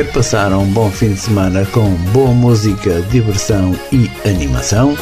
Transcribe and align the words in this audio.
Quer 0.00 0.12
passar 0.12 0.50
um 0.54 0.64
bom 0.64 0.90
fim 0.90 1.12
de 1.12 1.20
semana 1.20 1.66
com 1.66 1.90
boa 2.14 2.32
música, 2.32 3.02
diversão 3.10 3.78
e 3.92 4.10
animação? 4.26 4.96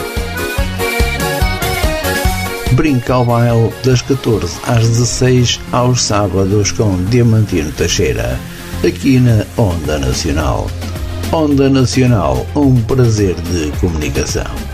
Brinca 2.72 3.14
ao 3.14 3.24
baile 3.24 3.72
das 3.84 4.02
14 4.02 4.58
às 4.66 4.88
16 4.88 5.60
aos 5.70 6.02
sábados 6.02 6.72
com 6.72 6.96
Diamantino 7.04 7.70
Teixeira, 7.70 8.40
aqui 8.84 9.20
na 9.20 9.46
Onda 9.56 10.00
Nacional. 10.00 10.68
Onda 11.30 11.70
Nacional, 11.70 12.44
um 12.56 12.82
prazer 12.82 13.36
de 13.36 13.70
comunicação. 13.78 14.67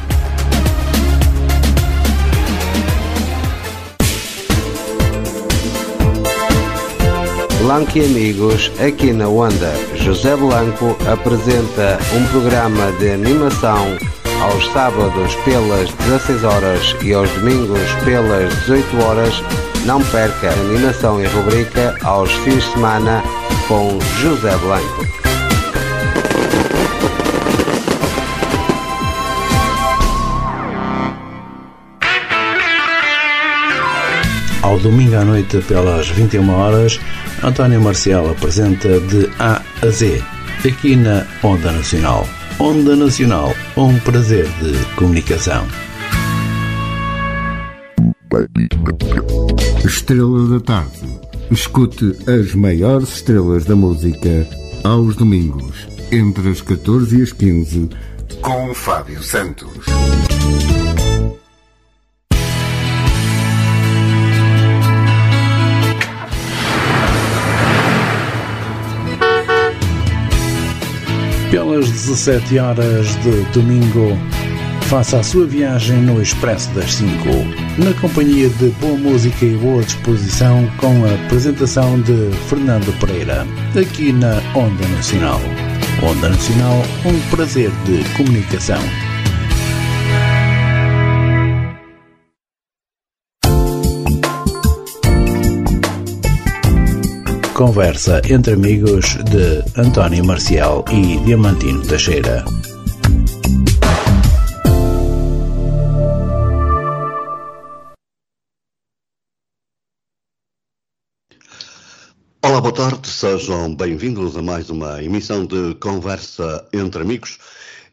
Blanco 7.65 7.97
e 7.97 8.05
amigos, 8.05 8.71
aqui 8.79 9.11
na 9.11 9.27
Onda, 9.27 9.73
José 9.95 10.37
Blanco 10.37 10.95
apresenta 11.11 11.99
um 12.15 12.27
programa 12.27 12.93
de 12.99 13.13
animação 13.13 13.87
aos 14.43 14.67
sábados 14.71 15.35
pelas 15.47 15.91
16 16.07 16.45
horas 16.45 16.95
e 17.03 17.15
aos 17.15 17.31
domingos 17.31 17.91
pelas 18.05 18.55
18 18.67 19.03
horas. 19.03 19.43
Não 19.87 20.03
perca 20.05 20.51
animação 20.51 21.19
e 21.23 21.27
rubrica 21.27 21.97
aos 22.03 22.31
fins 22.31 22.65
de 22.65 22.73
semana 22.73 23.23
com 23.67 23.99
José 24.21 24.55
Blanco. 24.59 25.25
Ao 34.61 34.79
domingo 34.79 35.17
à 35.17 35.25
noite, 35.25 35.63
pelas 35.63 36.11
21 36.11 36.51
horas, 36.51 37.01
António 37.45 37.79
Marcial 37.79 38.31
apresenta 38.31 38.99
de 39.01 39.29
A 39.39 39.61
a 39.83 39.91
Z, 39.91 40.23
aqui 40.67 40.97
na 40.97 41.27
Onda 41.43 41.71
Nacional. 41.73 42.27
Onda 42.59 42.97
Nacional, 42.97 43.55
um 43.77 43.99
prazer 43.99 44.47
de 44.63 44.95
comunicação. 44.97 45.63
Estrela 49.85 50.59
da 50.59 50.61
Tarde. 50.61 51.21
Escute 51.51 52.17
as 52.27 52.55
maiores 52.55 53.17
estrelas 53.17 53.67
da 53.67 53.77
música 53.77 54.49
aos 54.83 55.15
domingos, 55.15 55.87
entre 56.11 56.49
as 56.49 56.63
14 56.63 57.19
e 57.19 57.23
as 57.23 57.33
15, 57.33 57.91
com 58.41 58.73
Fábio 58.73 59.23
Santos. 59.23 59.85
Pelas 71.55 71.89
17 71.89 72.59
horas 72.59 73.15
de 73.23 73.43
domingo, 73.53 74.19
faça 74.89 75.21
a 75.21 75.23
sua 75.23 75.47
viagem 75.47 75.99
no 75.99 76.21
Expresso 76.21 76.69
das 76.71 76.95
5, 76.95 77.09
na 77.79 77.95
companhia 78.01 78.49
de 78.49 78.71
boa 78.81 78.97
música 78.99 79.45
e 79.45 79.57
boa 79.57 79.81
disposição, 79.85 80.69
com 80.79 81.05
a 81.05 81.15
apresentação 81.15 82.01
de 82.01 82.33
Fernando 82.49 82.93
Pereira, 82.99 83.47
aqui 83.81 84.13
na 84.13 84.43
Onda 84.53 84.85
Nacional. 84.89 85.41
Onda 86.03 86.29
Nacional, 86.29 86.83
um 87.07 87.31
prazer 87.31 87.71
de 87.85 88.03
comunicação. 88.17 88.83
Conversa 97.55 98.21
entre 98.29 98.53
amigos 98.55 99.17
de 99.31 99.63
António 99.81 100.25
Marcial 100.25 100.85
e 100.91 101.17
Diamantino 101.25 101.87
Teixeira. 101.87 102.45
Olá, 112.43 112.61
boa 112.61 112.75
tarde, 112.75 113.09
sejam 113.09 113.77
bem-vindos 113.77 114.37
a 114.37 114.43
mais 114.43 114.69
uma 114.69 115.01
emissão 115.01 115.47
de 115.47 115.77
Conversa 115.77 116.67
entre 116.73 117.03
Amigos, 117.03 117.39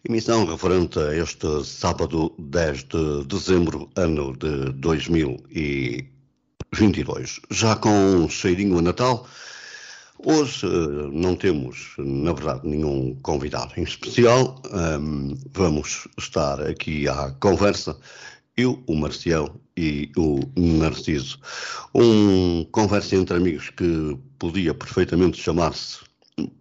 emissão 0.04 0.44
referente 0.44 0.98
a 0.98 1.16
este 1.16 1.64
sábado 1.64 2.34
10 2.40 2.86
de 2.86 3.26
dezembro, 3.26 3.92
ano 3.96 4.36
de 4.36 4.72
2022. 4.74 7.42
Já 7.52 7.76
com 7.76 7.92
um 7.92 8.28
cheirinho 8.28 8.80
a 8.80 8.82
Natal, 8.82 9.28
hoje 10.26 10.66
eh, 10.66 11.10
não 11.12 11.36
temos, 11.36 11.94
na 11.98 12.34
verdade, 12.34 12.68
nenhum 12.68 13.16
convidado 13.22 13.74
em 13.78 13.84
especial, 13.84 14.62
um, 14.72 15.36
vamos 15.54 16.08
estar 16.18 16.62
aqui 16.62 17.08
à 17.08 17.32
conversa 17.40 17.98
eu, 18.58 18.84
o 18.88 18.96
Marcial 18.96 19.56
e 19.78 20.12
o 20.18 20.40
Narciso. 20.56 21.40
Um 21.96 22.66
conversa 22.72 23.16
entre 23.16 23.38
amigos 23.38 23.70
que 23.70 24.18
podia 24.38 24.74
perfeitamente 24.74 25.42
chamar-se 25.42 26.00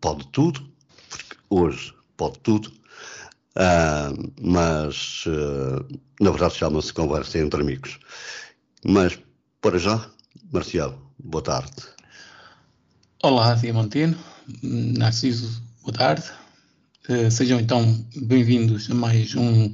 Pode 0.01 0.27
Tudo, 0.29 0.61
porque 1.09 1.37
hoje 1.51 1.93
pode 2.17 2.39
tudo, 2.41 2.69
uh, 3.57 4.33
mas 4.41 5.25
uh, 5.27 5.85
na 6.21 6.31
verdade 6.31 6.55
chama-se 6.55 6.93
Conversa 6.93 7.39
entre 7.39 7.61
Amigos. 7.61 7.99
Mas 8.85 9.19
para 9.61 9.79
já, 9.79 10.11
Marcial, 10.53 10.95
boa 11.19 11.43
tarde. 11.43 12.00
Olá, 13.23 13.55
Diamantino, 13.55 14.17
Narciso, 14.63 15.63
boa 15.83 15.93
tarde. 15.93 16.25
Uh, 17.07 17.31
sejam 17.31 17.61
então 17.61 18.03
bem-vindos 18.17 18.91
a 18.91 18.95
mais 18.95 19.35
um, 19.35 19.71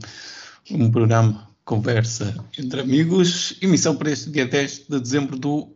um 0.73 0.91
programa 0.91 1.49
Conversa 1.65 2.35
entre 2.59 2.81
Amigos, 2.81 3.57
emissão 3.63 3.95
para 3.95 4.11
este 4.11 4.31
dia 4.31 4.47
10 4.47 4.87
de 4.91 4.99
dezembro 4.99 5.39
do 5.39 5.69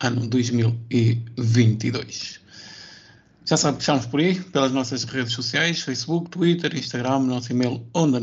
ano 0.00 0.26
2022. 0.26 2.40
Já 3.44 3.58
sabe 3.58 3.76
que 3.76 3.82
estamos 3.82 4.06
por 4.06 4.20
aí, 4.20 4.40
pelas 4.40 4.72
nossas 4.72 5.04
redes 5.04 5.34
sociais, 5.34 5.82
Facebook, 5.82 6.30
Twitter, 6.30 6.74
Instagram, 6.74 7.18
nosso 7.18 7.52
e-mail 7.52 7.86
onda 7.92 8.18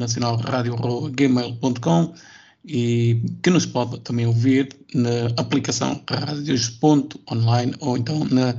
e 2.68 3.22
que 3.44 3.52
nos 3.52 3.68
pode 3.68 4.00
também 4.00 4.26
ouvir 4.26 4.76
na 4.96 5.28
aplicação 5.38 6.04
radios.online 6.10 7.76
ou 7.80 7.98
então 7.98 8.26
na 8.26 8.56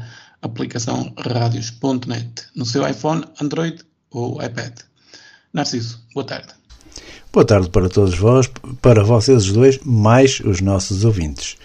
aplicação 0.46 1.12
radios.net 1.18 2.46
no 2.54 2.64
seu 2.64 2.88
iPhone, 2.88 3.24
Android 3.40 3.82
ou 4.10 4.42
iPad. 4.42 4.72
Narciso, 5.52 6.00
boa 6.14 6.26
tarde. 6.26 6.54
Boa 7.32 7.44
tarde 7.44 7.68
para 7.68 7.88
todos 7.88 8.16
vós, 8.16 8.50
para 8.80 9.04
vocês 9.04 9.44
os 9.44 9.52
dois, 9.52 9.78
mais 9.84 10.40
os 10.40 10.60
nossos 10.60 11.04
ouvintes. 11.04 11.56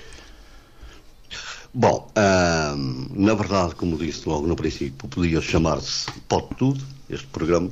Bom, 1.74 2.12
hum, 2.76 3.08
na 3.16 3.34
verdade, 3.34 3.76
como 3.76 3.98
disse 3.98 4.28
logo 4.28 4.46
no 4.46 4.56
princípio, 4.58 5.08
podia 5.08 5.40
chamar-se 5.40 6.12
Pode 6.28 6.48
Tudo, 6.58 6.84
este 7.10 7.28
programa, 7.28 7.70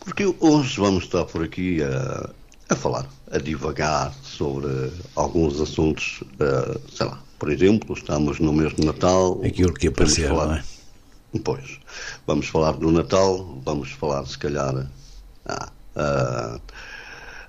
porque 0.00 0.34
hoje 0.40 0.80
vamos 0.80 1.04
estar 1.04 1.26
por 1.26 1.44
aqui 1.44 1.82
a, 1.82 2.30
a 2.70 2.74
falar, 2.74 3.06
a 3.30 3.38
divagar 3.38 4.14
sobre 4.22 4.90
alguns 5.14 5.60
assuntos, 5.60 6.22
uh, 6.40 6.80
sei 6.90 7.06
lá, 7.06 7.22
por 7.40 7.50
exemplo, 7.50 7.96
estamos 7.96 8.38
no 8.38 8.52
mês 8.52 8.74
de 8.74 8.84
Natal. 8.84 9.40
Aquilo 9.42 9.72
que 9.72 9.88
aparecer, 9.88 10.28
falar, 10.28 10.46
não 10.46 10.54
é? 10.54 10.62
Pois, 11.42 11.80
vamos 12.26 12.46
falar 12.46 12.72
do 12.72 12.92
Natal, 12.92 13.58
vamos 13.64 13.90
falar, 13.92 14.26
se 14.26 14.36
calhar, 14.36 14.86
ah, 15.46 15.72
uh, 15.96 16.60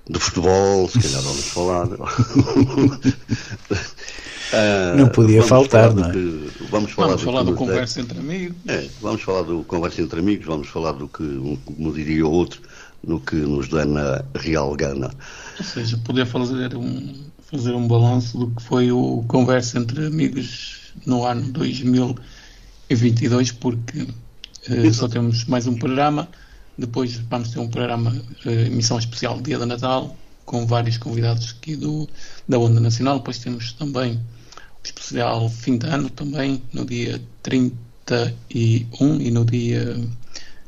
de 0.09 0.17
futebol, 0.17 0.87
se 0.87 0.97
calhar 0.97 1.21
vamos 1.21 1.43
falar. 1.51 1.87
Uh, 1.87 1.99
não 4.97 5.09
podia 5.09 5.43
faltar, 5.43 5.93
não 5.93 6.05
é? 6.05 6.11
Que, 6.13 6.49
vamos 6.69 6.91
falar, 6.91 7.07
vamos 7.09 7.21
do, 7.21 7.25
falar 7.25 7.43
do 7.43 7.53
conversa 7.53 7.99
entre 7.99 8.17
amigos. 8.17 8.55
É, 8.67 8.87
vamos 9.01 9.21
falar 9.21 9.41
do 9.41 9.61
conversa 9.65 10.01
entre 10.01 10.21
amigos, 10.21 10.45
vamos 10.45 10.69
falar 10.69 10.93
do 10.93 11.09
que, 11.09 11.21
um, 11.21 11.57
como 11.65 11.91
diria 11.91 12.25
o 12.25 12.31
outro, 12.31 12.61
no 13.03 13.19
que 13.19 13.35
nos 13.35 13.67
dá 13.67 13.83
na 13.83 14.23
real 14.35 14.73
gana. 14.73 15.11
Ou 15.59 15.65
seja, 15.65 15.97
poder 16.05 16.25
fazer 16.25 16.77
um, 16.77 17.30
fazer 17.51 17.73
um 17.73 17.87
balanço 17.87 18.37
do 18.37 18.51
que 18.51 18.61
foi 18.63 18.93
o 18.93 19.25
conversa 19.27 19.77
entre 19.77 20.05
amigos 20.05 20.93
no 21.05 21.25
ano 21.25 21.51
2022, 21.51 23.51
porque 23.51 24.07
uh, 24.69 24.93
só 24.93 25.09
temos 25.09 25.43
mais 25.45 25.67
um 25.67 25.75
programa. 25.75 26.29
Depois 26.77 27.15
vamos 27.29 27.49
ter 27.49 27.59
um 27.59 27.67
programa, 27.67 28.15
uh, 28.45 28.49
emissão 28.49 28.97
especial 28.97 29.41
Dia 29.41 29.59
de 29.59 29.65
Natal, 29.65 30.15
com 30.45 30.65
vários 30.65 30.97
convidados 30.97 31.53
aqui 31.57 31.75
do, 31.75 32.07
da 32.47 32.57
Onda 32.57 32.79
Nacional. 32.79 33.17
Depois 33.17 33.39
temos 33.39 33.73
também 33.73 34.13
o 34.13 34.85
especial 34.85 35.49
fim 35.49 35.77
de 35.77 35.87
ano, 35.87 36.09
também 36.09 36.61
no 36.71 36.85
dia 36.85 37.21
31 37.43 39.19
e 39.19 39.29
no 39.29 39.43
dia 39.43 39.99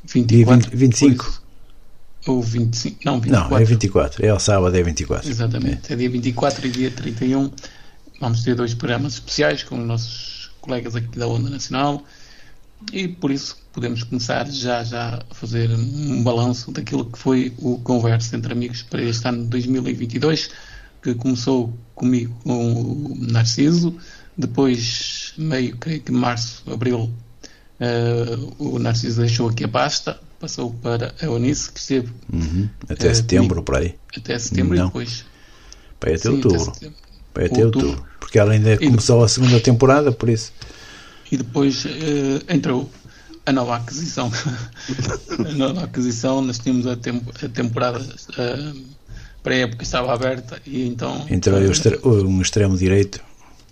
24. 0.06 0.28
Dia 0.28 0.46
20, 0.46 0.76
25. 0.76 1.16
Depois, 1.16 1.43
ou 2.28 2.42
25, 2.42 3.00
não, 3.04 3.20
24. 3.20 3.50
Não, 3.50 3.58
é 3.58 3.64
24, 3.64 4.26
é 4.26 4.30
ao 4.30 4.40
sábado, 4.40 4.76
é 4.76 4.84
24. 4.84 5.30
Exatamente, 5.30 5.92
é. 5.92 5.94
é 5.94 5.98
dia 5.98 6.10
24 6.10 6.68
e 6.68 6.70
dia 6.70 6.92
31. 6.92 7.52
Vamos 8.20 8.44
ter 8.44 8.56
dois 8.56 8.74
programas 8.74 9.14
especiais 9.14 9.64
com 9.64 9.80
os 9.80 9.86
nossos 9.86 10.52
colegas 10.62 10.96
aqui 10.96 11.18
da 11.18 11.28
Onda 11.28 11.50
Nacional. 11.50 12.04
e 12.92 13.08
por 13.08 13.32
isso 13.32 13.58
podemos 13.74 14.04
começar 14.04 14.48
já, 14.50 14.84
já 14.84 15.20
a 15.30 15.34
fazer 15.34 15.70
um 15.72 16.24
balanço 16.24 16.72
daquilo 16.72 17.06
que 17.06 17.18
foi 17.18 17.54
o 17.58 17.80
Conversa 17.80 18.36
entre 18.36 18.54
Amigos 18.54 18.84
para 18.84 19.02
este 19.02 19.28
ano 19.28 19.44
de 19.44 19.50
2022, 19.50 20.50
que 21.02 21.16
começou 21.16 21.74
comigo 21.96 22.34
com 22.44 22.74
o 22.74 23.16
Narciso, 23.20 23.98
depois, 24.38 25.34
meio, 25.38 25.76
creio 25.78 26.02
que 26.02 26.12
março, 26.12 26.64
abril, 26.72 27.12
uh, 27.80 28.56
o 28.58 28.80
Narciso 28.80 29.22
deixou 29.22 29.50
aqui 29.50 29.64
a 29.64 29.68
pasta, 29.68 30.20
passou 30.44 30.74
para 30.74 31.16
a 31.22 31.26
Eunice, 31.26 31.72
que 31.72 31.80
esteve 31.80 32.12
uhum. 32.32 32.68
até 32.90 33.10
uh, 33.10 33.16
setembro, 33.16 33.48
comigo, 33.48 33.64
por 33.64 33.76
aí. 33.78 33.96
Até 34.18 34.38
setembro 34.38 34.76
Não. 34.76 34.84
e 34.84 34.88
depois. 34.88 35.26
Para 35.98 36.10
até 36.10 36.18
sim, 36.18 36.30
outubro. 36.30 36.74
Até 36.76 36.92
para 37.34 37.46
até 37.46 37.66
outubro. 37.66 37.88
outubro. 37.88 38.10
Porque 38.20 38.40
ela 38.40 38.52
ainda 38.52 38.74
e 38.74 38.78
começou 38.78 39.16
depois, 39.16 39.32
a 39.32 39.34
segunda 39.34 39.60
temporada, 39.62 40.12
por 40.12 40.28
isso. 40.28 40.52
E 41.32 41.38
depois 41.38 41.86
uh, 41.86 41.90
entrou 42.50 42.92
a 43.46 43.54
nova 43.54 43.78
aquisição. 43.78 44.30
a 45.40 45.52
nova 45.54 45.86
aquisição, 45.86 46.42
nós 46.42 46.60
tínhamos 46.60 46.88
a, 46.88 46.98
temp 46.98 47.24
a 47.42 47.48
temporada 47.48 48.00
uh, 48.00 48.82
para 49.42 49.54
a 49.54 49.58
época 49.60 49.84
estava 49.84 50.14
aberta 50.14 50.62
e 50.66 50.86
então. 50.86 51.26
Entrou 51.30 51.58
uh, 51.58 52.28
um 52.28 52.42
extremo 52.42 52.76
direito 52.76 53.24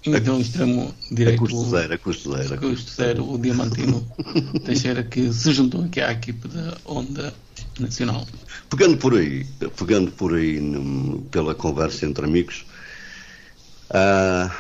então, 0.06 0.40
extremo 0.40 0.94
direito. 1.12 1.44
A 1.44 1.48
custo 1.48 1.70
zero, 1.70 1.94
a 1.94 1.98
custo 1.98 2.32
zero. 2.36 2.54
A 2.54 2.58
custo 2.58 2.92
zero, 2.92 3.32
o 3.32 3.38
Diamantino 3.38 4.06
Teixeira, 4.66 5.04
que 5.04 5.32
se 5.32 5.52
juntou 5.52 5.84
aqui 5.84 6.02
à 6.02 6.12
equipe 6.12 6.48
da 6.48 6.78
Onda 6.86 7.34
Nacional. 7.80 8.26
Pegando 8.70 8.98
por 8.98 9.16
aí, 9.16 9.46
pegando 9.78 10.12
por 10.12 10.34
aí 10.34 10.60
num, 10.60 11.22
pela 11.32 11.54
conversa 11.54 12.06
entre 12.06 12.26
amigos, 12.26 12.66
uh, 13.92 14.52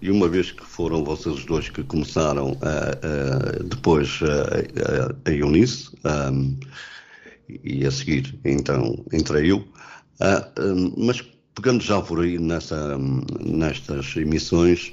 e 0.00 0.10
uma 0.10 0.28
vez 0.28 0.50
que 0.50 0.64
foram 0.64 1.04
vocês 1.04 1.44
dois 1.44 1.68
que 1.68 1.82
começaram, 1.82 2.56
depois 3.64 4.20
a 5.24 5.30
Eunice, 5.30 5.90
um, 6.04 6.56
e 7.64 7.84
a 7.84 7.90
seguir, 7.90 8.38
então, 8.44 9.04
entrei 9.12 9.50
eu, 9.50 9.66
mas 10.96 11.22
pegando 11.54 11.82
já 11.82 12.00
por 12.00 12.20
aí 12.20 12.38
nessa, 12.38 12.98
nestas 13.40 14.16
emissões, 14.16 14.92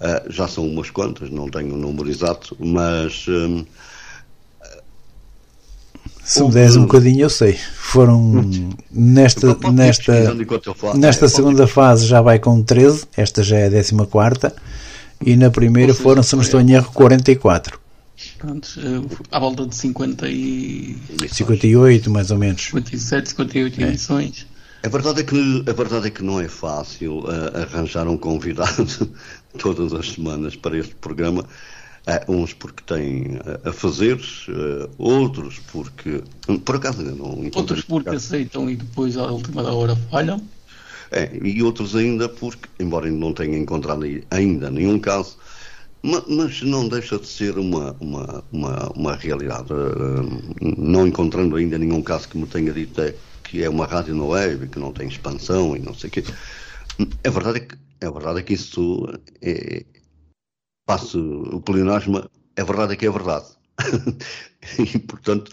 uh, 0.00 0.30
já 0.30 0.46
são 0.48 0.66
umas 0.66 0.90
quantas, 0.90 1.30
não 1.30 1.48
tenho 1.48 1.74
o 1.74 1.78
número 1.78 2.08
exato, 2.08 2.56
mas. 2.58 3.26
Um, 3.28 3.64
se 6.24 6.42
me 6.42 6.50
des 6.50 6.76
um 6.76 6.82
bocadinho, 6.82 7.22
eu 7.22 7.30
sei. 7.30 7.54
Foram 7.54 8.44
nesta, 8.90 9.56
nesta, 9.72 10.34
nesta 10.94 11.26
segunda 11.26 11.66
fase 11.66 12.06
já 12.06 12.20
vai 12.20 12.38
com 12.38 12.62
13, 12.62 13.06
esta 13.16 13.42
já 13.42 13.56
é 13.56 13.66
a 13.66 13.70
14 13.70 14.54
e 15.24 15.36
na 15.36 15.50
primeira 15.50 15.94
foram, 15.94 16.22
se 16.22 16.34
não 16.36 16.42
estou 16.42 16.60
em 16.60 16.72
erro, 16.72 16.92
44. 16.92 17.80
Pronto, 18.38 18.68
eh, 18.78 19.16
à 19.32 19.38
volta 19.38 19.66
de 19.66 19.74
50 19.74 20.28
e... 20.28 20.96
58, 21.28 22.10
mais 22.10 22.30
ou 22.30 22.38
menos. 22.38 22.62
57, 22.62 23.30
58 23.30 23.80
é. 23.80 23.84
emissões. 23.84 24.46
A 24.80 24.88
verdade 24.88 25.22
é 25.22 25.24
que, 25.24 25.64
a 25.66 25.72
verdade 25.72 26.06
é 26.06 26.10
que 26.10 26.22
não 26.22 26.40
é 26.40 26.46
fácil 26.46 27.18
uh, 27.20 27.62
arranjar 27.62 28.06
um 28.06 28.16
convidado 28.16 29.10
todas 29.58 29.92
as 29.92 30.12
semanas 30.12 30.54
para 30.54 30.78
este 30.78 30.94
programa. 30.94 31.44
Uh, 32.06 32.32
uns 32.32 32.52
porque 32.54 32.82
têm 32.84 33.36
uh, 33.36 33.68
a 33.68 33.72
fazer, 33.72 34.18
outros 34.96 35.58
porque. 35.72 36.22
Por 36.64 36.76
acaso 36.76 37.00
ainda 37.00 37.12
não 37.12 37.50
Outros 37.54 37.82
porque 37.82 38.10
aceitam 38.10 38.70
e 38.70 38.76
depois 38.76 39.16
à 39.16 39.26
última 39.26 39.62
hora 39.62 39.96
falham. 40.10 40.40
É, 41.10 41.28
e 41.42 41.62
outros 41.62 41.96
ainda 41.96 42.28
porque, 42.28 42.68
embora 42.78 43.10
não 43.10 43.32
tenha 43.32 43.58
encontrado 43.58 44.04
ainda 44.30 44.70
nenhum 44.70 44.98
caso, 44.98 45.38
mas 46.02 46.62
não 46.62 46.86
deixa 46.86 47.18
de 47.18 47.26
ser 47.26 47.58
uma, 47.58 47.96
uma, 47.98 48.44
uma, 48.52 48.92
uma 48.94 49.16
realidade. 49.16 49.70
Não 50.60 51.06
encontrando 51.06 51.56
ainda 51.56 51.78
nenhum 51.78 52.02
caso 52.02 52.28
que 52.28 52.38
me 52.38 52.46
tenha 52.46 52.72
dito 52.72 53.00
é 53.00 53.14
que 53.48 53.64
é 53.64 53.68
uma 53.68 53.86
rádio 53.86 54.14
no 54.14 54.28
web, 54.28 54.68
que 54.68 54.78
não 54.78 54.92
tem 54.92 55.08
expansão 55.08 55.74
e 55.74 55.78
não 55.78 55.94
sei 55.94 56.08
o 56.08 56.12
quê. 56.12 56.24
A 57.26 57.30
verdade 57.30 57.58
é 57.58 57.60
que, 57.60 57.76
a 58.06 58.10
verdade 58.10 58.40
é 58.40 58.42
que 58.42 58.54
isso 58.54 59.06
é, 59.40 59.84
passo 60.86 61.18
o 61.52 61.60
pleonasmo, 61.60 62.18
a 62.18 62.64
verdade 62.64 62.92
é 62.92 62.96
que 62.96 63.06
é 63.06 63.10
verdade. 63.10 63.46
e, 64.78 64.98
portanto, 64.98 65.50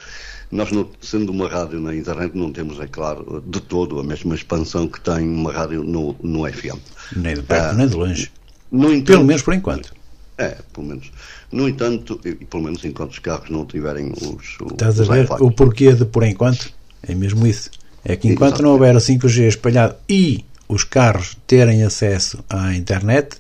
nós, 0.52 0.72
não, 0.72 0.90
sendo 1.00 1.32
uma 1.32 1.48
rádio 1.48 1.80
na 1.80 1.96
internet, 1.96 2.36
não 2.36 2.52
temos, 2.52 2.80
é 2.80 2.88
claro, 2.88 3.42
de 3.46 3.62
todo 3.62 4.00
a 4.00 4.04
mesma 4.04 4.36
expansão 4.36 4.88
que 4.88 5.00
tem 5.00 5.28
uma 5.28 5.54
rádio 5.54 5.84
no, 5.84 6.16
no 6.22 6.52
FM. 6.52 6.80
Nem 7.16 7.36
de 7.36 7.44
perto, 7.44 7.66
ah, 7.66 7.74
nem 7.74 7.88
de 7.88 7.96
longe. 7.96 8.32
Entanto, 8.74 9.06
pelo 9.06 9.24
menos 9.24 9.42
por 9.42 9.54
enquanto. 9.54 9.94
É, 10.38 10.58
pelo 10.74 10.88
menos. 10.88 11.12
No 11.50 11.70
entanto, 11.70 12.20
e 12.26 12.34
pelo 12.34 12.64
menos 12.64 12.84
enquanto 12.84 13.12
os 13.12 13.20
carros 13.20 13.50
não 13.50 13.66
tiverem 13.66 14.12
os. 14.12 14.58
Estás 14.72 15.00
os 15.00 15.10
a 15.10 15.14
ver 15.14 15.28
o 15.40 15.50
porquê 15.50 15.94
de 15.94 16.04
por 16.04 16.24
enquanto? 16.24 16.74
É 17.04 17.16
mesmo 17.16 17.48
isso. 17.48 17.70
É 18.06 18.16
que 18.16 18.28
enquanto 18.28 18.62
não 18.62 18.72
houver 18.72 18.96
o 18.96 19.00
5G 19.00 19.48
espalhado 19.48 19.96
e 20.08 20.46
os 20.70 20.84
carros 20.84 21.36
terem 21.48 21.84
acesso 21.84 22.38
à 22.48 22.76
internet, 22.76 23.38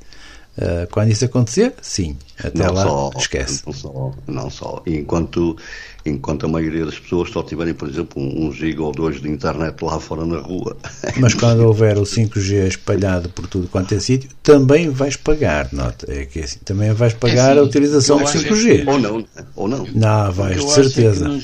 uh, 0.57 0.87
quando 0.89 1.11
isso 1.11 1.23
acontecer, 1.23 1.73
sim, 1.83 2.17
até 2.43 2.63
não 2.63 2.73
lá 2.73 2.83
só, 2.83 3.11
esquece. 3.15 3.61
Não 3.63 3.73
só, 3.73 4.11
não 4.27 4.49
só. 4.49 4.81
Enquanto, 4.87 5.55
enquanto 6.03 6.47
a 6.47 6.49
maioria 6.49 6.83
das 6.83 6.97
pessoas 6.97 7.29
só 7.29 7.43
tiverem, 7.43 7.75
por 7.75 7.87
exemplo, 7.87 8.19
um, 8.19 8.47
um 8.47 8.51
giga 8.51 8.81
ou 8.81 8.91
dois 8.91 9.21
de 9.21 9.29
internet 9.29 9.79
lá 9.83 9.99
fora 9.99 10.25
na 10.25 10.39
rua. 10.39 10.75
Mas 11.17 11.35
quando 11.35 11.59
houver 11.59 11.99
o 11.99 12.03
5G 12.03 12.67
espalhado 12.67 13.29
por 13.29 13.45
tudo 13.45 13.67
quanto 13.67 13.93
é 13.93 13.99
sítio, 13.99 14.31
também 14.41 14.89
vais 14.89 15.15
pagar, 15.15 15.71
nota. 15.71 16.11
É 16.11 16.25
que 16.25 16.39
é 16.39 16.43
assim, 16.43 16.59
também 16.65 16.91
vais 16.91 17.13
pagar 17.13 17.49
é 17.49 17.51
assim, 17.51 17.59
a 17.59 17.63
utilização 17.63 18.17
do 18.17 18.23
5G. 18.23 18.87
Ou 18.87 18.99
não, 18.99 19.25
ou 19.55 19.67
não. 19.67 19.87
Não, 19.93 20.31
vais, 20.31 20.57
de 20.57 20.71
certeza 20.71 21.39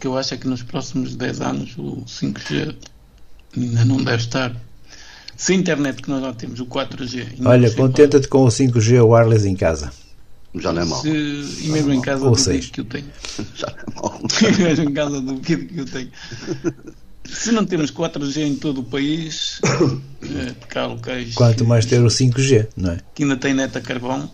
que 0.00 0.06
eu 0.06 0.16
acho 0.16 0.34
é 0.34 0.36
que 0.38 0.48
nos 0.48 0.62
próximos 0.62 1.14
10 1.14 1.40
anos 1.42 1.74
o 1.76 2.02
5G 2.06 2.74
ainda 3.56 3.84
não 3.84 3.98
deve 3.98 4.22
estar. 4.22 4.56
Se 5.36 5.52
a 5.52 5.56
internet 5.56 6.02
que 6.02 6.10
nós 6.10 6.22
já 6.22 6.32
temos, 6.32 6.58
o 6.60 6.66
4G. 6.66 7.38
Olha, 7.44 7.70
contenta-te 7.70 8.26
com 8.26 8.44
o 8.44 8.48
5G 8.48 9.06
wireless 9.06 9.46
em 9.46 9.54
casa. 9.54 9.92
Já 10.54 10.72
não 10.72 10.82
é 10.82 10.84
mal. 10.84 11.00
Se, 11.00 11.08
e 11.08 11.68
mesmo 11.68 11.92
em 11.92 12.00
casa 12.00 12.24
Ou 12.24 12.34
do 12.34 12.42
que 12.42 12.80
eu 12.80 12.84
tenho. 12.84 13.06
Já 13.54 13.68
não 13.68 13.78
é 13.78 14.02
mal. 14.02 14.20
mesmo 14.58 14.90
em 14.90 14.92
casa 14.92 15.20
do 15.20 15.40
que 15.40 15.70
eu 15.76 15.84
tenho. 15.84 16.10
Se 17.24 17.52
não 17.52 17.64
temos 17.64 17.92
4G 17.92 18.38
em 18.38 18.56
todo 18.56 18.80
o 18.80 18.84
país, 18.84 19.60
é, 20.22 20.52
cá 20.68 20.86
locais. 20.86 21.34
Quanto 21.34 21.64
mais 21.64 21.86
ter 21.86 22.02
o 22.02 22.08
5G, 22.08 22.68
não 22.76 22.92
é? 22.92 22.98
Que 23.14 23.22
ainda 23.22 23.36
tem 23.36 23.54
neta 23.54 23.80
carvão, 23.80 24.30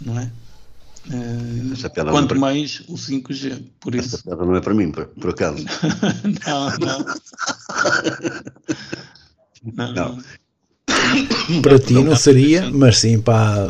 não 0.00 0.18
é? 0.18 0.30
Uh, 1.10 2.10
quanto 2.10 2.38
mais 2.38 2.82
o 2.86 2.94
5G. 2.94 3.62
Por 3.80 3.94
isso. 3.94 4.14
Essa 4.14 4.22
piada 4.22 4.44
não 4.44 4.54
é 4.54 4.60
para 4.60 4.74
mim, 4.74 4.92
por, 4.92 5.06
por 5.06 5.30
acaso. 5.30 5.64
não, 6.46 6.70
não. 6.78 7.04
não. 9.74 9.92
não. 9.92 10.18
Para 11.62 11.78
ti 11.78 11.94
não 11.94 12.14
seria, 12.14 12.70
mas 12.70 12.98
sim 12.98 13.20
para, 13.20 13.68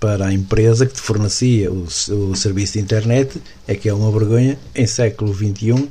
para 0.00 0.26
a 0.26 0.32
empresa 0.32 0.86
que 0.86 0.94
te 0.94 1.00
fornecia 1.00 1.70
o, 1.70 1.84
o 1.84 2.34
serviço 2.34 2.74
de 2.74 2.80
internet, 2.80 3.40
é 3.66 3.74
que 3.74 3.88
é 3.88 3.94
uma 3.94 4.10
vergonha, 4.10 4.58
em 4.74 4.86
século 4.86 5.34
XXI, 5.34 5.72
uh, 5.72 5.90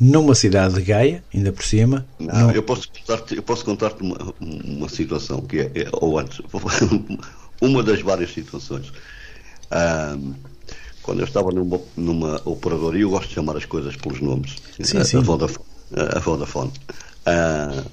numa 0.00 0.34
cidade 0.34 0.74
de 0.74 0.82
Gaia, 0.82 1.22
ainda 1.32 1.52
por 1.52 1.64
cima. 1.64 2.06
Não, 2.18 2.48
não... 2.48 2.50
eu 2.50 2.62
posso 2.62 2.88
contar-te 2.88 3.36
contar 3.64 3.92
uma, 4.00 4.34
uma 4.40 4.88
situação 4.88 5.42
que 5.42 5.60
é, 5.60 5.70
é, 5.74 5.88
ou 5.92 6.18
antes, 6.18 6.40
uma 7.60 7.82
das 7.82 8.00
várias 8.00 8.32
situações. 8.32 8.92
Um, 9.74 10.34
quando 11.04 11.20
eu 11.20 11.26
estava 11.26 11.50
numa, 11.50 11.80
numa 11.96 12.40
operadora, 12.46 12.96
e 12.96 13.02
eu 13.02 13.10
gosto 13.10 13.28
de 13.28 13.34
chamar 13.34 13.56
as 13.56 13.66
coisas 13.66 13.94
pelos 13.96 14.20
nomes, 14.20 14.56
sim, 14.80 14.96
a, 14.96 15.04
sim. 15.04 15.18
a 15.18 15.20
Vodafone, 15.20 15.66
a 15.94 16.18
Vodafone 16.18 16.72
uh, 17.26 17.90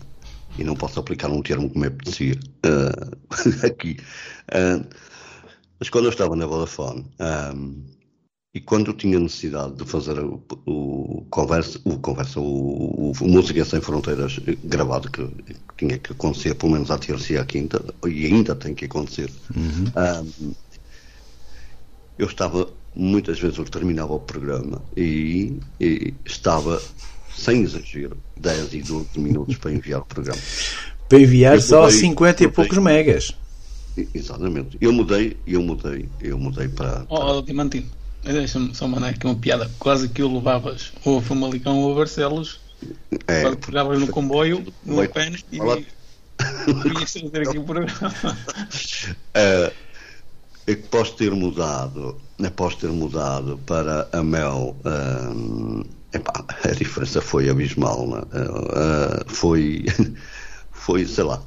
e 0.58 0.64
não 0.64 0.76
posso 0.76 1.00
aplicar 1.00 1.30
um 1.30 1.42
termo 1.42 1.70
como 1.70 1.84
é 1.84 1.90
apetecia 1.90 2.36
uh, 2.66 3.66
aqui, 3.68 3.98
uh, 4.50 4.86
mas 5.78 5.90
quando 5.90 6.06
eu 6.06 6.12
estava 6.12 6.36
na 6.36 6.46
Vodafone, 6.46 7.06
e 8.54 8.60
quando 8.60 8.92
eu 8.92 8.94
tinha 8.94 9.20
necessidade 9.20 9.76
de 9.76 9.86
fazer 9.86 10.20
o, 10.20 10.42
o 10.66 11.26
conversa, 11.30 11.80
o, 11.86 11.98
conversa 11.98 12.40
o, 12.40 13.12
o, 13.12 13.28
Música 13.28 13.66
Sem 13.66 13.82
Fronteiras 13.82 14.40
gravado, 14.64 15.10
que, 15.10 15.26
que, 15.26 15.56
tinha 15.78 15.98
que 15.98 16.12
acontecer 16.12 16.54
pelo 16.56 16.74
menos 16.74 16.92
à 16.92 16.98
terça 16.98 17.34
e 17.34 17.38
à 17.38 17.46
quinta, 17.46 17.84
e 18.06 18.26
ainda 18.26 18.56
tem 18.56 18.76
que 18.76 18.86
acontecer, 18.86 19.32
uhum. 19.56 19.86
um, 20.46 20.54
eu 22.22 22.28
estava, 22.28 22.70
muitas 22.96 23.40
vezes 23.40 23.58
eu 23.58 23.66
terminava 23.66 24.14
o 24.14 24.20
programa 24.20 24.80
e, 24.96 25.58
e 25.80 26.14
estava, 26.24 26.80
sem 27.36 27.64
exagero, 27.64 28.16
10 28.38 28.74
e 28.76 28.82
12 28.84 29.20
minutos 29.20 29.58
para 29.58 29.72
enviar 29.72 30.02
o 30.02 30.06
programa. 30.06 30.40
Para 31.10 31.20
enviar 31.20 31.56
eu 31.56 31.62
só 31.62 31.82
mudei, 31.82 31.98
50 31.98 32.44
e 32.44 32.48
poucos 32.48 32.78
megas. 32.78 33.36
Exatamente. 34.14 34.78
Eu 34.80 34.94
mudei, 34.94 35.36
eu 35.48 35.64
mudei, 35.64 36.08
eu 36.22 36.38
mudei 36.38 36.68
para. 36.68 37.06
para... 37.06 37.06
Oh, 37.10 37.42
Dimantino, 37.42 37.90
deixa-me 38.24 38.74
só 38.76 38.88
mandar 38.88 39.10
aqui 39.10 39.26
uma 39.26 39.36
piada. 39.36 39.70
Quase 39.80 40.08
que 40.08 40.22
o 40.22 40.32
levavas 40.32 40.94
ou 41.04 41.18
a 41.18 41.22
Famalicão 41.24 41.80
ou 41.80 41.94
a 41.94 41.96
Barcelos. 41.96 42.62
É, 43.28 43.42
quando 43.42 43.58
pegavas 43.58 44.00
no 44.00 44.08
comboio, 44.08 44.64
no 44.86 45.10
pênis 45.10 45.44
e. 45.52 45.58
Ias 45.58 47.14
fazer 47.14 47.48
aqui 47.48 47.58
o 47.58 47.64
programa. 47.64 47.92
Uh, 50.68 50.72
é 50.72 50.76
que 50.76 50.88
posso 50.88 51.16
ter 51.16 51.32
mudado 51.32 52.20
após 52.46 52.76
ter 52.76 52.90
mudado 52.90 53.60
para 53.66 54.08
a 54.12 54.24
Mel, 54.24 54.76
uh, 54.86 55.86
epá, 56.14 56.46
a 56.64 56.72
diferença 56.72 57.22
foi 57.22 57.50
abismal. 57.50 58.08
Uh, 58.10 59.28
foi, 59.28 59.86
foi, 60.72 61.06
sei 61.06 61.24
lá, 61.24 61.42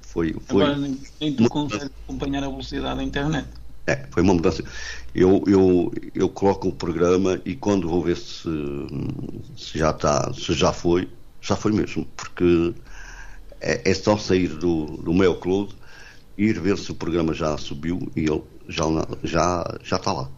foi, 0.00 0.34
foi. 0.46 0.62
Agora 0.62 0.76
nem, 0.78 0.98
nem 1.20 1.34
tu 1.34 1.48
consegues 1.48 1.90
acompanhar 2.04 2.44
a 2.44 2.48
velocidade 2.48 2.96
da 2.96 3.02
internet. 3.02 3.48
É, 3.86 4.06
foi 4.10 4.22
uma 4.22 4.34
mudança. 4.34 4.62
Eu, 5.14 5.42
eu, 5.46 5.92
eu 6.14 6.28
coloco 6.28 6.68
o 6.68 6.72
programa 6.72 7.40
e 7.44 7.56
quando 7.56 7.88
vou 7.88 8.02
ver 8.02 8.16
se, 8.16 8.48
se 9.56 9.78
já 9.78 9.90
está, 9.90 10.32
se 10.32 10.52
já 10.54 10.72
foi, 10.72 11.08
já 11.40 11.56
foi 11.56 11.72
mesmo, 11.72 12.06
porque 12.16 12.74
é, 13.60 13.90
é 13.90 13.94
só 13.94 14.16
sair 14.16 14.48
do, 14.48 14.86
do 14.98 15.12
meu 15.12 15.34
clube, 15.34 15.74
ir 16.36 16.60
ver 16.60 16.78
se 16.78 16.90
o 16.90 16.94
programa 16.94 17.32
já 17.34 17.56
subiu 17.56 18.10
e 18.16 18.20
ele 18.20 18.42
já, 18.68 18.84
já, 19.22 19.78
já 19.82 19.96
está 19.96 20.12
lá. 20.12 20.28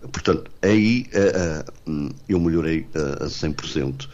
Portanto, 0.00 0.50
aí 0.62 1.06
uh, 1.14 1.90
uh, 1.90 2.14
eu 2.28 2.38
melhorei 2.38 2.86
uh, 2.94 3.24
a 3.24 3.26
100%. 3.26 4.08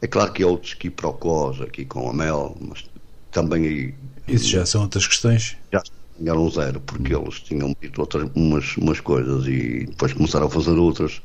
É 0.00 0.06
claro 0.06 0.32
que 0.32 0.42
há 0.42 0.46
outros 0.46 0.74
quiprocós 0.74 1.60
aqui 1.60 1.84
com 1.84 2.08
a 2.08 2.12
Mel, 2.12 2.56
mas 2.60 2.84
também 3.30 3.66
aí. 3.66 3.94
Isso 4.28 4.48
já 4.48 4.64
são 4.64 4.82
outras 4.82 5.06
questões? 5.06 5.56
Já 5.72 5.82
ganharam 6.18 6.50
zero, 6.50 6.80
porque 6.80 7.14
hum. 7.14 7.22
eles 7.22 7.40
tinham 7.40 7.76
dito 7.80 8.00
outras, 8.00 8.30
umas, 8.34 8.76
umas 8.76 9.00
coisas 9.00 9.46
e 9.46 9.86
depois 9.86 10.12
começaram 10.12 10.46
a 10.46 10.50
fazer 10.50 10.72
outras 10.72 11.20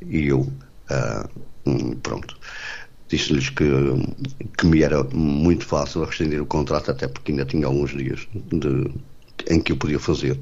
e 0.00 0.26
eu, 0.26 0.40
uh, 0.40 1.96
pronto, 2.02 2.36
disse-lhes 3.12 3.50
que, 3.50 3.68
que 4.56 4.66
me 4.66 4.82
era 4.82 5.04
muito 5.04 5.66
fácil 5.66 6.04
rescindir 6.04 6.42
o 6.42 6.46
contrato, 6.46 6.90
até 6.90 7.06
porque 7.06 7.30
ainda 7.30 7.44
tinha 7.44 7.66
alguns 7.66 7.90
dias 7.90 8.26
de, 8.34 8.90
em 9.50 9.60
que 9.60 9.72
eu 9.72 9.76
podia 9.76 9.98
fazer. 9.98 10.40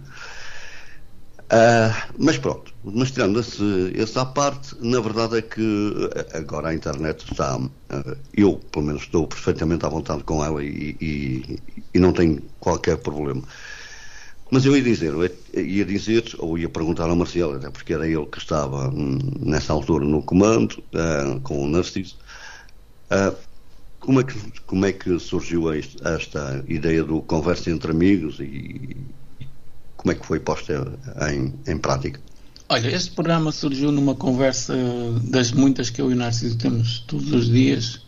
Uh, 1.53 1.93
mas 2.17 2.39
pronto, 2.39 2.73
mas 2.85 3.11
tirando 3.11 3.41
esse, 3.41 3.93
essa 3.97 4.25
parte, 4.25 4.77
na 4.81 5.01
verdade 5.01 5.39
é 5.39 5.43
que 5.43 6.09
agora 6.33 6.69
a 6.69 6.75
internet 6.75 7.25
está. 7.29 7.57
Uh, 7.57 8.17
eu, 8.33 8.61
pelo 8.71 8.87
menos, 8.87 9.03
estou 9.03 9.27
perfeitamente 9.27 9.85
à 9.85 9.89
vontade 9.89 10.23
com 10.23 10.45
ela 10.45 10.63
e, 10.63 10.97
e, 11.01 11.59
e 11.93 11.99
não 11.99 12.13
tenho 12.13 12.41
qualquer 12.61 12.99
problema. 12.99 13.43
Mas 14.49 14.65
eu 14.65 14.77
ia 14.77 14.83
dizer, 14.83 15.13
eu 15.13 15.65
ia 15.65 15.85
dizer, 15.85 16.25
ou 16.39 16.57
ia 16.57 16.69
perguntar 16.69 17.11
ao 17.11 17.17
Marcelo, 17.17 17.57
até 17.57 17.69
porque 17.69 17.95
era 17.95 18.07
ele 18.07 18.27
que 18.27 18.39
estava 18.39 18.89
hum, 18.89 19.19
nessa 19.41 19.73
altura 19.73 20.05
no 20.05 20.23
comando, 20.23 20.83
uh, 20.95 21.41
com 21.41 21.65
o 21.65 21.69
Narciso, 21.69 22.17
uh, 23.11 23.37
como, 23.99 24.21
é 24.21 24.25
que, 24.25 24.61
como 24.67 24.87
é 24.87 24.93
que 24.93 25.19
surgiu 25.19 25.73
esta, 25.73 26.09
esta 26.11 26.65
ideia 26.69 27.05
do 27.05 27.21
conversa 27.23 27.71
entre 27.71 27.91
amigos 27.91 28.41
e, 28.41 28.97
como 29.97 30.13
é 30.13 30.15
que 30.15 30.25
foi 30.25 30.41
posta 30.41 30.99
em, 31.31 31.55
em 31.67 31.79
prática? 31.79 32.21
Olha, 32.69 32.89
este 32.89 33.11
programa 33.11 33.53
surgiu 33.53 33.91
numa 33.93 34.15
conversa 34.15 34.75
das 35.25 35.53
muitas 35.53 35.91
que 35.91 36.01
eu 36.01 36.11
e 36.11 36.15
o 36.15 36.17
Narciso 36.17 36.57
temos 36.57 37.01
todos 37.01 37.33
os 37.33 37.49
dias 37.49 38.01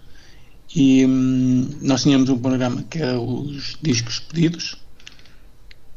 e 0.75 1.05
hum, 1.05 1.69
nós 1.83 2.03
tínhamos 2.03 2.31
um 2.31 2.39
programa 2.39 2.83
que 2.85 2.99
era 2.99 3.21
os 3.21 3.77
discos 3.83 4.21
pedidos 4.21 4.83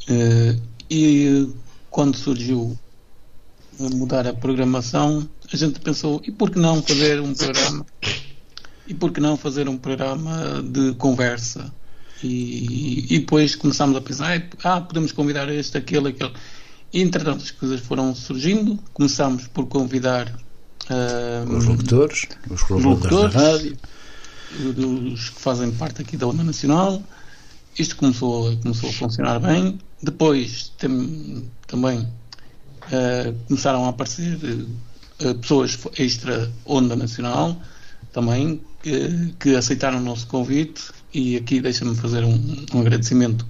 Uh, 0.09 0.61
e 0.89 1.49
quando 1.89 2.15
surgiu 2.15 2.77
mudar 3.79 4.27
a 4.27 4.33
programação, 4.33 5.27
a 5.51 5.57
gente 5.57 5.79
pensou, 5.79 6.21
e 6.23 6.31
por 6.31 6.51
que 6.51 6.59
não 6.59 6.81
fazer 6.81 7.19
um 7.19 7.33
programa? 7.33 7.85
E 8.87 8.93
por 8.93 9.11
que 9.11 9.19
não 9.19 9.35
fazer 9.35 9.67
um 9.67 9.77
programa 9.77 10.61
de 10.63 10.93
conversa? 10.95 11.73
E, 12.23 13.13
e 13.13 13.19
depois 13.19 13.55
começámos 13.55 13.97
a 13.97 14.01
pensar, 14.01 14.41
ah, 14.63 14.81
podemos 14.81 15.11
convidar 15.11 15.49
este, 15.49 15.77
aquele, 15.77 16.09
aquele. 16.09 16.33
E 16.93 17.01
entretanto 17.01 17.43
as 17.43 17.51
coisas 17.51 17.81
foram 17.81 18.15
surgindo, 18.15 18.79
começámos 18.93 19.47
por 19.47 19.65
convidar 19.67 20.27
uh, 20.29 21.53
os 21.53 21.65
locutores, 21.65 22.27
os 22.49 22.69
locutores 22.69 23.33
da 23.33 23.39
rádio, 23.39 23.77
os 25.13 25.29
que 25.29 25.41
fazem 25.41 25.71
parte 25.71 26.01
aqui 26.01 26.15
da 26.15 26.27
Onda 26.27 26.43
Nacional. 26.43 27.03
Isto 27.77 27.97
começou, 27.97 28.55
começou 28.57 28.89
a 28.89 28.93
funcionar 28.93 29.39
bem 29.39 29.77
depois 30.05 30.71
tem, 30.77 31.49
também 31.67 31.99
uh, 31.99 33.35
começaram 33.47 33.85
a 33.85 33.89
aparecer 33.89 34.37
uh, 34.37 35.35
pessoas 35.35 35.77
extra 35.97 36.51
onda 36.65 36.95
nacional 36.95 37.59
também 38.13 38.61
que, 38.85 39.33
que, 39.39 39.55
aceitaram 39.55 39.97
o 39.97 40.01
nosso 40.01 40.27
convite 40.27 40.83
e 41.11 41.35
aqui 41.35 41.59
deixa-me 41.59 41.95
fazer 41.95 42.23
um, 42.23 42.65
um, 42.71 42.81
agradecimento 42.81 43.43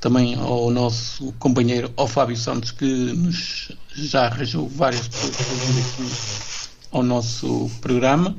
também 0.00 0.36
ao 0.36 0.70
nosso 0.70 1.32
companheiro, 1.40 1.90
ao 1.96 2.06
Fábio 2.06 2.36
Santos, 2.36 2.70
que 2.70 2.84
nos 2.84 3.72
já 3.96 4.26
arranjou 4.26 4.68
várias 4.68 5.08
pessoas 5.08 5.34
aqui 5.34 6.68
ao 6.92 7.02
nosso 7.02 7.68
programa. 7.80 8.36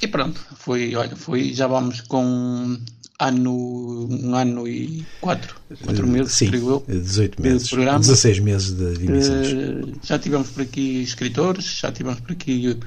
E 0.00 0.06
pronto, 0.06 0.40
foi, 0.56 0.94
olha, 0.94 1.14
foi, 1.14 1.52
já 1.52 1.66
vamos 1.66 2.00
com 2.00 2.78
ano, 3.18 4.08
um 4.10 4.34
ano 4.34 4.66
e 4.66 5.04
quatro, 5.20 5.56
quatro 5.84 6.06
eh, 6.06 6.10
meses, 6.10 6.32
Sim, 6.32 6.50
eu. 6.54 6.82
18 6.88 7.42
meses, 7.42 7.68
programa. 7.68 7.98
16 7.98 8.38
meses 8.40 8.72
de, 8.72 9.04
emissões. 9.04 9.52
Uh, 9.52 9.92
já 10.02 10.18
tivemos 10.18 10.48
por 10.48 10.62
aqui 10.62 11.02
escritores, 11.02 11.64
já 11.80 11.92
tivemos 11.92 12.20
por 12.20 12.32
aqui 12.32 12.78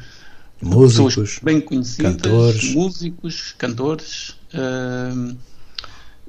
músicos, 0.62 1.16
pessoas 1.16 1.40
bem 1.42 1.62
conhecidas, 1.62 2.14
cantores. 2.14 2.74
músicos, 2.74 3.56
cantores. 3.58 4.30
Uh, 4.54 5.38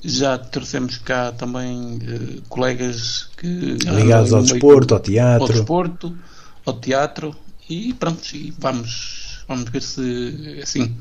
já 0.03 0.39
trouxemos 0.39 0.97
cá 0.99 1.31
também 1.33 1.97
uh, 1.97 2.43
colegas 2.49 3.29
que 3.37 3.47
ligados 3.47 4.33
ao 4.33 4.43
desporto, 4.43 4.95
ao 4.95 5.01
teatro, 5.01 5.43
ao 5.43 5.49
desporto, 5.49 6.19
ao 6.65 6.75
teatro 6.75 7.37
e 7.69 7.93
pronto, 7.95 8.35
e 8.35 8.55
vamos, 8.59 9.45
vamos 9.47 9.69
ver 9.71 9.83
se 9.83 10.61
assim 10.63 10.97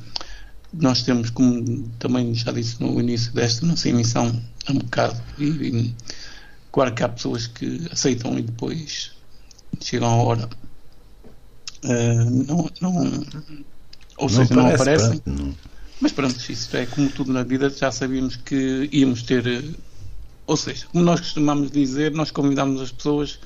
nós 0.73 1.01
temos, 1.01 1.29
como 1.29 1.89
também 1.97 2.33
já 2.33 2.51
disse 2.51 2.81
no 2.81 2.99
início 2.99 3.33
desta 3.33 3.65
nossa 3.65 3.89
emissão, 3.89 4.39
um 4.69 4.75
bocado. 4.75 5.19
E, 5.37 5.45
e 5.45 5.95
claro 6.71 6.93
que 6.93 7.03
há 7.03 7.09
pessoas 7.09 7.47
que 7.47 7.87
aceitam 7.91 8.37
e 8.37 8.43
depois 8.43 9.11
chegam 9.81 10.09
a 10.09 10.23
hora. 10.23 10.49
Uh, 11.83 12.29
não, 12.47 12.69
não, 12.81 13.25
ou 14.17 14.29
seja, 14.29 14.53
não, 14.53 14.67
aparecem. 14.67 15.19
Pronto, 15.19 15.43
não. 15.43 15.55
Mas 16.01 16.11
pronto, 16.11 16.51
isso 16.51 16.77
é 16.77 16.85
como 16.85 17.09
tudo 17.09 17.33
na 17.33 17.43
vida, 17.43 17.69
já 17.69 17.91
sabíamos 17.91 18.35
que 18.35 18.89
íamos 18.91 19.23
ter. 19.23 19.63
Ou 20.47 20.57
seja, 20.57 20.85
como 20.91 21.03
nós 21.03 21.19
costumamos 21.19 21.71
dizer, 21.71 22.11
nós 22.11 22.31
convidamos 22.31 22.81
as 22.81 22.91
pessoas, 22.91 23.39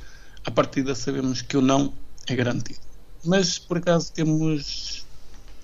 a 0.46 0.52
partir 0.52 0.84
da 0.84 0.96
sabemos 0.96 1.42
que 1.42 1.58
o 1.58 1.62
não 1.62 1.94
é 2.28 2.36
garantido. 2.36 2.80
Mas 3.26 3.58
por 3.58 3.78
acaso 3.78 4.12
temos 4.12 5.04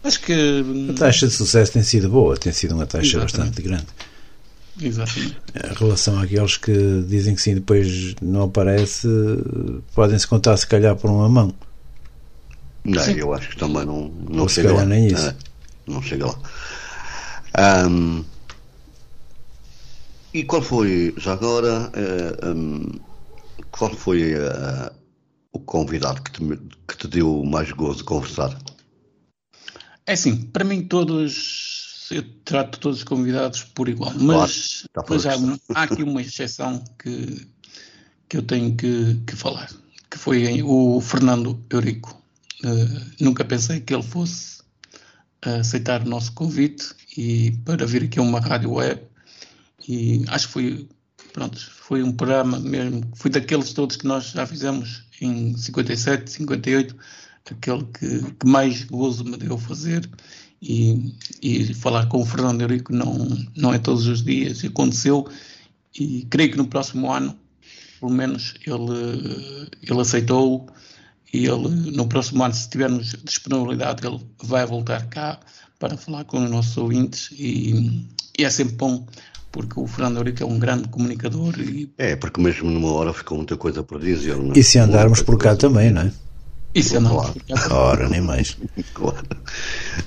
Acho 0.04 0.22
que. 0.22 0.64
A 0.90 0.94
taxa 0.94 1.28
de 1.28 1.34
sucesso 1.34 1.74
tem 1.74 1.84
sido 1.84 2.10
boa, 2.10 2.38
tem 2.38 2.54
sido 2.54 2.74
uma 2.76 2.86
taxa 2.86 3.18
Exatamente. 3.18 3.38
bastante 3.38 3.62
grande. 3.62 3.88
Exatamente. 4.82 5.38
Em 5.56 5.74
relação 5.74 6.20
àqueles 6.20 6.58
que 6.58 7.04
dizem 7.08 7.36
que 7.36 7.42
sim, 7.42 7.56
depois 7.56 8.16
não 8.22 8.44
aparece, 8.44 9.08
podem-se 9.94 10.26
contar 10.26 10.56
se 10.56 10.66
calhar 10.66 10.96
por 10.96 11.10
uma 11.10 11.28
mão. 11.28 11.54
Não, 12.84 13.04
sim. 13.04 13.14
eu 13.14 13.34
acho 13.34 13.50
que 13.50 13.58
também 13.58 13.86
não, 13.86 14.08
não 14.08 14.44
Ou 14.44 14.50
chega 14.50 14.74
lá. 14.74 14.86
nem 14.86 15.08
isso. 15.08 15.28
É, 15.28 15.36
não 15.88 16.02
chega 16.02 16.28
lá. 16.28 17.88
Um, 17.88 18.24
e 20.34 20.44
qual 20.44 20.62
foi, 20.62 21.14
já 21.18 21.34
agora, 21.34 21.92
um, 22.44 22.82
eh, 23.58 23.64
qual 23.72 23.94
foi 23.94 24.36
uh, 24.36 24.92
o 25.52 25.60
convidado 25.60 26.22
que 26.22 26.32
te, 26.32 26.40
que 26.88 26.98
te 26.98 27.08
deu 27.08 27.44
mais 27.44 27.72
gozo 27.72 28.00
de 28.00 28.04
conversar? 28.04 28.58
É 30.06 30.14
assim, 30.14 30.38
para 30.38 30.64
mim 30.64 30.84
todos, 30.84 32.08
eu 32.12 32.24
trato 32.46 32.80
todos 32.80 33.00
os 33.00 33.04
convidados 33.04 33.64
por 33.64 33.90
igual, 33.90 34.14
mas, 34.20 34.86
claro, 34.94 35.10
mas 35.10 35.26
há, 35.26 35.34
há, 35.74 35.84
aqui 35.84 36.04
uma 36.04 36.22
exceção 36.22 36.84
que, 37.02 37.48
que 38.28 38.38
eu 38.38 38.44
tenho 38.44 38.76
que, 38.76 39.22
que 39.26 39.36
falar, 39.36 39.70
que 40.10 40.18
foi 40.18 40.62
o 40.62 41.02
Fernando 41.02 41.60
Eurico. 41.72 42.19
Uh, 42.63 43.12
nunca 43.20 43.46
pensei 43.46 43.80
que 43.80 43.94
ele 43.94 44.04
fosse 44.04 44.60
aceitar 45.42 46.01
o 46.01 46.10
nosso 46.10 46.34
convite 46.34 46.94
e 47.18 47.51
para 47.63 47.86
vir 47.86 48.04
aqui 48.04 48.20
a 48.20 48.22
uma 48.22 48.39
rádio 48.39 48.74
web. 48.74 49.01
E 49.88 50.24
acho 50.28 50.48
que 50.48 50.54
foi 50.54 50.89
pronto, 51.34 51.60
foi 51.60 52.04
um 52.04 52.12
programa 52.12 52.60
mesmo, 52.60 53.04
foi 53.16 53.32
daqueles 53.32 53.72
todos 53.74 53.96
que 53.96 54.06
nós 54.06 54.32
já 54.32 54.46
fizemos 54.46 55.04
em 55.22 55.56
57, 55.56 56.32
58 56.32 56.96
aquele 57.51 57.84
que, 57.86 58.32
que 58.34 58.46
mais 58.46 58.84
gozo 58.84 59.24
me 59.24 59.38
deu 59.38 59.58
fazer. 59.58 60.10
E, 60.62 61.16
e, 61.42 61.74
falar 61.74 62.08
com 62.08 62.22
o 62.22 62.25
Fernando 62.25 62.62
Eurico 62.62 62.94
não, 62.94 63.16
não 63.56 63.74
é 63.74 63.80
todos 63.80 64.08
os 64.08 64.24
dias, 64.24 64.63
aconteceu. 64.63 65.28
E 65.98 66.28
creio 66.30 66.51
que 66.51 66.58
no 66.58 66.68
próximo 66.68 67.12
ano, 67.12 67.36
pelo 68.00 68.12
menos, 68.12 68.56
ele, 68.66 69.70
ele 69.82 70.01
aceitou 70.01 70.68
e 71.34 71.46
ele, 71.46 71.92
no 71.92 72.08
próximo 72.08 72.44
ano, 72.44 72.54
se 72.54 72.70
tivermos 72.70 73.16
disponibilidade, 73.24 74.06
ele 74.06 74.20
vai 74.44 74.66
voltar 74.66 75.06
cá 75.08 75.40
para 75.78 75.96
falar 75.96 76.26
com 76.26 76.44
os 76.44 76.50
nossos 76.50 76.76
ouvintes 76.78 77.30
e, 77.32 78.06
e 78.38 78.44
é 78.44 78.50
sempre 78.50 78.76
bom 78.76 79.06
porque 79.52 79.80
o 79.80 79.88
Fernando 79.88 80.18
Eurico 80.18 80.44
é 80.44 80.46
um 80.46 80.60
grande 80.60 80.88
comunicador. 80.90 81.60
E... 81.60 81.92
É, 81.98 82.16
porque 82.16 82.42
mesmo 82.42 82.70
numa 82.70 82.92
hora 82.92 83.14
ficou 83.14 83.38
muita 83.38 83.58
coisa 83.58 83.84
para 83.84 84.00
dizer. 84.00 84.38
Não? 84.38 84.54
É? 84.54 84.60
E 84.60 84.64
se 84.64 84.78
andarmos 84.78 85.22
por 85.22 85.38
cá 85.38 85.56
também, 85.56 85.92
não 85.92 86.04
é? 86.04 86.12
E 86.76 86.84
se 86.84 86.98
andarmos 86.98 87.32
por 87.32 87.44
cá 87.44 87.76
Ora, 87.76 88.08
nem 88.08 88.22
mais. 88.22 88.56
claro. 88.94 89.26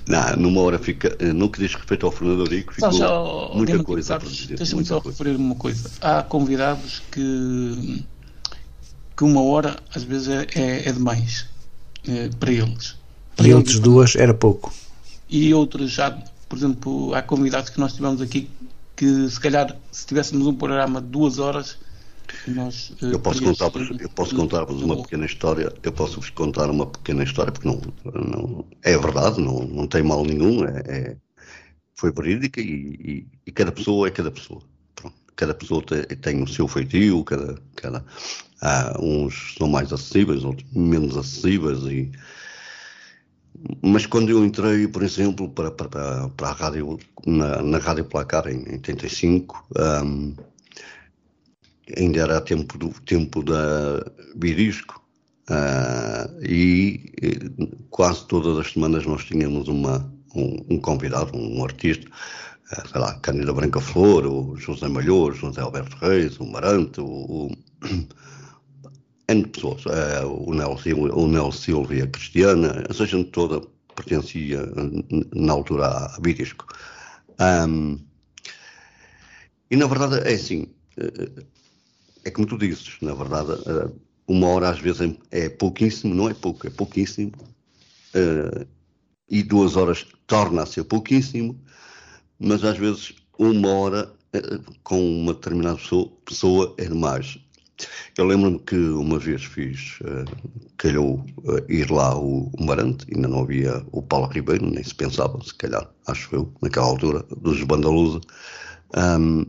Não, 0.07 0.37
numa 0.37 0.61
hora 0.61 0.79
fica. 0.79 1.17
No 1.35 1.51
que 1.51 1.59
diz 1.59 1.75
respeito 1.75 2.07
ao 2.07 2.13
Fernando 2.13 2.41
Eurico, 2.41 2.73
ficou 2.73 2.93
só, 2.93 3.51
muita 3.55 3.83
coisa 3.83 4.19
para 4.19 4.29
dizer. 4.29 4.57
Deixa-me 4.57 4.85
só 4.85 5.01
referir 5.01 5.35
uma 5.35 5.57
coisa. 5.57 5.91
Há 6.01 6.23
convidados 6.23 7.03
que. 7.11 8.05
Que 9.17 9.25
uma 9.25 9.43
hora 9.43 9.77
às 9.95 10.03
vezes 10.03 10.29
é, 10.29 10.47
é, 10.55 10.89
é 10.89 10.93
demais 10.93 11.47
é, 12.09 12.29
para 12.29 12.53
eles. 12.53 12.97
Para 13.37 13.49
e 13.49 13.55
outros 13.55 13.79
duas 13.79 14.17
era 14.17 14.35
pouco. 14.35 14.73
E 15.29 15.53
outros 15.55 15.91
já, 15.91 16.11
por 16.49 16.59
exemplo, 16.59 17.15
há 17.15 17.23
convidados 17.23 17.71
que 17.71 17.81
nós 17.81 17.95
tivemos 17.95 18.21
aqui 18.21 18.49
que 18.97 19.29
se 19.29 19.41
calhar 19.41 19.77
se 19.91 20.07
tivéssemos 20.07 20.47
um 20.47 20.55
programa 20.55 21.01
de 21.01 21.09
duas 21.09 21.39
horas 21.39 21.79
nós, 22.47 22.93
eh, 23.03 23.13
eu 23.13 23.19
posso 23.19 23.43
contar 23.43 23.71
eu 24.01 24.09
posso 24.11 24.35
contar 24.35 24.65
uma 24.71 25.03
pequena 25.03 25.27
história 25.27 25.73
eu 25.83 25.93
posso 25.93 26.21
vos 26.21 26.31
contar 26.31 26.71
uma 26.71 26.87
pequena 26.87 27.25
história 27.25 27.53
porque 27.53 27.69
não, 27.69 27.81
não 28.05 28.65
é 28.83 28.97
verdade 28.97 29.41
não, 29.41 29.65
não 29.65 29.87
tem 29.87 30.03
mal 30.03 30.25
nenhum 30.25 30.65
é, 30.65 30.83
é 30.87 31.17
foi 31.95 32.13
verídica 32.13 32.61
e, 32.61 32.65
e, 32.65 33.27
e, 33.47 33.53
cada 33.53 33.71
pessoa 33.71 34.09
é 34.09 34.11
cada 34.11 34.31
pessoa 34.31 34.63
Pronto. 34.95 35.17
cada 35.37 35.55
pessoa 35.55 35.83
tem, 35.83 36.05
tem, 36.05 36.43
o 36.43 36.49
seu 36.49 36.67
feitio 36.67 37.23
cada, 37.25 37.59
cada 37.77 38.05
uns 39.01 39.55
são 39.59 39.69
mais 39.69 39.93
acessíveis 39.93 40.45
outros 40.45 40.67
menos 40.73 41.17
acessíveis 41.17 41.83
e 41.85 42.11
mas 43.83 44.07
quando 44.07 44.31
eu 44.31 44.45
entrei, 44.45 44.89
por 44.89 45.03
exemplo, 45.03 45.49
para, 45.49 45.71
para, 45.71 46.29
para 46.31 46.49
a 46.49 46.53
rádio, 46.53 46.99
na, 47.27 47.63
na 47.63 47.79
Rádio 47.79 48.05
Placar 48.05 48.49
em 48.49 48.59
85, 48.73 49.67
um, 50.05 50.35
ainda 51.97 52.21
era 52.21 52.41
tempo 52.41 52.77
do 52.79 52.89
tempo 53.03 53.43
da 53.43 54.05
Birisco, 54.35 55.01
uh, 55.51 56.43
e, 56.43 57.13
e, 57.23 57.79
quase 57.91 58.27
todas 58.27 58.59
as 58.59 58.73
semanas 58.73 59.07
nós 59.07 59.25
tínhamos 59.25 59.69
uma, 59.69 60.11
um, 60.35 60.65
um 60.71 60.81
convidado, 60.81 61.37
um 61.37 61.63
artista, 61.63 62.09
uh, 62.09 62.89
sei 62.89 63.01
lá, 63.01 63.15
Cândida 63.21 63.53
Branca 63.53 63.81
Flor, 63.81 64.27
o 64.27 64.57
José 64.57 64.89
Malhor, 64.89 65.35
José 65.35 65.61
Alberto 65.61 65.97
Reis, 65.99 66.39
o 66.41 66.47
Marante, 66.47 67.01
o, 67.01 67.05
o 67.05 67.51
N 69.29 69.47
pessoas, 69.47 69.85
uh, 69.87 70.27
o, 70.27 70.55
Nelson, 70.55 71.09
o 71.13 71.27
Nelson 71.27 71.59
Silva 71.59 71.95
e 71.95 72.03
a 72.03 72.07
Cristiana, 72.07 72.85
essa 72.89 73.07
gente 73.07 73.31
toda 73.31 73.63
pertencia 73.95 74.61
na 75.35 75.53
altura 75.53 75.87
à 75.87 76.19
Birisco. 76.21 76.67
Um, 77.41 77.99
e 79.71 79.77
na 79.77 79.87
verdade 79.87 80.29
é 80.29 80.35
assim, 80.35 80.67
eh, 80.99 81.45
é 82.25 82.31
como 82.31 82.47
tu 82.47 82.59
dizes, 82.59 82.97
na 83.01 83.15
verdade, 83.15 83.53
eh, 83.53 83.91
uma 84.27 84.49
hora 84.49 84.71
às 84.71 84.79
vezes 84.79 85.01
é, 85.31 85.45
é 85.45 85.49
pouquíssimo, 85.49 86.15
não 86.15 86.29
é 86.29 86.35
pouco, 86.35 86.67
é 86.67 86.71
pouquíssimo, 86.71 87.33
e 89.31 89.43
duas 89.43 89.77
horas 89.77 90.07
torna 90.27 90.63
a 90.63 90.67
ser 90.67 90.85
pouquíssimo, 90.85 91.59
mas 92.39 92.63
às 92.65 92.77
vezes 92.77 93.15
uma 93.39 93.71
hora 93.71 94.13
com 94.83 95.01
uma 95.01 95.33
determinada 95.33 95.79
pessoa 96.25 96.75
é 96.79 96.85
demais. 96.85 97.39
Eu 98.17 98.27
lembro-me 98.27 98.59
que 98.61 98.77
uma 98.77 99.19
vez 99.19 99.45
fiz, 99.45 99.99
uh, 100.03 100.25
calhou 100.77 101.25
uh, 101.45 101.73
ir 101.73 101.91
lá 101.91 102.17
o, 102.17 102.51
o 102.59 102.65
Marante, 102.65 103.07
ainda 103.13 103.29
não 103.29 103.41
havia 103.41 103.85
o 103.91 104.03
Paulo 104.03 104.27
Ribeiro, 104.29 104.67
nem 104.67 104.83
se 104.85 104.95
pensava, 104.95 105.43
se 105.43 105.55
calhar, 105.55 105.89
acho 106.07 106.35
eu, 106.35 106.53
naquela 106.61 106.87
altura, 106.87 107.23
dos 107.41 107.63
Bandalusa. 107.65 108.21
Um, 108.97 109.47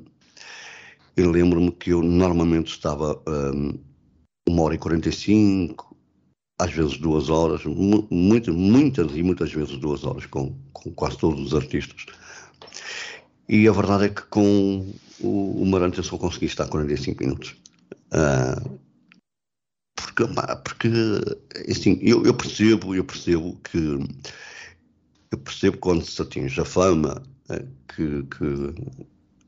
eu 1.15 1.29
lembro-me 1.29 1.71
que 1.71 1.91
eu 1.91 2.01
normalmente 2.01 2.71
estava 2.71 3.21
um, 3.27 3.77
uma 4.47 4.63
hora 4.63 4.75
e 4.75 4.77
quarenta 4.77 5.09
e 5.09 5.11
cinco, 5.11 5.95
às 6.59 6.71
vezes 6.71 6.97
duas 6.97 7.29
horas, 7.29 7.63
muitas, 7.65 8.55
muitas 8.55 9.15
e 9.15 9.21
muitas 9.21 9.51
vezes 9.51 9.77
duas 9.77 10.03
horas 10.05 10.25
com, 10.25 10.55
com 10.71 10.91
quase 10.93 11.17
todos 11.17 11.41
os 11.47 11.53
artistas. 11.53 12.05
E 13.47 13.67
a 13.67 13.71
verdade 13.71 14.05
é 14.05 14.09
que 14.09 14.21
com 14.23 14.93
o, 15.19 15.61
o 15.61 15.65
Marante 15.65 15.97
eu 15.97 16.03
só 16.03 16.17
consegui 16.17 16.45
estar 16.45 16.67
45 16.67 17.23
minutos. 17.23 17.62
Uh, 18.13 18.79
porque, 19.95 20.23
porque 20.63 20.89
assim, 21.69 21.97
eu, 22.01 22.23
eu, 22.23 22.33
percebo, 22.33 22.93
eu 22.93 23.03
percebo 23.03 23.57
que 23.63 23.99
eu 25.31 25.37
percebo 25.39 25.77
quando 25.77 26.05
se 26.05 26.21
atinge 26.21 26.59
a 26.61 26.65
fama 26.65 27.23
uh, 27.49 27.67
que, 27.87 28.23
que, 28.23 28.75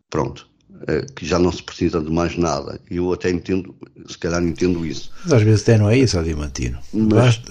pronto, 0.09 0.49
uh, 0.71 1.13
que 1.13 1.25
já 1.25 1.37
não 1.37 1.51
se 1.51 1.61
precisa 1.61 2.01
de 2.01 2.11
mais 2.11 2.35
nada. 2.37 2.81
Eu 2.89 3.13
até 3.13 3.29
entendo, 3.29 3.75
se 4.07 4.17
calhar 4.17 4.41
entendo 4.43 4.85
isso. 4.85 5.11
Mas 5.23 5.33
às 5.33 5.41
vezes 5.43 5.61
até 5.61 5.77
não 5.77 5.89
é 5.89 5.97
isso, 5.97 6.17
Adimantino. 6.17 6.79
Mas, 6.91 7.41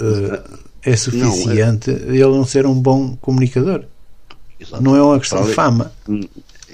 é 0.82 0.96
suficiente 0.96 1.90
não, 1.90 1.98
é, 1.98 2.10
ele 2.10 2.24
não 2.24 2.44
ser 2.44 2.66
um 2.66 2.74
bom 2.74 3.16
comunicador. 3.16 3.84
Exatamente. 4.60 4.84
Não 4.84 4.96
é 4.96 5.02
uma 5.02 5.18
questão 5.18 5.44
de 5.44 5.54
fama. 5.54 5.92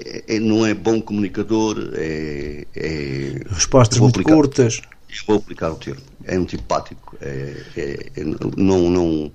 É, 0.06 0.36
é, 0.36 0.40
não 0.40 0.64
é 0.64 0.74
bom 0.74 1.00
comunicador, 1.00 1.76
é. 1.94 2.66
é 2.74 3.42
Respostas 3.48 3.98
muito 3.98 4.14
aplicar, 4.16 4.34
curtas. 4.34 4.80
vou 5.26 5.36
aplicar 5.36 5.70
o 5.70 5.76
termo. 5.76 6.00
É 6.24 6.36
antipático. 6.36 7.16
É, 7.20 7.56
é, 7.76 8.10
é, 8.16 8.24
não, 8.56 8.90
não, 8.90 9.32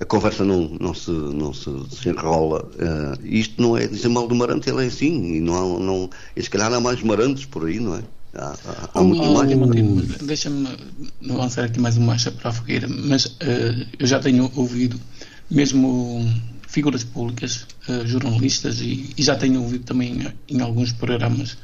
a 0.00 0.04
conversa 0.04 0.44
não, 0.44 0.76
não, 0.80 0.94
se, 0.94 1.10
não 1.10 1.52
se 1.52 1.70
desenrola. 1.70 2.64
Uh, 2.74 3.26
isto 3.26 3.60
não 3.60 3.76
é 3.76 3.86
dizer 3.86 4.08
mal 4.08 4.28
do 4.28 4.34
Marante, 4.34 4.70
ele 4.70 4.84
é 4.84 4.86
assim. 4.86 5.36
E, 5.36 5.40
não 5.40 5.54
há, 5.54 5.80
não, 5.80 6.10
e 6.36 6.42
se 6.42 6.50
calhar 6.50 6.72
há 6.72 6.80
mais 6.80 7.02
Marantes 7.02 7.44
por 7.44 7.66
aí, 7.66 7.80
não 7.80 7.96
é? 7.96 8.02
Há, 8.34 8.54
há, 8.64 8.90
há 8.94 9.02
muito 9.02 9.24
mais. 9.24 9.48
Deixa-me 10.22 10.68
avançar 11.30 11.64
aqui 11.64 11.80
mais 11.80 11.96
uma 11.96 12.06
marcha 12.06 12.30
para 12.30 12.50
a 12.50 12.52
fogueira, 12.52 12.86
mas 12.88 13.26
uh, 13.26 13.86
eu 13.98 14.06
já 14.06 14.20
tenho 14.20 14.50
ouvido, 14.54 15.00
mesmo 15.50 16.24
figuras 16.78 17.02
públicas, 17.02 17.66
uh, 17.88 18.06
jornalistas, 18.06 18.80
e, 18.80 19.12
e, 19.18 19.22
já 19.22 19.34
tenho 19.34 19.60
ouvido 19.60 19.84
também 19.84 20.32
em 20.48 20.60
alguns 20.60 20.92
programas, 20.92 21.58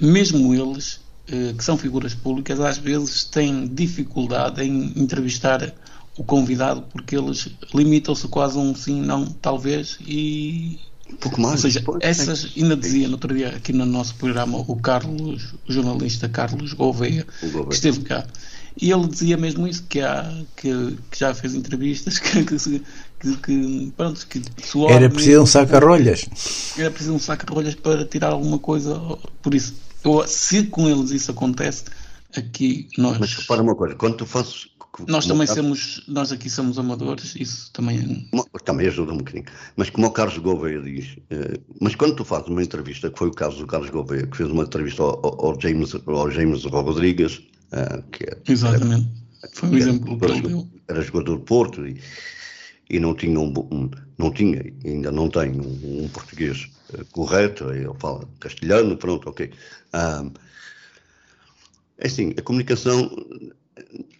mesmo 0.00 0.54
eles, 0.54 0.94
uh, 1.28 1.52
que 1.54 1.62
são 1.62 1.76
figuras 1.76 2.14
públicas, 2.14 2.58
às 2.58 2.78
vezes 2.78 3.24
têm 3.24 3.66
dificuldade 3.66 4.62
em 4.62 4.94
entrevistar 4.96 5.74
o 6.16 6.24
convidado 6.24 6.82
porque 6.90 7.14
eles 7.14 7.48
limitam-se 7.74 8.26
quase 8.28 8.56
a 8.56 8.60
um 8.62 8.74
sim, 8.74 9.02
não, 9.02 9.26
talvez, 9.26 9.98
e. 10.00 10.78
Um 11.10 11.16
pouco 11.16 11.38
mais. 11.38 11.56
Ou 11.56 11.70
seja, 11.70 11.80
depois, 11.80 11.98
essas, 12.00 12.52
ainda 12.56 12.74
dizia 12.74 13.06
no 13.06 13.14
outro 13.14 13.34
dia 13.36 13.50
aqui 13.50 13.70
no 13.70 13.84
nosso 13.84 14.14
programa 14.14 14.64
o 14.66 14.76
Carlos, 14.76 15.54
o 15.68 15.72
jornalista 15.72 16.26
Carlos 16.26 16.72
Gouveia, 16.72 17.26
que 17.68 17.74
esteve 17.74 18.00
cá. 18.00 18.26
E 18.80 18.90
ele 18.90 19.06
dizia 19.06 19.36
mesmo 19.36 19.66
isso, 19.66 19.84
que, 19.88 20.00
há, 20.00 20.44
que, 20.56 20.96
que 21.10 21.18
já 21.18 21.34
fez 21.34 21.54
entrevistas, 21.54 22.18
que, 22.20 22.44
que, 22.44 22.56
que, 23.20 23.36
que, 23.36 23.92
pronto, 23.96 24.26
que 24.26 24.42
Era 24.88 25.10
preciso 25.10 25.42
um 25.42 25.46
saca-rolhas. 25.46 26.28
Era 26.76 26.90
preciso 26.90 27.14
um 27.14 27.18
saca-rolhas 27.18 27.74
para 27.74 28.04
tirar 28.04 28.28
alguma 28.28 28.58
coisa. 28.58 28.98
Por 29.42 29.54
isso, 29.54 29.74
eu, 30.04 30.26
se 30.26 30.64
com 30.64 30.88
eles 30.88 31.10
isso 31.10 31.30
acontece, 31.30 31.84
aqui 32.36 32.88
nós. 32.98 33.18
Mas 33.18 33.34
repara 33.34 33.62
uma 33.62 33.74
coisa, 33.74 33.94
quando 33.94 34.16
tu 34.16 34.26
fazes. 34.26 34.70
Nós 35.08 35.26
também 35.26 35.46
caso, 35.46 35.62
somos, 35.62 36.04
nós 36.06 36.32
aqui 36.32 36.50
somos 36.50 36.78
amadores, 36.78 37.34
isso 37.34 37.72
também. 37.72 38.28
Também 38.62 38.88
ajuda 38.88 39.12
um 39.12 39.18
bocadinho. 39.18 39.46
Mas 39.74 39.88
como 39.88 40.06
o 40.06 40.10
Carlos 40.10 40.36
Gouveia 40.36 40.82
diz, 40.82 41.16
eh, 41.30 41.58
mas 41.80 41.94
quando 41.94 42.14
tu 42.14 42.26
fazes 42.26 42.48
uma 42.48 42.62
entrevista, 42.62 43.10
que 43.10 43.18
foi 43.18 43.28
o 43.28 43.32
caso 43.32 43.56
do 43.56 43.66
Carlos 43.66 43.88
Gouveia, 43.88 44.26
que 44.26 44.36
fez 44.36 44.50
uma 44.50 44.64
entrevista 44.64 45.02
ao, 45.02 45.46
ao 45.46 45.58
James, 45.58 45.94
ao 46.06 46.30
James 46.30 46.64
Rodrigues, 46.64 47.40
eh, 47.72 48.02
que 48.12 48.24
é, 48.24 48.38
Exatamente. 48.48 49.08
Era, 49.42 49.52
foi 49.52 49.68
um 49.68 49.76
exemplo 49.76 50.18
que 50.18 50.24
ele 50.24 50.40
deu. 50.42 50.68
Era 50.88 51.02
jogador 51.02 51.38
do 51.38 51.44
Porto 51.44 51.86
e 51.86 52.00
e 52.92 53.00
não 53.00 53.14
tinha, 53.14 53.40
um, 53.40 53.52
um 53.72 53.90
não 54.18 54.30
tinha 54.30 54.62
ainda 54.84 55.10
não 55.10 55.28
tem 55.28 55.58
um, 55.58 56.04
um 56.04 56.08
português 56.08 56.70
uh, 56.92 57.04
correto, 57.10 57.72
ele 57.72 57.88
fala 57.98 58.28
castelhano, 58.38 58.96
pronto, 58.98 59.30
ok. 59.30 59.50
Um, 59.94 60.30
é 61.98 62.06
assim, 62.06 62.34
a 62.36 62.42
comunicação 62.42 63.10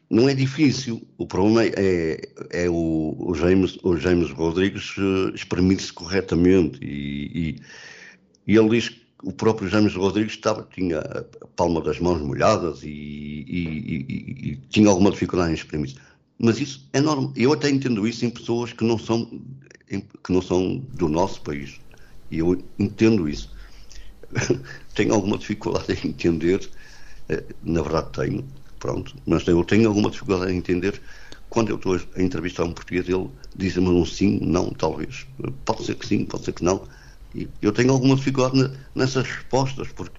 não 0.08 0.28
é 0.28 0.34
difícil, 0.34 1.06
o 1.18 1.26
problema 1.26 1.64
é, 1.64 2.20
é 2.50 2.68
o, 2.68 3.14
o, 3.18 3.34
James, 3.34 3.78
o 3.82 3.96
James 3.96 4.30
Rodrigues 4.30 4.96
uh, 4.96 5.34
exprimir-se 5.34 5.92
corretamente 5.92 6.78
e, 6.82 7.58
e, 8.46 8.52
e, 8.52 8.56
ele 8.56 8.70
diz 8.70 8.88
que 8.88 9.01
o 9.22 9.32
próprio 9.32 9.68
James 9.68 9.94
Rodrigues 9.94 10.34
estava, 10.34 10.68
tinha 10.74 10.98
a 10.98 11.46
palma 11.56 11.80
das 11.80 11.98
mãos 12.00 12.20
molhadas 12.20 12.82
e, 12.82 12.88
e 12.88 14.56
tinha 14.68 14.88
alguma 14.88 15.10
dificuldade 15.10 15.50
em 15.50 15.54
exprimir-se 15.54 15.96
mas 16.42 16.60
isso 16.60 16.88
é 16.92 17.00
normal. 17.00 17.32
Eu 17.36 17.52
até 17.52 17.70
entendo 17.70 18.06
isso 18.06 18.26
em 18.26 18.30
pessoas 18.30 18.72
que 18.72 18.82
não 18.82 18.98
são, 18.98 19.40
que 19.86 20.32
não 20.32 20.42
são 20.42 20.78
do 20.92 21.08
nosso 21.08 21.40
país. 21.42 21.80
E 22.30 22.38
eu 22.38 22.60
entendo 22.78 23.28
isso. 23.28 23.54
tenho 24.94 25.14
alguma 25.14 25.38
dificuldade 25.38 25.92
em 26.04 26.08
entender, 26.08 26.68
eh, 27.28 27.44
na 27.62 27.80
verdade 27.82 28.08
tenho, 28.12 28.44
pronto, 28.80 29.14
mas 29.24 29.46
eu 29.46 29.62
tenho 29.62 29.88
alguma 29.88 30.10
dificuldade 30.10 30.52
em 30.52 30.56
entender 30.56 31.00
quando 31.48 31.68
eu 31.68 31.76
estou 31.76 32.00
a 32.16 32.22
entrevistar 32.22 32.64
um 32.64 32.72
português, 32.72 33.08
ele 33.08 33.28
diz-me 33.54 33.88
um 33.88 34.04
sim, 34.04 34.40
não, 34.42 34.70
talvez. 34.70 35.26
Pode 35.64 35.84
ser 35.84 35.94
que 35.94 36.06
sim, 36.06 36.24
pode 36.24 36.44
ser 36.44 36.52
que 36.54 36.64
não. 36.64 36.82
E 37.34 37.48
eu 37.62 37.72
tenho 37.72 37.92
alguma 37.92 38.16
dificuldade 38.16 38.70
nessas 38.94 39.26
respostas, 39.26 39.88
porque 39.92 40.18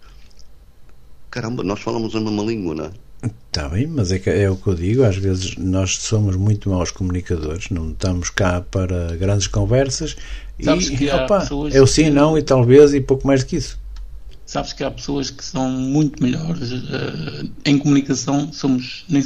caramba, 1.34 1.63
nós 1.63 1.82
falamos 1.82 2.15
a 2.15 2.21
mesma 2.21 2.43
língua, 2.43 2.76
não 2.76 2.86
é? 2.86 2.91
Está 3.26 3.69
bem, 3.69 3.88
mas 3.88 4.12
é, 4.12 4.19
que, 4.19 4.30
é 4.30 4.49
o 4.49 4.58
que 4.58 4.67
eu 4.67 4.76
digo, 4.76 5.04
às 5.04 5.15
vezes 5.15 5.56
nós 5.58 5.95
somos 5.97 6.36
muito 6.36 6.69
maus 6.69 6.91
comunicadores, 6.91 7.69
não 7.69 7.91
estamos 7.91 8.30
cá 8.30 8.60
para 8.62 9.15
grandes 9.15 9.47
conversas 9.47 10.15
Sabes 10.62 10.89
e 10.89 10.97
que 10.97 11.10
há 11.12 11.15
opa, 11.15 11.38
pessoas 11.38 11.73
é 11.76 11.82
o 11.82 11.88
sim, 11.88 12.10
que- 12.10 12.10
não 12.10 12.38
e 12.38 12.41
talvez 12.43 12.93
e 12.93 12.99
pouco 12.99 13.26
mais 13.28 13.41
do 13.43 13.47
que 13.47 13.56
isso. 13.58 13.80
Sabes 14.45 14.73
que 14.73 14.84
há 14.84 14.91
pessoas 14.91 15.30
que 15.30 15.43
são 15.43 15.69
muito 15.69 16.21
melhores 16.21 16.71
eh, 16.71 17.43
em 17.65 17.78
comunicação, 17.78 18.52
somos 18.54 19.06
nem, 19.10 19.21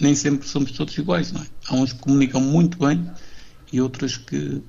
nem 0.00 0.14
sempre 0.14 0.46
somos 0.48 0.72
todos 0.72 0.96
iguais, 0.96 1.30
não 1.32 1.42
é? 1.42 1.46
Há 1.68 1.74
uns 1.76 1.92
que 1.92 2.00
comunicam 2.00 2.40
muito 2.40 2.78
bem 2.78 3.12
e 3.72 3.80
outros 3.80 4.16
que, 4.16 4.62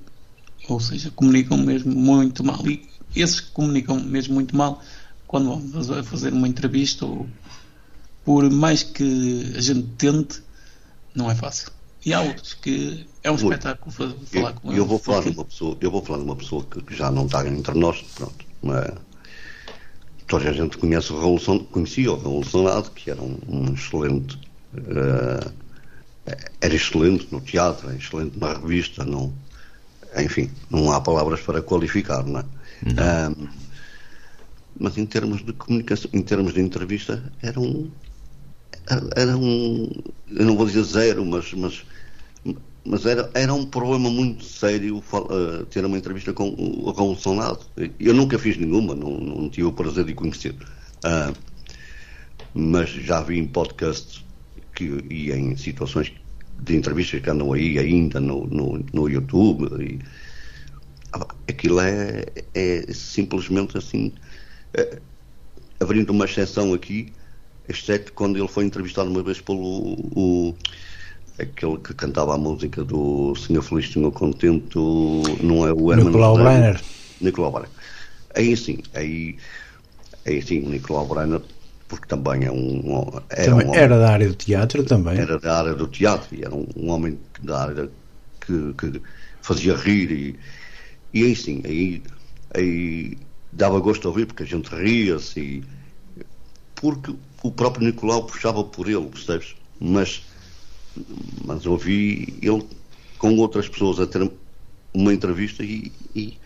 ou 0.68 0.80
seja, 0.80 1.10
comunicam 1.10 1.56
mesmo 1.58 1.94
muito 1.94 2.44
mal. 2.44 2.62
E 2.66 2.88
esses 3.16 3.40
que 3.40 3.50
comunicam 3.52 3.98
mesmo 4.00 4.34
muito 4.34 4.54
mal, 4.56 4.80
quando 5.26 5.52
a 5.98 6.02
fazer 6.02 6.32
uma 6.32 6.46
entrevista, 6.48 7.04
ou, 7.06 7.26
por 8.24 8.48
mais 8.50 8.82
que 8.82 9.52
a 9.56 9.60
gente 9.60 9.88
tente, 9.96 10.42
não 11.14 11.30
é 11.30 11.34
fácil. 11.34 11.70
E 12.04 12.12
há 12.12 12.20
outros 12.20 12.54
que 12.54 13.06
é 13.24 13.30
um 13.30 13.34
espetáculo 13.34 13.90
fa- 13.90 14.14
falar 14.26 14.52
com 14.54 14.68
eles. 14.68 14.78
eu 14.78 14.86
vou 14.86 14.98
falar 14.98 15.18
de 15.20 15.24
porque- 15.24 15.38
uma 15.40 15.44
pessoa, 15.44 15.76
eu 15.80 15.90
vou 15.90 16.02
falar 16.04 16.18
de 16.18 16.24
uma 16.24 16.36
pessoa 16.36 16.64
que 16.64 16.94
já 16.94 17.10
não 17.10 17.26
está 17.26 17.46
entre 17.48 17.78
nós, 17.78 18.02
pronto. 18.14 18.44
Mas 18.62 18.92
toda 20.26 20.48
a 20.48 20.52
gente 20.52 20.76
conhece 20.78 21.12
o 21.12 21.16
Revolução, 21.16 21.58
conhecia 21.64 22.12
o 22.12 22.16
Revolucionado, 22.16 22.90
que 22.92 23.10
era 23.10 23.20
um, 23.20 23.38
um 23.48 23.74
excelente, 23.74 24.38
eh, 24.76 25.50
era 26.60 26.74
excelente 26.74 27.26
no 27.32 27.40
teatro, 27.40 27.88
era 27.88 27.96
excelente 27.98 28.38
na 28.38 28.52
revista, 28.52 29.04
não, 29.04 29.32
enfim, 30.22 30.50
não 30.70 30.92
há 30.92 31.00
palavras 31.00 31.40
para 31.40 31.62
qualificar, 31.62 32.24
não 32.24 32.40
é? 32.40 32.44
Ahm, 32.96 33.48
mas 34.78 34.96
em 34.96 35.06
termos 35.06 35.44
de 35.44 35.52
comunicação, 35.52 36.10
em 36.12 36.22
termos 36.22 36.54
de 36.54 36.60
entrevista, 36.60 37.32
era 37.42 37.58
um, 37.58 37.90
era 39.16 39.36
um, 39.36 39.90
eu 40.28 40.46
não 40.46 40.56
vou 40.56 40.66
dizer 40.66 40.82
zero, 40.84 41.24
mas, 41.24 41.52
mas, 41.52 41.84
mas 42.84 43.04
era, 43.04 43.30
era 43.34 43.52
um 43.52 43.66
problema 43.66 44.08
muito 44.08 44.44
sério 44.44 45.02
eh, 45.12 45.64
ter 45.70 45.84
uma 45.84 45.98
entrevista 45.98 46.32
com 46.32 46.48
o 46.50 46.90
Raul 46.92 47.16
Sonado. 47.16 47.60
Eu 47.98 48.14
nunca 48.14 48.38
fiz 48.38 48.56
nenhuma, 48.56 48.94
não, 48.94 49.18
não 49.18 49.50
tive 49.50 49.66
o 49.66 49.72
prazer 49.72 50.04
de 50.04 50.12
o 50.12 50.14
conhecer. 50.14 50.54
Ah, 51.02 51.32
mas 52.54 52.88
já 52.90 53.20
vi 53.20 53.38
em 53.38 53.46
podcasts 53.46 54.24
que, 54.74 54.84
e 55.10 55.32
em 55.32 55.56
situações 55.56 56.12
de 56.62 56.76
entrevistas 56.76 57.20
que 57.22 57.30
andam 57.30 57.52
aí 57.52 57.78
ainda 57.78 58.20
no, 58.20 58.46
no, 58.46 58.78
no 58.92 59.08
YouTube. 59.08 59.68
E, 59.82 59.98
ah, 61.12 61.26
aquilo 61.48 61.80
é, 61.80 62.24
é 62.54 62.92
simplesmente 62.92 63.76
assim. 63.78 64.14
eh, 64.74 65.02
abrindo 65.80 66.10
uma 66.12 66.24
exceção 66.26 66.74
aqui, 66.74 67.14
exceto 67.68 68.12
quando 68.14 68.38
ele 68.38 68.48
foi 68.48 68.64
entrevistado 68.64 69.10
uma 69.10 69.22
vez 69.22 69.40
pelo 69.42 69.60
o, 69.60 70.56
aquele 71.38 71.78
que 71.78 71.94
cantava 71.94 72.34
a 72.34 72.38
música 72.38 72.84
do 72.84 73.34
Senhor 73.36 73.62
Feliz, 73.62 73.92
Senhor 73.92 74.12
Contente, 74.12 74.78
o- 74.78 75.38
não 75.42 75.66
é 75.66 75.72
o 75.74 75.92
Herman 75.92 76.16
Nicolau 76.16 76.36
José? 76.36 76.38
Breiner. 76.38 76.80
Nicolau 77.20 77.52
Breiner. 77.52 77.72
Aí 78.36 78.56
sim, 78.56 78.78
aí, 78.94 79.38
aí 80.26 80.42
sim, 80.42 80.60
o 80.66 80.70
Nicolau 80.70 81.06
Breiner, 81.08 81.42
porque 81.88 82.06
também 82.06 82.44
é 82.44 82.50
um. 82.52 82.80
Era, 83.30 83.44
Também 83.50 83.66
um 83.66 83.70
homem- 83.70 83.80
era 83.82 83.98
da 83.98 84.10
área 84.10 84.28
do 84.28 84.34
teatro 84.34 84.84
também. 84.84 85.18
era 85.18 85.38
da 85.38 85.58
área 85.58 85.74
do 85.74 85.86
teatro 85.88 86.34
e 86.36 86.42
era 86.44 86.54
um, 86.54 86.66
um 86.76 86.90
homem 86.90 87.18
da 87.42 87.62
área 87.62 87.90
que, 88.40 88.74
que 88.74 89.00
fazia 89.42 89.74
rir 89.74 90.10
e, 90.12 90.38
e 91.12 91.24
aí 91.24 91.34
sim, 91.36 91.62
aí, 91.64 92.02
aí 92.54 93.16
dava 93.52 93.80
gosto 93.80 94.02
de 94.02 94.06
ouvir 94.08 94.26
porque 94.26 94.42
a 94.42 94.46
gente 94.46 94.68
ria-se 94.74 95.40
e 95.40 95.64
porque 96.76 97.12
o 97.42 97.50
próprio 97.50 97.86
Nicolau 97.86 98.24
puxava 98.24 98.62
por 98.62 98.88
ele, 98.88 99.06
percebes? 99.06 99.56
Mas, 99.80 100.22
mas 101.44 101.66
ouvi 101.66 102.34
ele 102.42 102.64
com 103.18 103.36
outras 103.36 103.68
pessoas 103.68 103.98
a 103.98 104.06
ter 104.06 104.30
uma 104.94 105.12
entrevista 105.12 105.62
e, 105.64 105.92
e, 106.14 106.38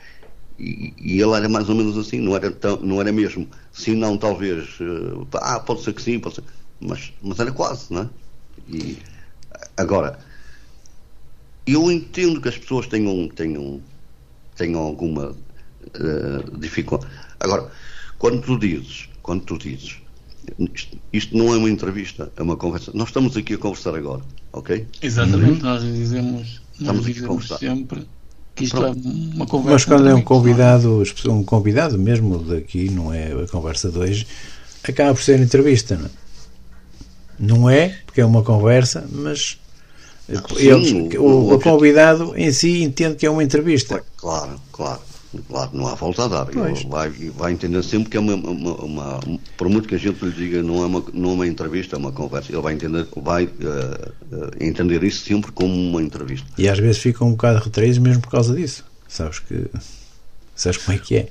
e, 0.58 0.92
e 0.98 1.20
ele 1.20 1.32
era 1.32 1.48
mais 1.48 1.68
ou 1.68 1.74
menos 1.74 1.96
assim, 1.98 2.20
não 2.20 2.34
era, 2.36 2.50
tão, 2.50 2.76
não 2.80 3.00
era 3.00 3.12
mesmo, 3.12 3.48
sim, 3.72 3.94
não, 3.94 4.16
talvez, 4.16 4.68
eh, 4.80 5.26
ah, 5.34 5.60
pode 5.60 5.82
ser 5.82 5.92
que 5.92 6.02
sim, 6.02 6.18
pode 6.18 6.36
ser, 6.36 6.44
mas, 6.80 7.12
mas 7.22 7.38
era 7.40 7.52
quase, 7.52 7.92
não 7.92 8.02
é? 8.02 8.08
E, 8.68 8.98
agora, 9.76 10.18
eu 11.66 11.90
entendo 11.90 12.40
que 12.40 12.48
as 12.48 12.58
pessoas 12.58 12.86
tenham, 12.86 13.28
tenham, 13.28 13.80
tenham 14.56 14.80
alguma 14.80 15.34
eh, 15.94 16.44
dificuldade. 16.58 17.10
Agora, 17.40 17.70
quando 18.18 18.40
tu 18.42 18.58
dizes, 18.58 19.08
quando 19.22 19.44
tu 19.44 19.58
dizes, 19.58 19.96
isto, 20.58 20.98
isto 21.12 21.36
não 21.36 21.52
é 21.54 21.56
uma 21.56 21.70
entrevista, 21.70 22.32
é 22.36 22.42
uma 22.42 22.56
conversa. 22.56 22.90
Nós 22.94 23.08
estamos 23.08 23.36
aqui 23.36 23.54
a 23.54 23.58
conversar 23.58 23.94
agora, 23.94 24.22
ok? 24.52 24.86
Exatamente, 25.00 25.62
nós 25.62 25.82
dizemos, 25.82 26.60
Estamos 26.72 26.80
nós 26.80 26.98
aqui 27.00 27.10
a 27.10 27.14
dizemos 27.14 27.28
conversar. 27.28 27.58
sempre 27.58 28.06
isto 28.60 28.76
Pronto. 28.76 28.98
é 28.98 29.34
uma 29.36 29.46
conversa. 29.46 29.72
Mas 29.72 29.84
quando 29.84 30.08
é 30.08 30.14
um 30.14 30.22
convidado, 30.22 31.02
um 31.28 31.42
convidado 31.44 31.98
mesmo 31.98 32.38
daqui, 32.38 32.90
não 32.90 33.12
é 33.12 33.32
a 33.32 33.46
conversa 33.48 33.90
de 33.90 33.98
hoje, 33.98 34.26
acaba 34.82 35.14
por 35.14 35.22
ser 35.22 35.40
entrevista, 35.40 35.96
não 35.96 36.06
é? 36.06 36.10
Não 37.38 37.70
é, 37.70 37.96
porque 38.06 38.20
é 38.20 38.24
uma 38.26 38.42
conversa, 38.42 39.04
mas 39.10 39.58
Sim, 40.56 40.66
eles- 40.68 40.92
o- 41.18 41.22
o, 41.22 41.26
o 41.50 41.54
o 41.54 41.60
convidado 41.60 42.32
em 42.36 42.52
si 42.52 42.82
entende 42.82 43.16
que 43.16 43.26
é 43.26 43.30
uma 43.30 43.42
entrevista. 43.42 44.02
Claro, 44.16 44.60
claro, 44.70 45.00
claro, 45.48 45.70
não 45.74 45.86
há 45.88 45.94
volta 45.94 46.24
a 46.24 46.28
dar. 46.28 46.44
Vai, 46.88 47.10
vai 47.30 47.52
entender 47.52 47.82
sempre 47.82 48.10
que 48.10 48.16
é 48.16 48.20
uma, 48.20 48.34
uma, 48.34 48.74
uma- 48.84 49.20
Por 49.56 49.68
muito 49.68 49.88
que 49.88 49.94
a 49.94 49.98
gente 49.98 50.24
lhe 50.24 50.32
diga, 50.32 50.62
não 50.62 50.82
é 50.82 50.86
uma, 50.86 51.04
não 51.12 51.30
é 51.30 51.34
uma 51.34 51.46
entrevista, 51.46 51.96
é 51.96 51.98
uma 51.98 52.12
conversa. 52.12 52.52
Ele 52.52 52.60
vai 52.60 52.74
entender, 52.74 53.06
vai, 53.16 53.44
eh, 53.44 54.66
entender 54.66 55.02
isso 55.04 55.24
sempre 55.24 55.50
como 55.52 55.74
uma 55.74 56.02
entrevista. 56.02 56.46
E 56.58 56.68
às 56.68 56.78
vezes 56.78 56.98
ficam 56.98 57.28
um 57.28 57.32
bocado 57.32 57.60
retraídos 57.64 57.98
mesmo 57.98 58.22
por 58.22 58.30
causa 58.30 58.54
disso. 58.54 58.84
Sabes 59.08 59.38
que. 59.38 59.66
Sabes 60.54 60.78
como 60.78 60.96
é 60.96 61.00
que 61.00 61.16
é? 61.16 61.28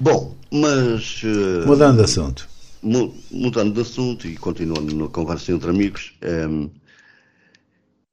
Bom, 0.00 0.36
mas. 0.52 1.22
eh, 1.24 1.66
Mudando 1.66 1.98
de 1.98 2.04
assunto. 2.04 2.48
mu- 2.82 3.14
mudando 3.30 3.72
de 3.74 3.80
assunto 3.80 4.26
e 4.28 4.36
continuando 4.36 4.94
na 4.94 5.08
conversa 5.08 5.52
entre 5.52 5.70
amigos. 5.70 6.12
ehm, 6.22 6.68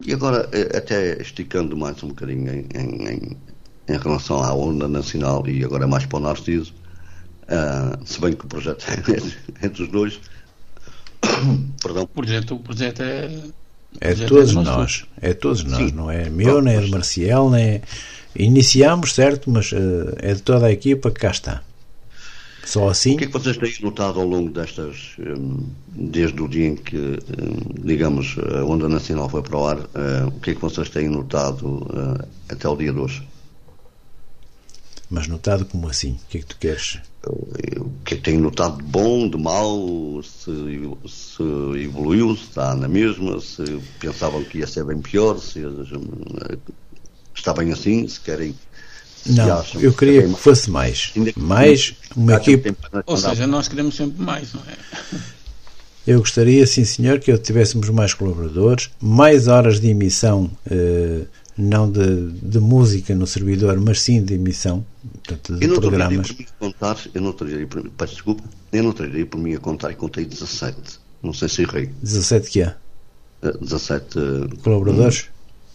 e 0.03 0.13
agora, 0.13 0.49
até 0.75 1.21
esticando 1.21 1.77
mais 1.77 2.01
um 2.01 2.07
bocadinho 2.07 2.51
em, 2.51 2.65
em, 2.73 3.37
em- 3.93 3.97
relação 3.97 4.41
à 4.43 4.53
onda 4.53 4.87
nacional 4.87 5.47
e 5.47 5.63
agora 5.63 5.87
mais 5.87 6.05
para 6.05 6.17
o 6.17 6.21
Narciso, 6.21 6.73
ah, 7.47 7.97
se 8.05 8.19
bem 8.21 8.33
que 8.33 8.45
o 8.45 8.47
projeto 8.47 8.85
é 9.61 9.69
dos 9.69 9.87
dois, 9.89 10.19
perdão, 11.81 12.03
O 12.03 12.07
projeto, 12.07 12.55
o 12.55 12.59
projeto 12.59 13.01
é. 13.01 13.27
o 13.27 13.53
É 13.99 14.07
projeto 14.09 14.29
todos 14.29 14.49
de 14.49 14.55
nós. 14.55 15.05
É 15.21 15.33
todos 15.33 15.63
nós, 15.63 15.89
Sim. 15.89 15.91
não 15.95 16.09
é 16.09 16.29
meu, 16.29 16.61
nem 16.61 16.75
é 16.75 16.81
de 16.81 16.89
Marcial, 16.91 17.49
nem 17.49 17.63
é. 17.65 17.81
Iniciamos, 18.35 19.13
certo, 19.13 19.49
mas 19.51 19.71
eh, 19.73 20.29
é 20.29 20.33
de 20.33 20.41
toda 20.41 20.67
a 20.67 20.71
equipa 20.71 21.11
que 21.11 21.19
cá 21.19 21.31
está. 21.31 21.61
Só 22.63 22.87
assim. 22.89 23.15
O 23.15 23.17
que 23.17 23.23
é 23.25 23.27
que 23.27 23.33
vocês 23.33 23.57
têm 23.57 23.73
notado 23.81 24.19
ao 24.21 24.25
longo 24.25 24.49
destas, 24.49 25.15
hum, 25.19 25.65
desde 25.89 26.41
o 26.41 26.47
dia 26.47 26.67
em 26.67 26.75
que, 26.77 26.95
hum, 26.95 27.17
digamos, 27.83 28.37
a 28.55 28.63
Onda 28.63 28.87
Nacional 28.87 29.27
foi 29.27 29.41
para 29.41 29.57
o 29.57 29.67
ar, 29.67 29.77
eh, 29.79 30.23
o 30.27 30.31
que 30.39 30.51
é 30.51 30.55
que 30.55 30.61
vocês 30.61 30.89
têm 30.89 31.09
notado 31.09 31.85
eh, 31.93 32.25
até 32.53 32.69
o 32.69 32.75
dia 32.77 32.93
de 32.93 32.99
hoje? 32.99 33.21
Mas 35.11 35.27
notado 35.27 35.65
como 35.65 35.89
assim? 35.89 36.11
O 36.13 36.29
que 36.29 36.37
é 36.37 36.39
que 36.39 36.47
tu 36.47 36.57
queres? 36.57 36.99
O 37.27 37.91
que 38.05 38.13
é 38.13 38.17
que 38.17 38.23
têm 38.23 38.37
notado 38.37 38.77
de 38.77 38.83
bom, 38.83 39.27
de 39.29 39.37
mau, 39.37 40.23
se, 40.23 40.51
se 41.05 41.43
evoluiu, 41.83 42.33
se 42.37 42.43
está 42.43 42.73
na 42.73 42.87
mesma, 42.87 43.39
se 43.41 43.61
pensavam 43.99 44.41
que 44.45 44.59
ia 44.59 44.67
ser 44.67 44.85
bem 44.85 45.01
pior, 45.01 45.37
se 45.37 45.59
está 47.35 47.53
bem 47.53 47.73
assim, 47.73 48.07
se 48.07 48.21
querem. 48.21 48.55
se 49.21 49.33
Não, 49.33 49.59
acham 49.59 49.81
eu 49.81 49.91
queria 49.91 50.23
tem 50.23 50.33
que 50.33 50.39
fosse 50.39 50.71
mais. 50.71 51.11
Mais 51.35 51.93
uma 52.15 52.35
equipe. 52.35 52.73
Ou 53.05 53.17
seja, 53.17 53.45
nós 53.45 53.67
queremos 53.67 53.95
sempre 53.95 54.23
mais, 54.23 54.53
não 54.53 54.61
é? 54.61 55.19
Eu 56.07 56.19
gostaria, 56.19 56.65
sim 56.65 56.83
senhor, 56.85 57.19
que 57.19 57.31
eu 57.31 57.37
tivéssemos 57.37 57.89
mais 57.89 58.13
colaboradores, 58.13 58.89
mais 58.99 59.47
horas 59.47 59.79
de 59.79 59.89
emissão, 59.89 60.49
eh, 60.69 61.25
não 61.61 61.89
de, 61.91 62.31
de 62.31 62.59
música 62.59 63.13
no 63.15 63.25
servidor, 63.27 63.79
mas 63.79 64.01
sim 64.01 64.23
de 64.23 64.33
emissão, 64.33 64.85
portanto, 65.13 65.55
de 65.57 65.65
Eu 65.65 65.69
não 65.73 65.79
programas. 65.79 66.27
por 66.31 66.37
mim 66.39 66.45
a 66.49 66.59
contar, 66.59 66.97
eu 67.13 67.21
não 67.21 67.29
estou 67.31 67.47
por 67.67 67.83
mim, 67.83 67.91
peço 67.97 68.13
desculpa, 68.13 68.43
eu 68.73 68.83
não 68.83 68.89
estou 68.91 69.07
por 69.27 69.39
mim 69.39 69.53
a 69.55 69.59
contar 69.59 69.91
e 69.91 69.95
contei 69.95 70.25
17. 70.25 70.75
Não 71.23 71.33
sei 71.33 71.47
se 71.49 71.61
errei. 71.61 71.89
17 72.01 72.49
que 72.49 72.61
há? 72.63 72.75
Eh, 73.43 73.53
17 73.61 74.17
eh, 74.19 74.21
Colaboradores? 74.63 75.25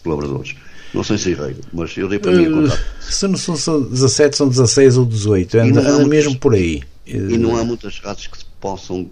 colaboradores. 0.03 0.55
Não 0.93 1.03
sei 1.03 1.17
se 1.17 1.31
errei, 1.31 1.55
mas 1.73 1.95
eu 1.97 2.07
dei 2.07 2.19
para 2.19 2.31
mim 2.31 2.45
a 2.45 2.47
Eh, 2.47 2.51
contar. 2.51 2.83
se 3.01 3.27
não 3.27 3.37
são, 3.37 3.55
são 3.57 3.81
17, 3.81 4.37
são 4.37 4.47
16 4.49 4.97
ou 4.97 5.05
18. 5.05 5.57
Anda, 5.57 5.71
não 5.71 5.81
há 5.81 5.83
anda 5.83 5.91
muitos- 6.05 6.09
mesmo 6.09 6.39
por 6.39 6.53
aí. 6.53 6.83
E 7.05 7.17
não 7.37 7.55
há 7.57 7.63
muitas 7.63 7.99
rádios 7.99 8.27
que 8.27 8.37
se 8.37 8.45
possam 8.59 9.09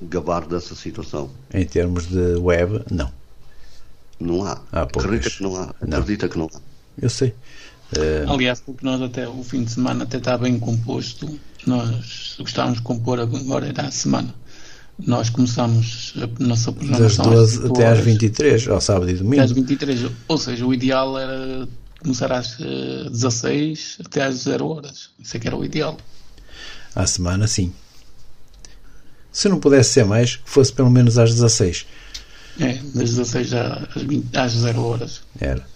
gabar 0.00 0.46
dessa 0.46 0.74
situação. 0.74 1.30
Em 1.52 1.64
termos 1.64 2.06
de 2.08 2.36
web, 2.36 2.80
não. 2.90 3.10
Não 4.24 4.44
há. 4.44 4.56
Poucas. 4.56 5.04
Acredita 5.04 5.30
que 5.30 5.42
não 5.42 5.56
há. 5.56 5.74
Não. 5.86 5.98
Acredita 5.98 6.28
que 6.28 6.38
não 6.38 6.46
há. 6.46 6.60
Eu 7.00 7.10
sei. 7.10 7.34
Uh... 7.92 8.30
Aliás, 8.32 8.60
porque 8.60 8.84
nós 8.84 9.00
até 9.02 9.28
o 9.28 9.44
fim 9.44 9.64
de 9.64 9.72
semana 9.72 10.04
até 10.04 10.16
está 10.16 10.38
bem 10.38 10.58
composto. 10.58 11.38
Nós 11.66 12.36
gostávamos 12.38 12.78
de 12.78 12.84
compor 12.84 13.20
agora 13.20 13.66
era 13.66 13.86
a 13.86 13.90
semana. 13.90 14.34
Nós 14.98 15.28
começamos 15.28 16.14
a 16.16 16.42
nossa 16.42 16.72
programação 16.72 17.24
das 17.30 17.56
12 17.58 17.66
até 17.66 17.86
às 17.88 17.98
23, 17.98 18.68
ao 18.68 18.80
sábado 18.80 19.10
e 19.10 19.14
domingo. 19.14 19.34
Até 19.34 19.44
às 19.44 19.52
23, 19.52 20.10
ou 20.28 20.38
seja, 20.38 20.64
o 20.64 20.72
ideal 20.72 21.18
era 21.18 21.68
começar 22.00 22.32
às 22.32 22.56
16 23.10 23.98
até 24.04 24.22
às 24.22 24.36
0 24.36 24.66
horas. 24.68 25.10
Isso 25.18 25.36
é 25.36 25.40
que 25.40 25.48
era 25.48 25.56
o 25.56 25.64
ideal. 25.64 25.98
À 26.94 27.06
semana, 27.06 27.46
sim. 27.48 27.72
Se 29.32 29.48
não 29.48 29.58
pudesse 29.58 29.90
ser 29.90 30.04
mais, 30.04 30.38
fosse 30.44 30.72
pelo 30.72 30.90
menos 30.90 31.18
às 31.18 31.32
16. 31.32 31.86
É, 32.60 32.74
das 32.74 33.10
16 33.10 33.54
às, 33.54 34.02
20, 34.02 34.36
às 34.36 34.52
0 34.52 34.82
horas. 34.82 35.22
Era. 35.40 35.66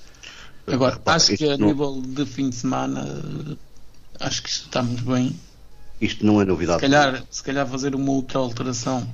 Agora, 0.66 1.00
acho 1.06 1.36
que 1.36 1.48
a 1.48 1.56
não... 1.56 1.68
nível 1.68 2.02
de 2.02 2.26
fim 2.26 2.50
de 2.50 2.56
semana, 2.56 3.06
acho 4.20 4.42
que 4.42 4.48
estamos 4.48 5.00
bem. 5.00 5.34
Isto 6.00 6.24
não 6.24 6.40
é 6.40 6.44
novidade. 6.44 6.80
Se 6.80 6.88
calhar, 6.88 7.24
se 7.30 7.42
calhar 7.42 7.66
fazer 7.66 7.94
uma 7.94 8.12
outra 8.12 8.38
alteração 8.38 9.08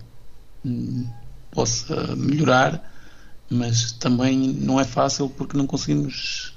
hum, 0.64 1.06
possa 1.50 2.14
melhorar, 2.16 2.92
mas 3.48 3.92
também 3.92 4.36
não 4.36 4.78
é 4.78 4.84
fácil 4.84 5.28
porque 5.30 5.56
não 5.56 5.66
conseguimos. 5.66 6.52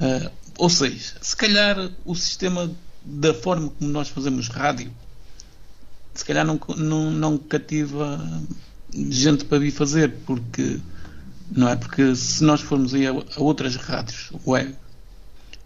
Uh, 0.00 0.30
ou 0.56 0.70
seja, 0.70 1.14
se 1.20 1.36
calhar 1.36 1.90
o 2.04 2.14
sistema 2.14 2.70
da 3.04 3.32
forma 3.32 3.70
como 3.70 3.90
nós 3.90 4.08
fazemos 4.08 4.48
rádio, 4.48 4.92
se 6.14 6.24
calhar 6.24 6.44
não, 6.44 6.58
não, 6.76 7.10
não 7.10 7.38
cativa 7.38 8.20
gente 8.92 9.44
para 9.44 9.58
vir 9.58 9.70
fazer, 9.70 10.14
porque 10.26 10.80
não 11.50 11.68
é? 11.68 11.76
Porque 11.76 12.14
se 12.14 12.44
nós 12.44 12.60
formos 12.60 12.92
a, 12.94 12.98
a 13.36 13.42
outras 13.42 13.76
rádios 13.76 14.30
web 14.46 14.74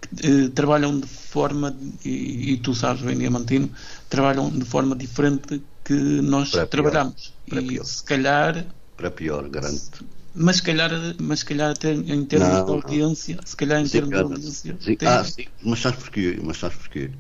que 0.01 0.27
eh, 0.27 0.49
trabalham 0.49 0.99
de 0.99 1.07
forma, 1.07 1.77
e, 2.05 2.53
e, 2.53 2.57
tu 2.59 2.75
sabes 2.75 3.03
bem, 3.03 3.17
Diamantino, 3.17 3.71
trabalham 4.09 4.51
de 4.51 4.65
forma 4.65 4.95
diferente 4.95 5.63
que 5.85 5.95
nós 5.95 6.51
para 6.51 6.67
trabalhamos. 6.67 7.33
Pior, 7.47 7.63
e 7.63 7.67
pior. 7.67 7.85
se 7.85 8.05
calhar. 8.05 8.67
Para 8.97 9.11
pior, 9.11 9.49
garanto. 9.49 10.05
Mas 10.35 10.57
se 10.57 10.63
calhar, 10.63 10.91
mas 11.21 11.41
se 11.41 11.45
calhar 11.45 11.71
até 11.73 11.93
em 11.93 12.25
termos 12.25 12.49
não, 12.49 12.65
de 12.65 12.71
audiência, 12.73 13.37
não. 13.37 13.47
se 13.47 13.57
calhar 13.57 13.81
em 13.81 13.87
sim, 13.87 13.93
termos 13.93 14.11
cara, 14.11 14.25
de 14.25 14.33
audiência. 14.33 14.77
Sim. 14.81 14.97
Tem... 14.97 15.09
Ah, 15.09 15.25
sim, 15.25 15.47
mas 15.63 15.81
sabes 15.81 15.99
porquê? 15.99 16.41
Mas 16.43 16.57
sabes 16.57 16.79
porquê? 16.79 17.11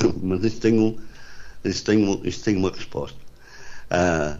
mas 0.22 0.44
isso 0.44 0.60
tem, 0.60 0.78
um, 0.78 0.98
isso, 1.64 1.84
tem 1.84 2.04
um, 2.04 2.20
isso 2.24 2.44
tem 2.44 2.56
uma 2.56 2.70
resposta. 2.70 3.18
Ah, 3.90 4.38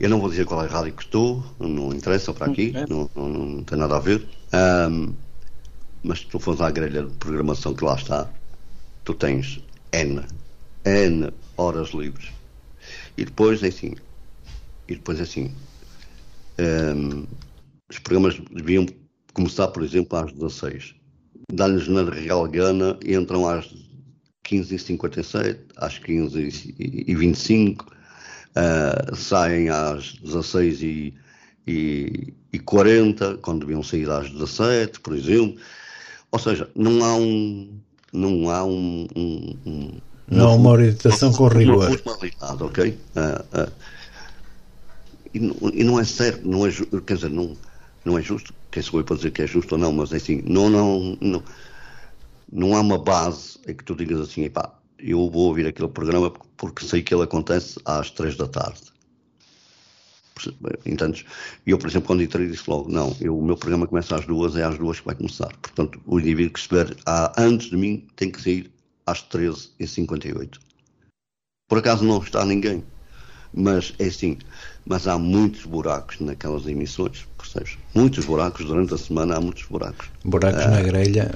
eu 0.00 0.10
não 0.10 0.20
vou 0.20 0.28
dizer 0.28 0.44
qual 0.44 0.62
é 0.62 0.66
a 0.66 0.70
rádio 0.70 0.92
que 0.92 1.02
estou, 1.02 1.42
não 1.58 1.92
interessa 1.92 2.32
para 2.32 2.46
aqui, 2.46 2.72
não, 2.88 3.10
não, 3.14 3.28
não, 3.28 3.64
tem 3.64 3.78
nada 3.78 3.96
a 3.96 4.00
ver. 4.00 4.26
Um, 4.90 5.14
mas 6.02 6.20
se 6.20 6.26
tu 6.26 6.38
fores 6.38 6.60
à 6.60 6.70
grelha 6.70 7.02
de 7.04 7.14
programação 7.14 7.74
que 7.74 7.84
lá 7.84 7.94
está, 7.94 8.30
tu 9.04 9.14
tens 9.14 9.60
N, 9.92 10.22
N 10.84 11.32
horas 11.56 11.90
livres. 11.90 12.30
E 13.16 13.24
depois 13.24 13.62
é 13.62 13.68
assim, 13.68 13.94
e 14.86 14.94
depois 14.94 15.18
é 15.18 15.22
assim, 15.22 15.50
um, 16.58 17.24
os 17.88 17.98
programas 17.98 18.38
deviam 18.52 18.86
começar, 19.32 19.68
por 19.68 19.82
exemplo, 19.82 20.18
às 20.18 20.30
16. 20.32 20.94
Dá-lhes 21.50 21.88
na 21.88 22.02
Real 22.10 22.46
Gana 22.48 22.98
e 23.02 23.14
entram 23.14 23.48
às 23.48 23.74
15h57, 24.44 25.58
às 25.76 25.98
15h25 25.98 27.95
uh, 28.56 29.14
saem 29.14 29.68
às 29.68 30.14
16 30.14 30.82
e, 30.82 31.14
e, 31.66 32.34
e 32.52 32.58
40, 32.58 33.38
quando 33.38 33.60
deviam 33.60 33.82
sair 33.82 34.10
às 34.10 34.30
17, 34.30 35.00
por 35.00 35.14
exemplo. 35.14 35.60
Ou 36.32 36.38
seja, 36.38 36.68
não 36.74 37.04
há 37.04 37.14
um. 37.14 37.78
Não 38.12 38.50
há 38.50 38.64
um. 38.64 39.06
um, 39.14 39.56
um 39.66 39.90
não 40.28 40.48
há 40.48 40.54
uma 40.54 40.70
orientação 40.70 41.32
com 41.32 41.46
rigor. 41.46 41.88
Uma 41.88 41.98
formalidade, 41.98 42.62
ok? 42.62 42.98
Uh, 43.14 43.60
uh, 43.62 43.72
e, 45.32 45.38
não, 45.38 45.56
e 45.72 45.84
não 45.84 46.00
é 46.00 46.04
certo, 46.04 46.48
não 46.48 46.66
é, 46.66 46.70
quer 47.06 47.14
dizer, 47.14 47.30
não, 47.30 47.56
não 48.04 48.18
é 48.18 48.22
justo, 48.22 48.54
quem 48.72 48.82
sou 48.82 48.98
eu 48.98 49.04
para 49.04 49.16
dizer 49.16 49.30
que 49.30 49.42
é 49.42 49.46
justo 49.46 49.74
ou 49.74 49.78
não, 49.78 49.92
mas 49.92 50.12
é 50.12 50.16
assim, 50.16 50.42
não, 50.46 50.70
não, 50.70 51.16
não, 51.20 51.42
não 52.50 52.74
há 52.74 52.80
uma 52.80 52.98
base 52.98 53.58
em 53.68 53.74
que 53.74 53.84
tu 53.84 53.94
digas 53.94 54.20
assim, 54.20 54.44
epá, 54.44 54.72
eu 54.98 55.30
vou 55.30 55.48
ouvir 55.48 55.66
aquele 55.66 55.88
programa 55.88 56.30
porque 56.56 56.84
sei 56.84 57.02
que 57.02 57.14
ele 57.14 57.24
acontece 57.24 57.78
às 57.84 58.10
três 58.10 58.36
da 58.36 58.46
tarde. 58.46 58.96
Entendes? 60.84 61.24
E 61.66 61.70
eu, 61.70 61.78
por 61.78 61.88
exemplo, 61.88 62.08
quando 62.08 62.22
entrei, 62.22 62.46
disse 62.46 62.68
logo: 62.68 62.90
não, 62.90 63.16
eu, 63.20 63.38
o 63.38 63.44
meu 63.44 63.56
programa 63.56 63.86
começa 63.86 64.16
às 64.16 64.26
duas, 64.26 64.54
é 64.56 64.62
às 64.62 64.76
duas 64.76 65.00
que 65.00 65.06
vai 65.06 65.14
começar. 65.14 65.50
Portanto, 65.56 66.00
o 66.06 66.20
indivíduo 66.20 66.52
que 66.52 66.58
estiver 66.58 66.94
antes 67.38 67.70
de 67.70 67.76
mim 67.76 68.06
tem 68.16 68.30
que 68.30 68.40
sair 68.40 68.70
às 69.06 69.22
13h58. 69.22 70.58
Por 71.68 71.78
acaso 71.78 72.04
não 72.04 72.18
está 72.18 72.44
ninguém, 72.44 72.84
mas 73.52 73.94
é 73.98 74.06
assim. 74.06 74.38
Mas 74.84 75.08
há 75.08 75.18
muitos 75.18 75.64
buracos 75.64 76.20
naquelas 76.20 76.66
emissões, 76.66 77.26
percebes? 77.36 77.78
Muitos 77.94 78.24
buracos 78.24 78.66
durante 78.66 78.94
a 78.94 78.98
semana, 78.98 79.36
há 79.36 79.40
muitos 79.40 79.64
buracos. 79.64 80.08
Buracos 80.24 80.62
ah, 80.62 80.70
na 80.70 80.82
grelha 80.82 81.30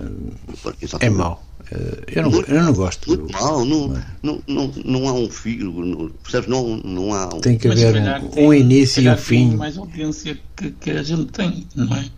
é 1.00 1.10
mau. 1.10 1.49
Eh, 1.70 2.04
eu 2.16 2.22
não, 2.22 2.30
muito, 2.30 2.50
eu 2.50 2.62
não 2.62 2.72
gosto. 2.72 3.08
Muito 3.08 3.32
mal, 3.32 3.64
não, 3.64 4.02
não, 4.22 4.42
não, 4.46 4.72
não 4.84 5.08
há 5.08 5.12
um 5.12 5.30
fio, 5.30 6.12
percebes? 6.22 6.48
Não, 6.48 6.76
não 6.78 7.12
há 7.14 7.26
um... 7.34 7.40
Tem 7.40 7.58
que 7.58 7.68
haver 7.68 7.96
um, 7.96 8.46
um 8.46 8.54
início 8.54 9.02
e 9.02 9.08
um 9.08 9.16
fim. 9.16 9.56
mais 9.56 9.76
audiência 9.76 10.38
que, 10.56 10.70
que 10.70 10.90
a 10.90 11.02
gente 11.02 11.26
tem, 11.26 11.66
não 11.74 11.94
é? 11.94 12.10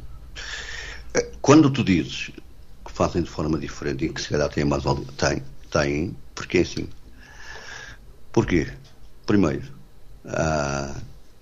é? 1.14 1.31
Quando 1.40 1.70
tu 1.70 1.83
dizes 1.83 2.31
que 2.85 2.92
fazem 2.92 3.22
de 3.22 3.31
forma 3.31 3.59
diferente 3.59 4.05
e 4.05 4.09
que 4.09 4.20
se 4.20 4.28
calhar 4.28 4.48
têm 4.48 4.64
mais 4.64 4.87
audiência, 4.87 5.12
tem, 5.16 5.42
tem, 5.70 6.16
porque 6.35 6.59
é 6.59 6.61
assim. 6.62 6.88
Porquê? 8.33 8.68
Primeiro, 9.26 9.62
ah, 10.26 10.94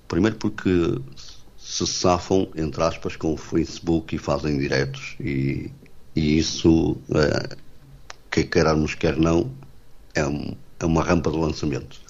primeiro 0.09 0.37
porque 0.37 1.01
se 1.57 1.87
safam, 1.87 2.49
entre 2.57 2.83
aspas, 2.83 3.15
com 3.15 3.33
o 3.33 3.37
Facebook 3.37 4.17
e 4.17 4.19
fazem 4.19 4.59
diretos 4.59 5.15
e, 5.21 5.71
e 6.17 6.39
isso 6.39 6.97
ah, 7.15 7.57
quer 8.31 8.45
queiramos, 8.45 8.95
quer 8.95 9.17
não, 9.17 9.51
é, 10.15 10.27
um, 10.27 10.57
é 10.79 10.85
uma 10.85 11.03
rampa 11.03 11.31
de 11.31 11.39
lançamento. 11.39 12.01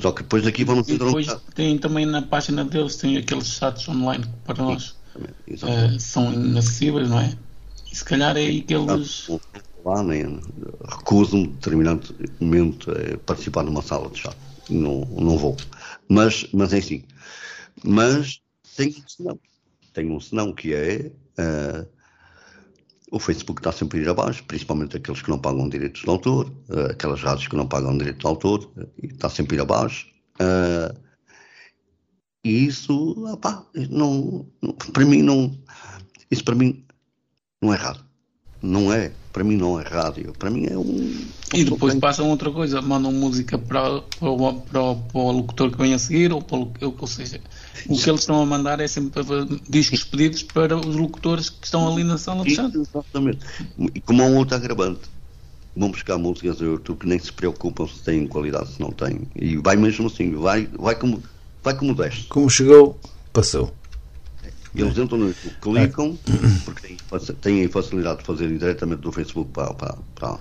Só 0.00 0.12
que 0.12 0.22
depois 0.22 0.44
daqui 0.44 0.64
vamos 0.64 0.86
e 0.88 0.98
depois 0.98 1.28
um... 1.28 1.38
tem 1.54 1.78
também 1.78 2.04
na 2.04 2.20
página 2.20 2.62
deles 2.62 2.96
tem 2.96 3.16
aqueles 3.16 3.48
sites 3.48 3.88
online 3.88 4.22
que 4.22 4.30
para 4.44 4.62
nós 4.62 4.96
uh, 5.16 5.98
são 5.98 6.30
inacessíveis, 6.32 7.08
não 7.08 7.20
é? 7.20 7.34
E 7.90 7.96
se 7.96 8.04
calhar 8.04 8.36
é 8.36 8.40
aí 8.40 8.60
que 8.60 8.74
eles. 8.74 9.30
Lá, 9.84 10.02
nem 10.02 10.40
recuso-me 10.86 11.46
determinado 11.48 12.14
momento 12.38 12.90
a 12.90 13.16
participar 13.18 13.62
numa 13.62 13.80
sala 13.80 14.10
de 14.10 14.18
chat. 14.18 14.36
Não, 14.68 15.00
não 15.06 15.38
vou. 15.38 15.56
Mas, 16.08 16.46
mas 16.52 16.74
é 16.74 16.78
assim. 16.78 17.04
Mas 17.82 18.42
tem 18.76 18.88
um 18.88 19.08
senão. 19.08 19.40
Tem 19.94 20.10
um 20.10 20.20
senão 20.20 20.52
que 20.52 20.74
é. 20.74 21.10
Uh, 21.38 21.97
o 23.10 23.18
Facebook 23.18 23.60
está 23.60 23.72
sempre 23.72 23.98
a 23.98 24.02
ir 24.02 24.08
abaixo, 24.08 24.44
principalmente 24.44 24.96
aqueles 24.96 25.22
que 25.22 25.30
não 25.30 25.38
pagam 25.38 25.68
direitos 25.68 26.02
de 26.02 26.08
autor, 26.08 26.52
uh, 26.68 26.90
aquelas 26.90 27.20
rádios 27.20 27.48
que 27.48 27.56
não 27.56 27.66
pagam 27.66 27.96
direitos 27.96 28.20
de 28.20 28.26
autor, 28.26 28.70
está 29.02 29.28
sempre 29.28 29.56
a 29.56 29.58
ir 29.58 29.62
abaixo. 29.62 30.06
Uh, 30.40 30.98
e 32.44 32.66
isso, 32.66 33.14
opá, 33.32 33.64
não, 33.90 34.46
para 34.92 35.04
mim 35.04 35.22
não, 35.22 35.56
isso 36.30 36.44
para 36.44 36.54
mim 36.54 36.84
não 37.60 37.74
é 37.74 37.76
rádio. 37.76 38.04
Não 38.60 38.92
é, 38.92 39.12
para 39.32 39.44
mim 39.44 39.56
não 39.56 39.80
é 39.80 39.84
rádio, 39.84 40.32
para 40.32 40.50
mim 40.50 40.66
é 40.66 40.76
um. 40.76 41.26
E 41.54 41.64
depois 41.64 41.94
passam 41.94 42.28
outra 42.28 42.50
coisa, 42.50 42.82
mandam 42.82 43.12
música 43.12 43.56
para, 43.56 44.00
para, 44.00 44.36
para, 44.70 44.94
para 44.94 45.20
o 45.20 45.32
locutor 45.32 45.70
que 45.70 45.78
vem 45.78 45.94
a 45.94 45.98
seguir, 45.98 46.32
ou, 46.32 46.42
para, 46.42 46.58
ou 46.58 47.06
seja, 47.06 47.40
o 47.86 47.96
que 47.96 48.08
eles 48.10 48.20
estão 48.20 48.42
a 48.42 48.46
mandar 48.46 48.80
é 48.80 48.88
sempre 48.88 49.22
discos 49.68 50.04
pedidos 50.04 50.42
para 50.42 50.76
os 50.76 50.96
locutores 50.96 51.50
que 51.50 51.64
estão 51.64 51.90
ali 51.92 52.04
na 52.04 52.18
sala 52.18 52.44
de 52.44 52.54
chat. 52.54 52.74
Exatamente. 52.74 53.40
E 53.94 54.00
como 54.00 54.22
há 54.22 54.26
um 54.26 54.36
outro 54.36 54.56
agravante, 54.56 55.00
vão 55.76 55.90
buscar 55.90 56.18
músicas 56.18 56.60
no 56.60 56.72
YouTube 56.72 56.98
que 56.98 57.06
nem 57.06 57.18
se 57.18 57.32
preocupam 57.32 57.86
se 57.86 58.02
têm 58.02 58.26
qualidade, 58.26 58.72
se 58.72 58.80
não 58.80 58.90
têm. 58.90 59.20
E 59.36 59.56
vai 59.56 59.76
mesmo 59.76 60.08
assim, 60.08 60.34
vai, 60.34 60.68
vai, 60.78 60.94
como, 60.94 61.22
vai 61.62 61.76
como 61.76 61.94
desce. 61.94 62.24
Como 62.24 62.50
chegou, 62.50 62.98
passou. 63.32 63.72
Eles 64.74 64.98
entram 64.98 65.18
no 65.18 65.28
YouTube, 65.28 65.54
clicam, 65.60 66.18
porque 66.64 66.96
têm, 67.40 67.64
a 67.64 67.68
facilidade 67.68 68.18
de 68.18 68.24
fazer 68.24 68.58
diretamente 68.58 69.00
do 69.00 69.10
Facebook 69.10 69.50
para, 69.50 69.72
para, 69.74 69.96
para, 70.14 70.38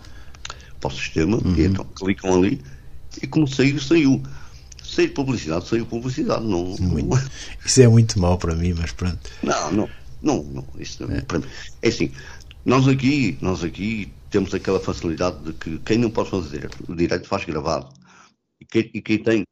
para 0.79 0.87
o 0.87 0.91
sistema, 0.91 1.37
uhum. 1.37 1.55
e 1.55 1.65
então 1.65 1.85
clicam 1.95 2.35
ali, 2.35 2.61
e 3.21 3.27
como 3.27 3.47
sair, 3.47 3.79
saiu. 3.79 4.21
Sair 4.97 5.09
publicidade, 5.09 5.67
saiu 5.67 5.85
publicidade. 5.85 6.43
Não, 6.43 6.75
muito. 6.79 7.07
não... 7.07 7.21
Isso 7.63 7.83
é 7.83 7.87
muito 7.87 8.19
mau 8.19 8.35
para 8.35 8.55
mim, 8.55 8.73
mas 8.73 8.91
pronto. 8.91 9.29
Não, 9.43 9.71
não, 9.71 9.89
não, 10.23 10.43
não. 10.43 10.67
Isso 10.79 11.03
é. 11.11 11.21
Para 11.21 11.37
mim. 11.37 11.45
é 11.83 11.87
assim, 11.87 12.11
nós 12.65 12.87
aqui, 12.87 13.37
nós 13.39 13.63
aqui 13.63 14.11
temos 14.31 14.55
aquela 14.55 14.79
facilidade 14.79 15.37
de 15.43 15.53
que 15.53 15.77
quem 15.85 15.99
não 15.99 16.09
pode 16.09 16.31
fazer 16.31 16.71
o 16.87 16.95
direito 16.95 17.27
faz 17.27 17.45
gravado. 17.45 17.93
E 18.59 18.65
quem, 18.65 18.89
e 18.91 18.99
quem 18.99 19.19
tem, 19.19 19.43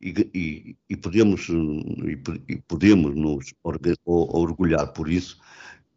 e, 0.00 0.30
e, 0.32 0.76
e, 0.88 0.96
podemos, 0.96 1.50
e, 1.50 2.18
e 2.48 2.56
podemos 2.66 3.14
nos 3.14 3.52
orgulhar 4.06 4.86
por 4.94 5.10
isso, 5.10 5.36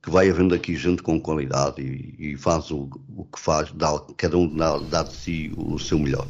que 0.04 0.10
vai 0.10 0.30
havendo 0.30 0.54
aqui 0.54 0.76
gente 0.76 1.02
com 1.02 1.18
qualidade 1.18 1.82
e, 1.82 2.34
e 2.34 2.36
faz 2.36 2.72
o, 2.72 2.90
o, 3.16 3.24
que 3.24 3.40
faz, 3.40 3.72
dá, 3.72 3.98
cada 4.18 4.38
um 4.38 4.54
dá, 4.54 4.78
dá, 4.80 5.04
de 5.04 5.14
si 5.14 5.54
o 5.56 5.80
seu 5.80 5.98
melhor. 5.98 6.28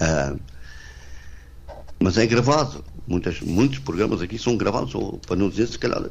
Uh, 0.00 0.38
mas 2.00 2.16
é 2.16 2.26
gravado. 2.26 2.82
Muitas, 3.06 3.40
muitos 3.40 3.78
programas 3.80 4.22
aqui 4.22 4.38
são 4.38 4.56
gravados, 4.56 4.94
ou 4.94 5.18
para 5.18 5.36
não 5.36 5.48
dizer, 5.48 5.66
se 5.66 5.78
calhar, 5.78 6.02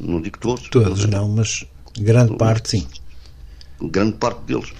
não 0.00 0.20
digo 0.20 0.38
todos. 0.38 0.68
Todos 0.68 1.04
não, 1.06 1.28
não 1.28 1.36
mas 1.36 1.64
grande 1.98 2.36
parte 2.36 2.70
sim. 2.70 2.86
Grande 3.80 4.16
parte 4.16 4.40
deles. 4.42 4.72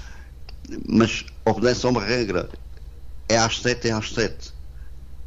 Mas 0.89 1.25
obedece 1.45 1.87
a 1.87 1.91
uma 1.91 2.03
regra. 2.03 2.49
É 3.29 3.37
às 3.37 3.61
sete, 3.61 3.89
é 3.89 3.93
às 3.93 4.13
sete. 4.13 4.53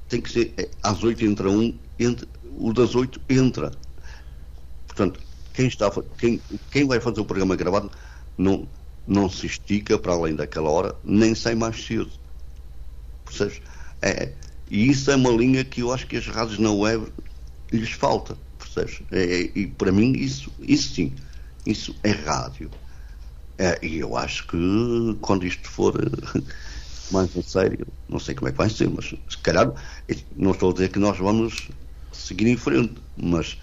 Tem 0.07 0.19
que 0.19 0.31
ser 0.31 0.53
é, 0.57 0.69
às 0.81 1.03
oito 1.03 1.23
entra 1.23 1.49
um, 1.49 1.77
entra, 1.99 2.27
o 2.57 2.73
das 2.73 2.95
oito 2.95 3.21
entra. 3.29 3.71
Portanto, 4.87 5.19
quem, 5.53 5.67
está, 5.67 5.91
quem, 6.17 6.41
quem 6.71 6.87
vai 6.87 6.99
fazer 6.99 7.19
o 7.19 7.25
programa 7.25 7.55
gravado 7.55 7.91
não, 8.37 8.67
não 9.05 9.29
se 9.29 9.45
estica 9.45 9.99
para 9.99 10.13
além 10.13 10.35
daquela 10.35 10.69
hora, 10.69 10.95
nem 11.03 11.35
sai 11.35 11.53
mais 11.53 11.85
cedo. 11.85 12.09
Percebes? 13.25 13.61
É, 14.01 14.31
e 14.69 14.89
isso 14.89 15.09
é 15.11 15.15
uma 15.15 15.31
linha 15.31 15.63
que 15.63 15.81
eu 15.81 15.91
acho 15.91 16.07
que 16.07 16.17
as 16.17 16.27
rádios 16.27 16.59
na 16.59 16.71
web 16.71 17.11
lhes 17.71 17.91
falta. 17.91 18.37
Percebes? 18.57 19.01
É, 19.11 19.23
é, 19.23 19.41
e 19.55 19.67
para 19.67 19.91
mim, 19.91 20.13
isso, 20.13 20.51
isso 20.59 20.93
sim, 20.93 21.15
isso 21.65 21.95
é 22.03 22.11
rádio. 22.11 22.69
É, 23.57 23.85
e 23.85 23.97
eu 23.97 24.15
acho 24.15 24.47
que 24.47 24.57
quando 25.21 25.45
isto 25.45 25.67
for 25.67 25.93
mais 27.11 27.35
a 27.35 27.41
sério, 27.41 27.87
não 28.07 28.19
sei 28.19 28.35
como 28.35 28.47
é 28.47 28.51
que 28.51 28.57
vai 28.57 28.69
ser, 28.69 28.89
mas 28.89 29.05
se 29.05 29.37
calhar, 29.43 29.73
não 30.35 30.51
estou 30.51 30.69
a 30.69 30.73
dizer 30.73 30.89
que 30.89 30.99
nós 30.99 31.17
vamos 31.17 31.69
seguir 32.13 32.47
em 32.47 32.57
frente, 32.57 32.95
mas 33.15 33.57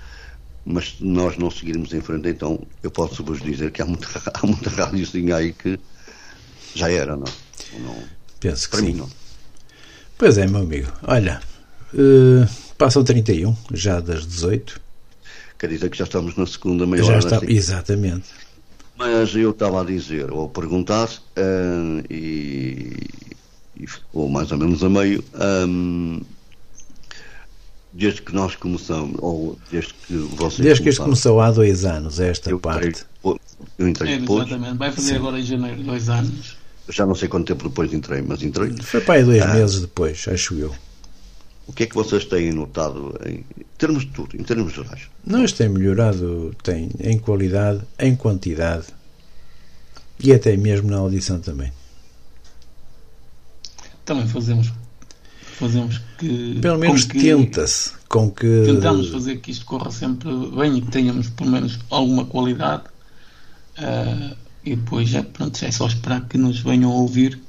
mas 0.69 0.97
se 0.97 1.05
nós 1.05 1.39
não 1.39 1.49
seguirmos 1.49 1.95
em 1.95 2.01
frente, 2.01 2.29
então 2.29 2.61
eu 2.83 2.91
posso 2.91 3.23
vos 3.23 3.41
dizer 3.41 3.71
que 3.71 3.81
há 3.81 3.87
muita, 3.87 4.09
há 4.35 4.45
muita 4.45 4.69
rádiozinha 4.69 5.37
aí 5.37 5.53
que 5.53 5.79
já 6.75 6.91
era, 6.91 7.17
não? 7.17 7.25
não 7.81 8.09
Penso 8.41 8.65
que 8.65 8.71
Para 8.77 8.81
sim. 8.81 8.93
Mim, 8.93 8.99
não. 8.99 9.26
Pois 10.19 10.39
é, 10.39 10.47
meu 10.47 10.63
amigo. 10.63 10.91
Olha, 11.03 11.41
uh, 11.93 12.49
passam 12.79 13.05
31, 13.05 13.55
já 13.73 14.01
das 14.01 14.27
18. 14.27 14.81
Quer 15.59 15.69
dizer 15.69 15.91
que 15.91 15.99
já 15.99 16.05
estamos 16.05 16.37
na 16.37 16.47
segunda 16.47 16.87
meia 16.87 17.03
já 17.03 17.11
hora. 17.11 17.19
Está, 17.19 17.37
assim. 17.37 17.51
Exatamente. 17.51 18.27
Mas 18.97 19.35
eu 19.35 19.51
estava 19.51 19.83
a 19.83 19.85
dizer, 19.85 20.31
ou 20.31 20.49
perguntar, 20.49 21.09
uh, 21.09 22.05
e, 22.09 22.97
e, 23.79 23.87
ou 24.13 24.29
mais 24.29 24.51
ou 24.51 24.59
menos 24.59 24.83
a 24.83 24.89
meio, 24.89 25.23
um, 25.69 26.23
desde 27.93 28.23
que 28.23 28.35
nós 28.35 28.57
começamos, 28.57 29.17
ou 29.19 29.59
desde 29.71 29.93
que 29.93 30.15
vocês 30.15 30.61
Desde 30.61 30.83
que 30.83 30.89
isto 30.89 31.03
começou 31.03 31.41
há 31.43 31.51
dois 31.51 31.85
anos, 31.85 32.19
esta 32.21 32.49
eu 32.49 32.59
parte. 32.59 33.05
Entrei, 33.23 33.41
eu 33.79 33.89
entrei 33.89 34.15
é, 34.15 34.19
depois. 34.19 34.47
Exatamente, 34.47 34.79
vai 34.79 34.91
fazer 34.91 35.11
Sim. 35.11 35.17
agora 35.17 35.39
em 35.39 35.43
janeiro 35.43 35.83
dois 35.83 36.09
anos. 36.09 36.56
Já 36.89 37.05
não 37.05 37.15
sei 37.15 37.29
quanto 37.29 37.47
tempo 37.47 37.69
depois 37.69 37.93
entrei, 37.93 38.23
mas 38.23 38.43
entrei. 38.43 38.71
Foi 38.83 39.01
para 39.01 39.15
aí 39.15 39.25
dois 39.25 39.43
ah, 39.43 39.55
meses 39.55 39.81
depois, 39.81 40.27
acho 40.29 40.55
eu. 40.55 40.75
O 41.67 41.73
que 41.73 41.83
é 41.83 41.87
que 41.87 41.95
vocês 41.95 42.25
têm 42.25 42.53
notado 42.53 43.19
em 43.27 43.45
termos 43.77 44.05
de 44.05 44.11
tudo, 44.13 44.37
em 44.37 44.45
termos 44.45 44.73
gerais? 44.73 45.03
Nós 45.27 45.53
temos 45.53 45.79
melhorado 45.79 46.55
tem, 46.63 46.91
em 47.01 47.19
qualidade, 47.19 47.81
em 47.99 48.15
quantidade 48.15 48.87
e 50.21 50.33
até 50.33 50.57
mesmo 50.57 50.89
na 50.89 50.99
audição 50.99 51.41
também. 51.41 51.73
Também 54.05 54.29
fazemos 54.29 54.73
fazemos 55.57 56.01
que. 56.19 56.59
Pelo 56.61 56.79
menos 56.79 57.07
tenta-se 57.07 57.93
com 58.09 58.31
que. 58.31 58.63
Tentamos 58.67 59.09
fazer 59.09 59.37
que 59.39 59.51
isto 59.51 59.65
corra 59.65 59.91
sempre 59.91 60.31
bem 60.57 60.79
e 60.79 60.83
que 60.83 60.91
tenhamos 60.91 61.29
pelo 61.31 61.51
menos 61.51 61.79
alguma 61.91 62.25
qualidade. 62.27 62.85
Uh, 63.79 64.37
e 64.67 64.77
depois 64.77 65.09
já, 65.09 65.23
pronto, 65.23 65.65
é 65.65 65.71
só 65.71 65.87
esperar 65.87 66.29
que 66.29 66.37
nos 66.37 66.59
venham 66.59 66.91
ouvir. 66.91 67.41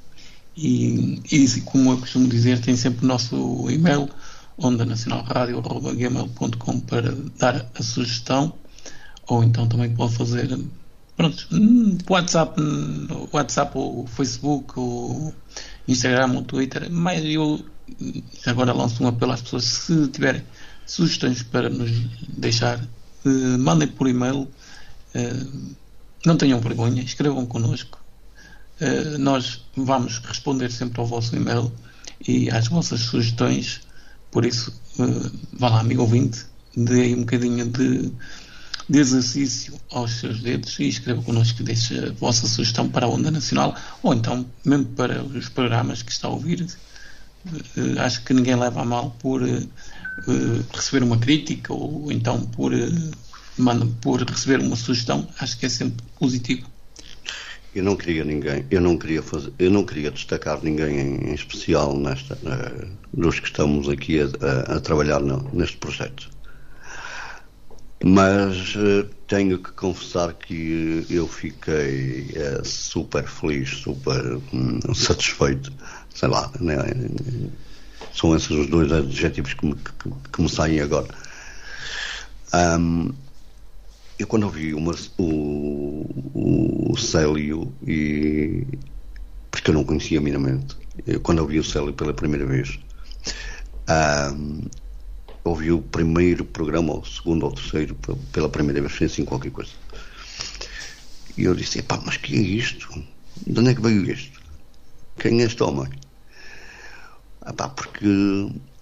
E, 0.56 1.22
e 1.32 1.62
como 1.62 1.92
eu 1.92 1.98
costumo 1.98 2.28
dizer, 2.28 2.62
tem 2.62 2.76
sempre 2.76 3.06
o 3.06 3.08
nosso 3.08 3.68
e-mail, 3.70 4.10
ondanacionalradio.gmail.com 4.58 6.80
para 6.82 7.16
dar 7.38 7.66
a 7.74 7.84
sugestão. 7.84 8.54
Ou 9.28 9.44
então 9.44 9.68
também 9.68 9.90
pode 9.94 10.16
fazer 10.16 10.58
pronto, 11.18 11.48
WhatsApp, 12.08 12.62
WhatsApp 13.34 13.72
ou 13.76 14.08
Facebook 14.08 14.80
ou 14.80 15.34
Instagram 15.88 16.36
ou 16.36 16.44
Twitter, 16.44 16.90
mas 16.92 17.26
eu 17.26 17.60
agora 18.46 18.74
lanço 18.74 19.04
um 19.04 19.08
apelo 19.08 19.32
às 19.32 19.42
pessoas, 19.42 19.64
se 19.64 20.08
tiverem 20.10 20.44
sugestões 20.86 21.42
para 21.42 21.70
nos 21.70 21.92
deixar, 22.30 22.80
uh, 23.26 23.60
mandem 23.60 23.88
por 23.88 24.08
e-mail, 24.08 24.48
uh, 25.16 25.76
não 26.26 26.38
tenham 26.38 26.60
vergonha, 26.60 27.02
escrevam 27.02 27.46
connosco. 27.46 28.00
Uh, 28.80 29.18
nós 29.18 29.66
vamos 29.76 30.20
responder 30.20 30.72
sempre 30.72 31.00
ao 31.00 31.08
vosso 31.08 31.36
e-mail 31.36 31.72
e 32.28 32.50
às 32.50 32.68
vossas 32.68 33.02
sugestões, 33.02 33.82
por 34.32 34.46
isso, 34.46 34.74
vá 35.54 35.70
lá, 35.70 35.80
amigo 35.80 36.02
ouvinte, 36.02 36.46
dê 36.78 37.02
aí 37.02 37.16
um 37.16 37.22
bocadinho 37.22 37.66
de, 37.66 38.12
de 38.88 39.00
exercício 39.00 39.80
aos 39.92 40.20
seus 40.20 40.42
dedos 40.42 40.78
e 40.80 40.88
escreva 40.88 41.22
connosco 41.24 41.64
deixe 41.64 41.98
a 41.98 42.12
vossa 42.12 42.48
sugestão 42.48 42.88
para 42.88 43.08
a 43.08 43.10
Onda 43.10 43.32
Nacional 43.32 43.76
ou 44.04 44.14
então 44.14 44.46
mesmo 44.64 44.86
para 44.86 45.24
os 45.24 45.50
programas 45.50 46.04
que 46.04 46.12
está 46.12 46.28
a 46.28 46.32
ouvir 46.32 46.62
uh, 46.62 48.00
acho 48.00 48.24
que 48.24 48.34
ninguém 48.34 48.56
leva 48.56 48.82
a 48.82 48.86
mal 48.86 49.16
por 49.20 49.42
uh, 49.42 49.68
receber 50.74 51.04
uma 51.04 51.18
crítica 51.18 51.74
ou 51.74 52.12
então 52.12 52.42
por, 52.42 52.72
por 54.02 54.22
receber 54.22 54.60
uma 54.60 54.76
sugestão, 54.76 55.28
acho 55.40 55.58
que 55.58 55.66
é 55.66 55.70
sempre 55.70 56.04
positivo. 56.20 56.68
Eu 57.76 57.84
não 57.84 57.96
queria 57.96 58.24
ninguém, 58.24 58.66
eu 58.72 58.82
não 58.82 58.98
queria 58.98 59.22
fazer, 59.22 59.54
eu 59.60 59.70
não 59.70 59.86
queria 59.86 60.10
destacar 60.10 60.60
ninguém 60.64 61.00
em, 61.00 61.30
em 61.30 61.34
especial 61.34 61.96
nesta, 61.98 62.36
uh, 62.36 62.88
dos 63.14 63.40
que 63.40 63.48
estamos 63.48 63.88
aqui 63.88 64.20
a, 64.20 64.26
a, 64.26 64.78
a 64.78 64.80
trabalhar 64.80 65.20
no, 65.20 65.48
neste 65.54 65.78
projeto. 65.78 66.30
Mas 68.04 68.76
uh, 68.76 69.04
tenho 69.28 69.60
que 69.60 69.72
confessar 69.72 70.34
que 70.34 71.06
eu 71.10 71.28
fiquei 71.28 72.32
uh, 72.32 72.66
super 72.66 73.28
feliz, 73.28 73.70
super 73.70 74.40
um, 74.54 74.94
satisfeito 74.96 75.72
sei 76.18 76.30
lá, 76.30 76.52
né? 76.60 76.78
são 78.14 78.36
esses 78.36 78.50
os 78.50 78.68
dois 78.68 78.92
adjetivos 78.92 79.54
que 79.54 79.66
me, 79.68 79.76
que, 79.76 80.10
que 80.34 80.42
me 80.42 80.50
saem 80.50 80.80
agora. 80.80 81.08
Um, 82.54 83.14
eu 84.20 84.26
quando 84.28 84.44
ouvi 84.44 84.74
uma, 84.74 84.96
o, 85.18 86.92
o 86.92 86.98
Célio 86.98 87.72
e 87.86 88.66
porque 89.52 89.70
eu 89.70 89.74
não 89.74 89.84
conhecia 89.84 90.20
minimamente, 90.22 90.76
eu 91.06 91.20
quando 91.20 91.40
ouvi 91.40 91.60
o 91.60 91.64
Célio 91.64 91.94
pela 91.94 92.14
primeira 92.14 92.46
vez, 92.46 92.80
um, 94.34 94.62
ouvi 95.44 95.72
o 95.72 95.82
primeiro 95.82 96.46
programa, 96.46 96.94
ou 96.94 97.02
o 97.02 97.06
segundo 97.06 97.44
ou 97.44 97.52
o 97.52 97.56
terceiro, 97.56 97.96
pela 98.32 98.50
primeira 98.50 98.82
vez, 98.82 98.94
fez 98.94 99.12
assim 99.12 99.26
qualquer 99.26 99.52
coisa. 99.52 99.72
E 101.38 101.44
eu 101.44 101.54
disse, 101.56 101.82
pá, 101.82 102.02
mas 102.06 102.18
que 102.18 102.36
é 102.36 102.40
isto? 102.40 102.88
De 103.46 103.60
onde 103.60 103.70
é 103.70 103.76
que 103.76 103.82
veio 103.82 104.10
isto? 104.12 104.42
Quem 105.18 105.42
é 105.42 105.46
este 105.46 105.62
homem? 105.64 105.90
Epá, 107.48 107.70
porque, 107.70 108.06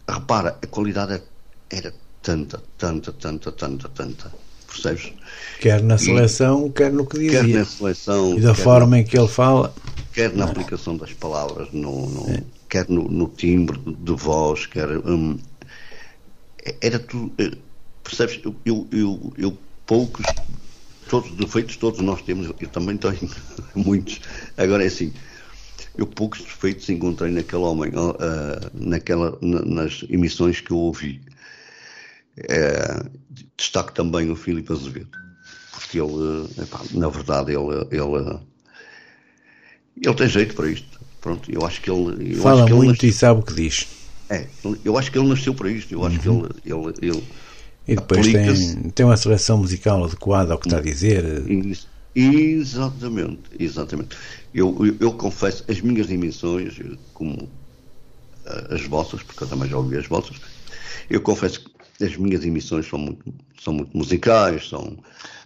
repara, 0.08 0.58
a 0.62 0.68
qualidade 0.68 1.22
era 1.70 1.94
tanta, 2.22 2.64
tanta, 2.78 3.12
tanta, 3.14 3.52
tanta, 3.52 3.90
tanta. 3.90 4.45
Percebes? 4.76 5.14
Quer 5.60 5.82
na 5.82 5.98
seleção, 5.98 6.68
e, 6.68 6.72
quer 6.72 6.92
no 6.92 7.06
que 7.06 7.18
dizia. 7.18 7.44
Quer 7.44 7.48
na 7.48 7.66
seleção. 7.66 8.38
E 8.38 8.42
da 8.42 8.54
forma 8.54 8.92
na, 8.92 9.00
em 9.00 9.04
que 9.04 9.18
ele 9.18 9.28
fala. 9.28 9.74
Quer 10.14 10.34
na 10.34 10.46
aplicação 10.46 10.98
das 10.98 11.14
palavras, 11.14 11.70
no, 11.72 12.10
no 12.10 12.30
é. 12.30 12.44
quer 12.70 12.88
no, 12.90 13.04
no, 13.10 13.28
timbre 13.28 13.80
de 13.86 14.14
voz, 14.14 14.66
quer. 14.66 14.90
Hum, 14.90 15.38
era 16.82 17.00
tudo. 17.00 17.32
Eh, 17.38 17.58
percebes? 18.04 18.40
Eu, 18.44 18.56
eu, 18.66 18.88
eu, 18.92 19.34
eu 19.38 19.58
poucos. 19.86 20.26
Todos 21.10 21.30
os 21.30 21.38
defeitos, 21.38 21.78
todos 21.78 22.00
nós 22.00 22.22
temos, 22.24 22.48
eu 22.48 22.70
também 22.70 22.98
tenho 22.98 23.30
muitos. 23.76 24.20
Agora 24.58 24.84
é 24.84 24.88
assim 24.88 25.14
eu 25.98 26.06
poucos 26.06 26.42
defeitos 26.42 26.90
encontrei 26.90 27.32
naquele 27.32 27.62
homem, 27.62 27.90
uh, 27.92 28.72
naquela, 28.74 29.38
nas 29.42 30.04
emissões 30.10 30.60
que 30.60 30.72
eu 30.72 30.78
ouvi. 30.78 31.22
É, 32.38 33.06
destaco 33.58 33.94
também 33.94 34.30
o 34.30 34.36
Filipe 34.36 34.72
Azevedo, 34.74 35.18
porque 35.72 36.00
ele, 36.00 36.50
epá, 36.62 36.82
na 36.92 37.08
verdade, 37.08 37.54
ele, 37.54 37.88
ele, 37.92 38.40
ele 40.02 40.16
tem 40.16 40.28
jeito 40.28 40.54
para 40.54 40.70
isto. 40.70 41.00
Pronto, 41.22 41.50
eu 41.50 41.66
acho 41.66 41.82
que 41.82 41.90
ele. 41.90 42.36
Fala 42.36 42.66
que 42.66 42.74
muito 42.74 42.90
nasceu, 42.90 43.10
e 43.10 43.14
sabe 43.14 43.40
o 43.40 43.44
que 43.44 43.54
diz. 43.54 43.88
É, 44.30 44.48
eu 44.84 44.98
acho 44.98 45.12
que 45.12 45.18
ele 45.18 45.30
nasceu 45.30 45.54
para 45.54 45.72
isto. 45.72 45.94
Eu 45.94 46.06
acho 46.06 46.20
que 46.20 46.28
ele, 46.28 46.50
ele, 46.66 46.94
ele 47.02 47.24
e 47.88 47.96
depois 47.96 48.26
tem, 48.26 48.90
tem 48.90 49.06
uma 49.06 49.18
seleção 49.18 49.60
musical 49.60 50.04
adequada 50.04 50.54
ao 50.54 50.60
que 50.60 50.68
está 50.68 50.80
a 50.80 50.82
dizer. 50.82 51.24
Exatamente, 52.16 53.44
exatamente. 53.60 54.18
Eu, 54.54 54.76
eu, 54.86 54.98
eu, 55.00 55.14
confesso, 55.14 55.64
as 55.68 55.82
minhas 55.82 56.10
emissões, 56.10 56.80
como 57.14 57.50
as 58.70 58.86
vossas, 58.86 59.22
porque 59.22 59.44
eu 59.44 59.48
também 59.48 59.70
já 59.70 59.78
ouvi 59.78 59.98
as 59.98 60.08
vossas, 60.08 60.38
eu 61.10 61.22
confesso 61.22 61.62
que 61.62 61.75
as 62.02 62.18
minhas 62.18 62.44
emissões 62.44 62.88
são 62.88 63.00
muito, 63.00 63.34
são 63.64 63.74
muito 63.74 63.96
musicais, 63.98 64.70
são... 64.70 64.98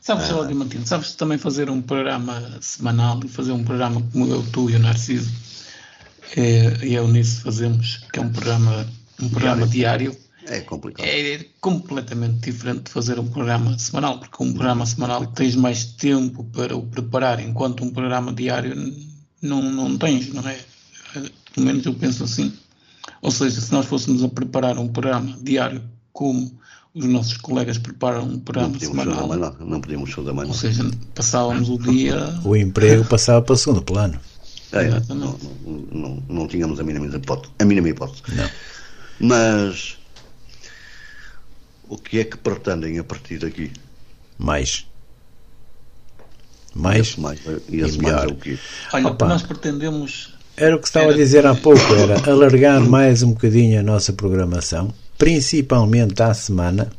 Sabes, 0.01 0.31
uh, 0.31 0.45
Diamantino, 0.45 0.85
sabes 0.87 1.13
também 1.13 1.37
fazer 1.37 1.69
um 1.69 1.81
programa 1.81 2.57
semanal 2.61 3.19
e 3.23 3.27
fazer 3.27 3.51
um 3.51 3.63
programa 3.63 4.01
como 4.11 4.27
eu, 4.27 4.43
tu 4.51 4.69
e 4.69 4.75
o 4.75 4.79
Narciso, 4.79 5.29
é, 6.35 6.85
e 6.85 6.95
é 6.95 7.01
nisso 7.07 7.41
fazemos, 7.41 7.97
que 8.11 8.19
é 8.19 8.21
um 8.21 8.31
programa, 8.31 8.87
um 9.21 9.29
programa 9.29 9.67
diário. 9.67 10.11
diário 10.11 10.29
é 10.49 10.61
complicado. 10.61 11.05
É 11.05 11.45
completamente 11.61 12.51
diferente 12.51 12.83
de 12.85 12.91
fazer 12.91 13.19
um 13.19 13.27
programa 13.27 13.77
semanal, 13.77 14.19
porque 14.19 14.43
um 14.43 14.51
programa 14.51 14.85
semanal 14.85 15.25
tens 15.27 15.55
mais 15.55 15.85
tempo 15.85 16.43
para 16.45 16.75
o 16.75 16.81
preparar, 16.87 17.39
enquanto 17.39 17.83
um 17.83 17.91
programa 17.91 18.33
diário 18.33 18.75
não, 19.41 19.61
não 19.61 19.97
tens, 19.97 20.33
não 20.33 20.47
é? 20.47 20.59
Pelo 21.53 21.65
menos 21.65 21.85
eu 21.85 21.93
penso 21.93 22.23
assim. 22.23 22.51
Ou 23.21 23.31
seja, 23.31 23.61
se 23.61 23.71
nós 23.71 23.85
fôssemos 23.85 24.23
a 24.23 24.29
preparar 24.29 24.77
um 24.79 24.87
programa 24.87 25.37
diário 25.41 25.83
como 26.11 26.51
os 26.93 27.05
nossos 27.05 27.37
colegas 27.37 27.77
preparam 27.77 28.23
um 28.23 28.39
programa 28.39 28.73
não 28.73 28.79
semanal. 28.79 29.27
Nada, 29.27 29.55
não 29.59 29.79
podíamos 29.79 30.11
fazer 30.11 30.33
mais 30.33 30.49
Ou 30.49 30.55
seja, 30.55 30.89
passávamos 31.13 31.69
o 31.69 31.77
dia. 31.77 32.15
O 32.43 32.55
emprego 32.55 33.05
passava 33.05 33.41
para 33.41 33.53
o 33.53 33.57
segundo 33.57 33.81
plano. 33.81 34.19
É, 34.71 34.83
é 34.83 34.89
não, 35.09 35.15
não, 35.15 35.37
não, 35.91 36.23
não, 36.27 36.47
tínhamos 36.47 36.79
a 36.79 36.83
mínima 36.83 37.05
hipótese. 37.15 37.53
A 37.59 37.65
mínima 37.65 37.89
hipótese. 37.89 38.21
Não. 38.35 38.49
Mas 39.19 39.97
o 41.87 41.97
que 41.97 42.19
é 42.19 42.23
que 42.23 42.37
pretendem 42.37 42.99
a 42.99 43.03
partir 43.03 43.39
daqui? 43.39 43.71
Mais. 44.37 44.85
Mais, 46.75 47.15
mais 47.15 47.39
e, 47.67 47.77
e 47.77 47.81
melhor. 47.97 47.97
Mais 47.97 48.23
é 48.23 48.27
o 48.27 48.35
quê? 48.35 48.59
Olha, 48.93 49.07
Opa. 49.07 49.27
nós 49.27 49.41
pretendemos 49.41 50.39
era 50.59 50.75
o 50.75 50.79
que 50.79 50.87
estava 50.87 51.11
a 51.11 51.13
dizer 51.15 51.45
há 51.47 51.55
pouco, 51.55 51.81
era 51.93 52.19
alargar 52.29 52.81
mais 52.81 53.23
um 53.23 53.31
bocadinho 53.31 53.79
a 53.79 53.83
nossa 53.83 54.11
programação, 54.11 54.93
principalmente 55.19 56.19
à 56.23 56.33
semana, 56.33 56.91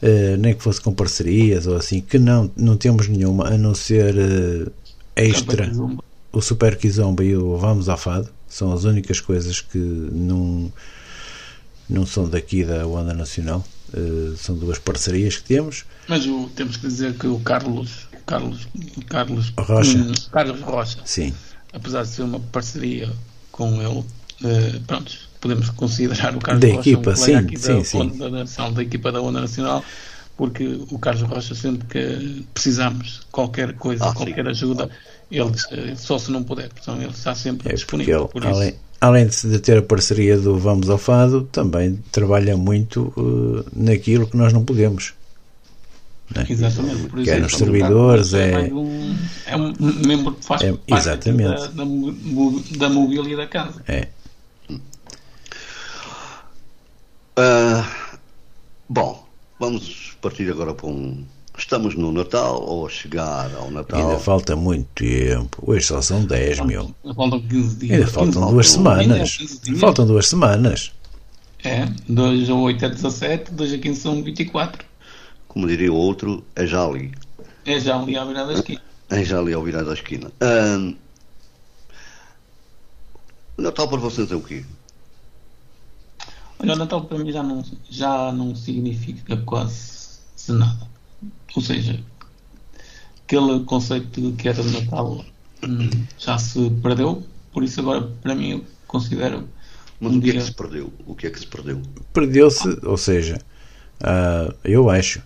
uh, 0.00 0.36
nem 0.38 0.54
que 0.54 0.62
fosse 0.62 0.80
com 0.80 0.94
parcerias 0.94 1.66
ou 1.66 1.74
assim, 1.74 2.00
que 2.00 2.18
não, 2.18 2.48
não 2.56 2.76
temos 2.76 3.08
nenhuma, 3.08 3.48
a 3.48 3.58
não 3.58 3.74
ser 3.74 4.14
uh, 4.14 4.72
extra. 5.16 5.72
O 6.32 6.40
Super 6.40 6.76
Kizomba 6.76 7.24
e 7.24 7.36
o 7.36 7.56
Vamos 7.56 7.88
ao 7.88 7.98
Fado 7.98 8.30
são 8.46 8.72
as 8.72 8.84
únicas 8.84 9.18
coisas 9.20 9.60
que 9.60 9.78
não, 9.78 10.72
não 11.88 12.06
são 12.06 12.28
daqui 12.28 12.62
da 12.62 12.86
Onda 12.86 13.12
Nacional. 13.12 13.64
Uh, 13.92 14.36
são 14.36 14.54
duas 14.54 14.78
parcerias 14.78 15.38
que 15.38 15.42
temos. 15.42 15.84
Mas 16.06 16.24
o, 16.24 16.48
temos 16.54 16.76
que 16.76 16.86
dizer 16.86 17.14
que 17.14 17.26
o 17.26 17.40
Carlos, 17.40 18.06
Carlos, 18.24 18.68
Carlos 19.08 19.52
Rocha, 19.58 20.12
Carlos 20.30 20.60
Rocha 20.60 21.00
sim 21.04 21.34
apesar 21.72 22.02
de 22.02 22.08
ser 22.08 22.22
uma 22.22 22.40
parceria 22.40 23.10
com 23.52 23.80
ele, 23.80 23.98
uh, 23.98 24.80
pronto, 24.86 25.29
podemos 25.40 25.70
considerar 25.70 26.36
o 26.36 26.38
Carlos 26.38 26.60
da 26.60 26.68
Rocha 26.68 26.90
equipa, 26.90 27.10
um 27.10 27.16
sim, 27.16 27.34
aqui 27.34 27.58
sim, 27.58 27.78
da, 27.78 27.84
sim. 27.84 28.00
Onda 28.00 28.30
Nacional, 28.30 28.72
da 28.72 28.82
equipa 28.82 29.12
da 29.12 29.20
Onda 29.20 29.40
Nacional, 29.40 29.84
porque 30.36 30.80
o 30.90 30.98
Carlos 30.98 31.22
Rocha, 31.22 31.54
sempre 31.54 31.86
que 31.86 32.46
precisamos 32.52 33.20
de 33.20 33.26
qualquer 33.32 33.74
coisa, 33.74 34.06
ah, 34.06 34.14
qualquer 34.14 34.44
sim. 34.44 34.50
ajuda, 34.50 34.90
ele 35.30 35.50
eh, 35.72 35.94
só 35.96 36.18
se 36.18 36.30
não 36.30 36.42
puder, 36.42 36.70
então 36.80 36.96
ele 36.96 37.10
está 37.10 37.34
sempre 37.34 37.70
é 37.70 37.74
disponível. 37.74 38.30
Ele, 38.34 38.46
além, 38.46 38.74
além, 39.00 39.26
de 39.26 39.58
ter 39.60 39.78
a 39.78 39.82
parceria 39.82 40.38
do 40.38 40.58
Vamos 40.58 40.90
ao 40.90 40.98
Fado, 40.98 41.48
também 41.50 41.98
trabalha 42.12 42.56
muito 42.56 43.12
uh, 43.16 43.64
naquilo 43.74 44.26
que 44.26 44.36
nós 44.36 44.52
não 44.52 44.64
podemos. 44.64 45.14
Né? 46.34 46.46
Exatamente. 46.48 47.08
Por 47.08 47.22
que 47.22 47.30
é 47.30 47.40
nos 47.40 47.54
servidores, 47.54 48.34
é. 48.34 48.68
É 48.68 48.74
um, 48.74 49.16
é 49.46 49.56
um 49.56 49.72
membro 50.06 50.32
que 50.34 50.44
faz 50.44 50.62
é, 50.62 50.72
parte. 50.72 51.32
Da, 51.32 51.84
da, 51.84 51.84
da 52.78 52.88
mobília 52.88 53.36
da 53.36 53.46
casa. 53.46 53.82
É. 53.88 54.08
Uh, 57.40 58.18
bom, 58.88 59.26
vamos 59.58 60.16
partir 60.20 60.50
agora 60.50 60.74
para 60.74 60.86
um. 60.86 61.24
Estamos 61.56 61.94
no 61.94 62.12
Natal 62.12 62.62
ou 62.62 62.86
a 62.86 62.90
chegar 62.90 63.54
ao 63.54 63.70
Natal? 63.70 64.00
Ainda 64.00 64.18
falta 64.18 64.56
muito 64.56 64.88
tempo. 64.94 65.62
Hoje 65.66 65.86
só 65.86 66.00
são 66.00 66.24
10 66.24 66.60
mil. 66.60 66.94
Faltam 67.14 67.40
15 67.40 67.76
dias. 67.76 67.92
Ainda 67.92 68.06
faltam 68.06 68.50
duas 68.50 68.70
semanas. 68.70 69.38
Faltam 69.78 70.06
duas 70.06 70.28
semanas. 70.28 70.92
É, 71.62 71.86
2 72.08 72.48
a 72.48 72.54
8 72.54 72.84
é 72.84 72.88
17, 72.88 73.52
2 73.52 73.72
a 73.74 73.78
15 73.78 74.00
são 74.00 74.22
24 74.22 74.90
como 75.50 75.66
diria 75.66 75.92
o 75.92 75.96
outro, 75.96 76.44
é 76.54 76.64
já 76.64 76.84
ali. 76.84 77.12
É 77.66 77.80
já 77.80 78.00
ali 78.00 78.16
ao 78.16 78.28
virar 78.28 78.44
da 78.44 78.52
esquina. 78.52 78.80
É 79.10 79.24
já 79.24 79.40
ali 79.40 79.52
ao 79.52 79.64
virar 79.64 79.82
da 79.82 79.94
esquina. 79.94 80.30
Um, 80.40 80.94
o 83.58 83.62
Natal 83.62 83.88
para 83.88 83.98
vocês 83.98 84.30
é 84.30 84.36
o 84.36 84.40
quê? 84.40 84.64
Olha, 86.62 86.74
o 86.74 86.76
Natal 86.76 87.04
para 87.04 87.18
mim 87.18 87.32
já 87.32 87.42
não, 87.42 87.64
já 87.88 88.32
não 88.32 88.54
significa 88.54 89.36
quase 89.38 90.18
nada. 90.48 90.88
Ou 91.56 91.62
seja, 91.62 91.98
aquele 93.24 93.60
conceito 93.64 94.20
de 94.20 94.32
que 94.32 94.48
era 94.48 94.62
de 94.62 94.70
Natal 94.70 95.24
hum, 95.66 95.90
já 96.18 96.36
se 96.36 96.70
perdeu, 96.82 97.22
por 97.52 97.64
isso 97.64 97.80
agora 97.80 98.02
para 98.22 98.34
mim 98.34 98.50
eu 98.50 98.64
considero. 98.86 99.48
Mas 99.98 100.12
um 100.12 100.18
o 100.18 100.20
que 100.20 100.32
dia... 100.32 100.40
é 100.40 100.42
que 100.42 100.46
se 100.46 100.52
perdeu? 100.52 100.92
O 101.06 101.14
que 101.14 101.26
é 101.26 101.30
que 101.30 101.40
se 101.40 101.46
perdeu? 101.46 101.82
Perdeu-se, 102.12 102.78
ou 102.82 102.96
seja, 102.96 103.40
uh, 104.02 104.54
eu 104.62 104.90
acho 104.90 105.22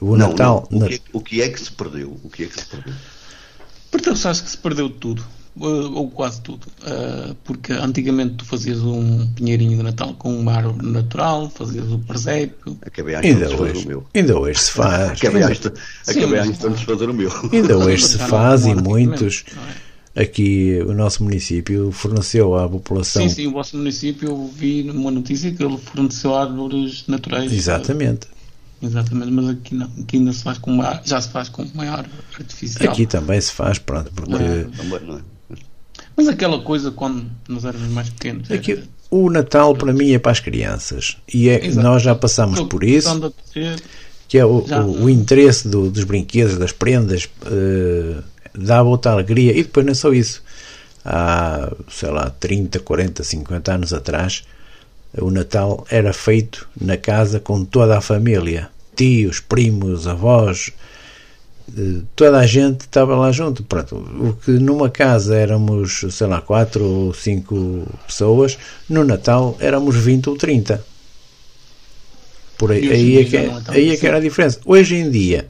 o 0.00 0.16
não, 0.16 0.30
Natal. 0.30 0.68
Não. 0.70 0.86
O, 0.86 0.88
que, 0.88 1.02
o, 1.14 1.20
que, 1.20 1.42
é 1.42 1.48
que 1.48 1.60
se 1.60 1.72
perdeu? 1.72 2.18
O 2.22 2.28
que 2.28 2.44
é 2.44 2.46
que 2.46 2.60
se 2.60 2.66
perdeu? 2.66 2.94
Perdeu-se, 3.90 4.28
acho 4.28 4.44
que 4.44 4.50
se 4.50 4.58
perdeu 4.58 4.90
tudo. 4.90 5.24
Ou 5.60 6.10
quase 6.10 6.40
tudo. 6.40 6.66
Uh, 6.82 7.34
porque 7.44 7.72
antigamente 7.72 8.34
tu 8.36 8.44
fazias 8.44 8.80
um 8.80 9.26
pinheirinho 9.34 9.76
de 9.76 9.82
Natal 9.82 10.14
com 10.14 10.34
uma 10.38 10.52
árvore 10.52 10.86
natural, 10.86 11.50
fazias 11.50 11.90
o 11.90 11.98
presépio. 11.98 12.78
Acabei 12.82 13.14
a 13.14 13.20
ainda 13.20 13.48
hoje, 13.60 13.84
o 13.84 13.88
meu. 13.88 14.06
Ainda 14.14 14.38
hoje 14.38 14.60
se 14.60 14.70
faz. 14.72 15.18
acabei 16.06 16.38
a 16.38 16.46
instantes 16.46 16.80
de 16.80 16.86
fazer 16.86 17.10
o 17.10 17.14
meu. 17.14 17.30
Ainda 17.52 17.78
hoje 17.78 18.04
se 18.04 18.18
faz 18.18 18.66
e 18.66 18.74
muitos. 18.74 19.44
É? 20.14 20.22
Aqui 20.22 20.80
o 20.84 20.92
nosso 20.94 21.22
município 21.22 21.92
forneceu 21.92 22.56
à 22.56 22.68
população. 22.68 23.22
Sim, 23.22 23.28
sim, 23.28 23.46
o 23.46 23.52
vosso 23.52 23.76
município 23.76 24.28
eu 24.28 24.50
vi 24.52 24.82
numa 24.82 25.10
notícia 25.10 25.50
que 25.52 25.62
ele 25.62 25.78
forneceu 25.78 26.34
árvores 26.34 27.04
naturais. 27.06 27.52
Exatamente. 27.52 28.26
Exatamente, 28.80 29.32
mas 29.32 29.48
aqui 29.48 29.74
não, 29.74 29.90
aqui 30.00 30.16
ainda 30.18 30.32
se 30.32 30.42
faz 30.42 30.58
com 30.58 30.72
uma, 30.72 31.00
já 31.04 31.20
se 31.20 31.28
faz 31.28 31.48
com 31.48 31.62
uma 31.62 31.84
árvore 31.84 32.22
artificial. 32.38 32.92
Aqui 32.92 33.06
também 33.06 33.40
se 33.40 33.52
faz, 33.52 33.78
pronto, 33.78 34.10
porque. 34.14 34.34
É. 34.34 34.66
Mas 36.18 36.26
aquela 36.26 36.60
coisa 36.60 36.90
quando 36.90 37.30
nós 37.48 37.64
éramos 37.64 37.88
mais 37.90 38.10
pequenos. 38.10 38.50
Aqui, 38.50 38.72
era... 38.72 38.82
O 39.08 39.30
Natal 39.30 39.72
para 39.76 39.92
mim 39.92 40.10
é 40.10 40.18
para 40.18 40.32
as 40.32 40.40
crianças 40.40 41.16
e 41.32 41.48
é, 41.48 41.70
nós 41.70 42.02
já 42.02 42.12
passamos 42.12 42.60
por 42.62 42.82
isso. 42.82 43.32
Que 44.26 44.36
é 44.36 44.44
o, 44.44 44.58
o, 44.58 45.04
o 45.04 45.08
interesse 45.08 45.68
do, 45.68 45.88
dos 45.88 46.02
brinquedos, 46.02 46.58
das 46.58 46.72
prendas, 46.72 47.26
uh, 47.46 48.20
dá 48.52 48.82
outra 48.82 49.12
alegria. 49.12 49.52
E 49.52 49.62
depois 49.62 49.86
não 49.86 49.92
é 49.92 49.94
só 49.94 50.12
isso. 50.12 50.42
Há, 51.04 51.72
sei 51.88 52.10
lá, 52.10 52.28
30, 52.30 52.80
40, 52.80 53.22
50 53.22 53.72
anos 53.72 53.92
atrás, 53.92 54.42
o 55.16 55.30
Natal 55.30 55.86
era 55.88 56.12
feito 56.12 56.68
na 56.78 56.96
casa 56.96 57.38
com 57.38 57.64
toda 57.64 57.96
a 57.96 58.00
família, 58.00 58.68
tios, 58.96 59.38
primos, 59.38 60.08
avós, 60.08 60.72
toda 62.16 62.38
a 62.38 62.46
gente 62.46 62.82
estava 62.82 63.16
lá 63.16 63.30
junto. 63.32 63.62
Pronto, 63.62 63.96
o 63.96 64.34
que 64.34 64.52
numa 64.52 64.90
casa 64.90 65.36
éramos, 65.36 66.04
sei 66.10 66.26
lá, 66.26 66.40
quatro 66.40 66.84
ou 66.84 67.14
cinco 67.14 67.86
pessoas, 68.06 68.58
no 68.88 69.04
Natal 69.04 69.56
éramos 69.60 69.96
20 69.96 70.30
ou 70.30 70.36
30. 70.36 70.84
Por 72.56 72.72
aí, 72.72 72.90
aí, 72.90 73.18
é 73.18 73.24
que, 73.24 73.36
é, 73.36 73.62
aí 73.68 73.90
é 73.90 73.96
que 73.96 74.06
era 74.06 74.16
a 74.16 74.20
diferença. 74.20 74.60
Hoje 74.64 74.96
em 74.96 75.08
dia, 75.10 75.48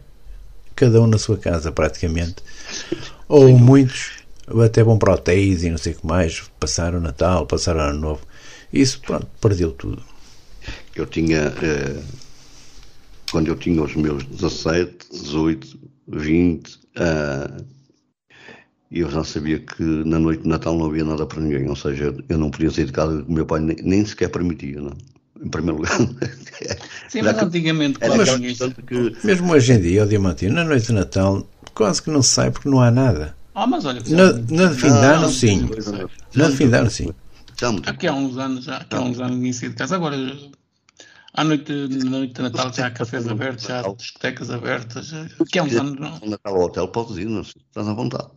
cada 0.77 1.01
um 1.01 1.07
na 1.07 1.19
sua 1.19 1.39
casa 1.39 1.73
praticamente, 1.73 2.37
ou 3.27 3.49
muitos, 3.57 4.11
até 4.65 4.83
vão 4.83 4.99
para 4.99 5.15
hotéis 5.15 5.65
e 5.65 5.71
não 5.71 5.79
sei 5.79 5.93
o 5.93 5.97
que 5.97 6.07
mais, 6.07 6.43
passaram 6.61 6.99
o 6.99 7.01
Natal, 7.01 7.47
passaram 7.47 7.81
o 7.81 7.83
Ano 7.85 8.01
Novo. 8.01 8.21
Isso, 8.73 9.01
pronto, 9.01 9.27
perdeu 9.41 9.73
tudo. 9.73 10.03
Eu 10.95 11.07
tinha, 11.07 11.55
eh, 11.63 12.03
quando 13.31 13.49
eu 13.49 13.57
tinha 13.57 13.83
os 13.83 13.95
meus 13.95 14.25
17, 14.25 15.07
18, 15.11 15.79
20, 16.09 16.81
eh, 16.97 17.65
eu 18.91 19.11
já 19.11 19.23
sabia 19.23 19.59
que 19.59 19.83
na 19.83 20.19
noite 20.19 20.43
de 20.43 20.49
Natal 20.49 20.77
não 20.77 20.87
havia 20.87 21.05
nada 21.05 21.27
para 21.27 21.41
ninguém, 21.41 21.69
ou 21.69 21.77
seja, 21.77 22.15
eu 22.29 22.39
não 22.39 22.51
podia 22.51 22.71
sair 22.71 22.87
de 22.87 22.93
casa, 22.93 23.25
o 23.27 23.33
meu 23.33 23.45
pai 23.47 23.61
nem, 23.61 23.77
nem 23.83 24.05
sequer 24.05 24.31
permitia, 24.31 24.81
não? 24.81 24.97
em 25.43 25.49
primeiro 25.49 25.77
lugar. 25.79 25.99
Sim, 27.09 27.23
mas 27.23 27.39
antigamente, 27.39 27.99
claro, 27.99 28.17
mas, 28.17 28.59
que... 28.87 29.27
mesmo 29.27 29.53
hoje 29.53 29.73
em 29.73 29.81
dia, 29.81 30.05
o 30.05 30.09
Diamantino, 30.09 30.55
na 30.55 30.65
noite 30.65 30.87
de 30.87 30.93
Natal, 30.93 31.47
quase 31.75 32.03
que 32.03 32.11
não 32.11 32.23
se 32.23 32.31
sai 32.31 32.51
porque 32.51 32.69
não 32.69 32.81
há 32.81 32.91
nada. 32.91 33.37
Ah, 33.55 33.67
mas 33.67 33.85
olha, 33.85 34.03
na, 34.09 34.33
na 34.33 34.67
de 34.73 34.75
fim 34.77 34.89
de 34.89 35.05
ano, 35.05 35.29
sim. 35.31 35.69
Na 36.35 36.49
de 36.49 36.57
fim 36.57 36.69
de 36.69 36.77
ano, 36.77 36.91
sim. 36.91 37.13
Já 37.61 37.71
Aqui 37.87 38.07
há 38.07 38.15
uns 38.15 38.39
anos, 38.39 38.65
já, 38.65 38.77
aqui 38.77 38.95
há 38.95 39.01
uns 39.01 39.19
anos 39.19 39.37
ninguém 39.37 39.53
saía 39.53 39.71
de 39.71 39.77
casa. 39.77 39.97
Agora, 39.97 40.17
à 41.39 41.45
noite, 41.45 41.73
na 41.73 42.11
noite 42.11 42.35
de 42.35 42.43
Natal 42.43 42.73
já 42.73 42.89
há 42.89 42.91
cafés 42.91 43.29
abertos, 43.29 43.65
já 43.65 43.81
há 43.81 43.95
discotecas 43.95 44.51
abertas. 44.51 45.13
Aqui 45.41 45.59
há 45.61 45.63
uns 45.63 45.77
anos 45.77 45.99
não. 45.99 46.29
Natal 46.29 46.57
ao 46.57 46.63
hotel 46.63 46.89
podes 46.89 47.17
ir, 47.17 47.27
não 47.27 47.43
estás 47.43 47.87
à 47.87 47.95
vontade. 47.95 48.29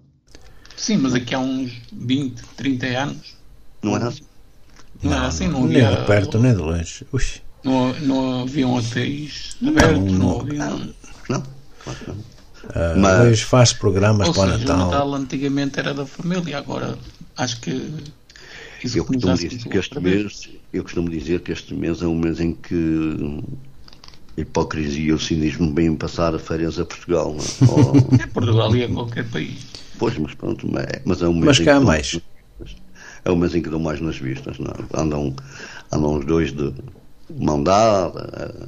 Sim, 0.77 0.97
mas 0.97 1.15
aqui 1.15 1.33
há 1.33 1.39
uns 1.39 1.81
20, 1.91 2.41
30 2.55 2.85
anos. 2.85 3.35
Não 3.81 3.95
era 3.95 4.07
assim? 4.07 4.23
Não, 5.01 5.13
era 5.13 5.25
assim, 5.25 5.47
não 5.47 5.63
havia. 5.63 5.89
Nem 5.89 5.99
de 5.99 6.05
perto, 6.05 6.39
nem 6.39 6.53
de 6.53 6.61
longe. 6.61 7.07
Ux. 7.11 7.41
Não, 7.63 7.93
não 8.01 8.41
haviam 8.43 8.73
hotéis 8.75 9.57
abertos, 9.65 10.11
não, 10.13 10.19
não 10.19 10.41
haviam. 10.41 10.69
Não, 10.69 10.93
não. 11.29 11.39
Uh, 11.41 12.99
Mas, 12.99 13.19
hoje 13.21 13.45
faz 13.45 13.73
programas 13.73 14.27
ou 14.27 14.33
para 14.33 14.53
seja, 14.53 14.65
Natal. 14.65 14.75
o 14.75 14.91
Natal 14.91 15.13
antigamente 15.15 15.79
era 15.79 15.93
da 15.95 16.05
família, 16.05 16.59
agora 16.59 16.95
acho 17.35 17.59
que 17.59 17.91
eu 18.95 19.05
costumo 19.05 19.33
dizer 19.35 19.49
que 19.69 19.77
este 19.77 19.99
mês, 19.99 20.49
eu 20.73 20.83
costumo 20.83 21.09
dizer 21.09 21.41
que 21.41 21.51
este 21.51 21.73
mês 21.73 22.01
é 22.01 22.07
um 22.07 22.17
mês 22.17 22.39
em 22.39 22.53
que 22.53 22.75
a 24.37 24.41
hipocrisia 24.41 25.09
e 25.09 25.13
o 25.13 25.19
cinismo 25.19 25.73
vêm 25.73 25.95
passar 25.95 26.37
férias 26.39 26.79
a 26.79 26.85
Portugal. 26.85 27.33
não 27.35 27.43
é? 27.43 27.47
Ou- 27.71 27.95
É 28.19 28.27
Portugal 28.27 28.75
e 28.75 28.83
é 28.83 28.87
qualquer 28.87 29.29
país. 29.29 29.59
pois, 29.99 30.17
mas 30.17 30.33
pronto, 30.33 30.67
mas 30.71 30.83
é, 30.85 31.01
mas 31.05 31.21
é 31.21 31.27
um 31.27 31.33
mês 31.33 31.45
Mas 31.47 31.59
em 31.59 31.65
cá 31.65 31.75
há 31.77 31.79
que- 31.79 31.85
mais. 31.85 32.19
É 33.23 33.31
o 33.31 33.35
mês 33.35 33.53
em 33.53 33.61
que 33.61 33.69
dão 33.69 33.79
mais 33.79 34.01
nas 34.01 34.17
vistas, 34.17 34.57
não 34.57 34.71
é? 34.71 34.99
Andam, 34.99 35.35
andam 35.91 36.15
os 36.17 36.25
dois 36.25 36.51
de 36.51 36.73
mão 37.39 37.63
dada 37.63 38.29
eh, 38.33 38.67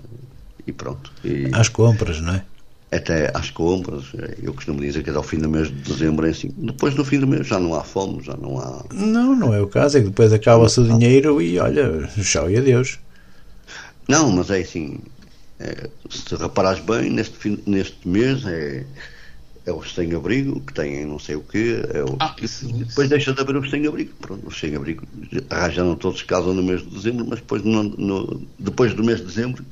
e 0.68 0.72
pronto. 0.72 1.12
E 1.24 1.50
Às 1.54 1.70
compras, 1.70 2.22
não 2.22 2.36
é? 2.36 2.46
Até 2.98 3.32
às 3.34 3.50
compras, 3.50 4.06
eu 4.42 4.54
costumo 4.54 4.80
dizer 4.82 5.04
que 5.04 5.10
até 5.10 5.18
ao 5.18 5.24
fim 5.24 5.38
do 5.38 5.50
mês 5.50 5.68
de 5.68 5.74
dezembro 5.76 6.26
é 6.26 6.30
assim. 6.30 6.50
Depois 6.58 6.94
do 6.96 7.04
fim 7.06 7.20
do 7.20 7.28
mês 7.28 7.48
já 7.48 7.60
não 7.60 7.74
há 7.76 7.84
fome, 7.84 8.22
já 8.24 8.36
não 8.36 8.60
há. 8.60 8.84
Não, 8.94 9.36
não 9.36 9.54
é 9.54 9.62
o 9.62 9.68
caso. 9.68 9.98
É 9.98 10.02
que 10.02 10.08
depois 10.10 10.32
acaba-se 10.34 10.80
o 10.80 10.84
dinheiro 10.88 11.42
e 11.42 11.58
olha, 11.60 12.08
tchau 12.22 12.50
e 12.50 12.58
adeus. 12.58 13.00
Não, 14.08 14.32
mas 14.32 14.50
é 14.50 14.60
assim, 14.60 15.00
é, 15.60 15.90
se 16.10 16.36
reparares 16.36 16.82
bem, 16.84 17.10
neste, 17.10 17.38
fim, 17.38 17.58
neste 17.66 18.06
mês 18.08 18.46
é, 18.46 18.86
é 19.66 19.72
os 19.72 19.94
sem-abrigo, 19.94 20.60
que 20.60 20.74
têm 20.74 21.06
não 21.06 21.18
sei 21.18 21.36
o 21.36 21.42
quê, 21.42 21.82
é 21.94 22.04
o, 22.04 22.18
Ah, 22.20 22.36
isso- 22.42 22.68
e 22.70 22.84
depois 22.84 23.08
deixa 23.10 23.34
de 23.34 23.40
haver 23.42 23.56
os 23.56 23.70
sem-abrigo. 23.70 24.12
Pronto, 24.20 24.46
os 24.48 24.60
sem-abrigo 24.60 25.04
arranjaram 25.50 25.96
todos 25.96 26.22
casa 26.24 26.52
no 26.54 26.62
mês 26.62 26.82
de 26.82 26.90
dezembro, 26.90 27.26
mas 27.30 27.40
depois, 27.40 27.64
no, 27.64 27.84
no- 27.84 28.42
depois 28.60 28.94
do 28.94 29.04
mês 29.04 29.20
de 29.20 29.26
dezembro 29.28 29.64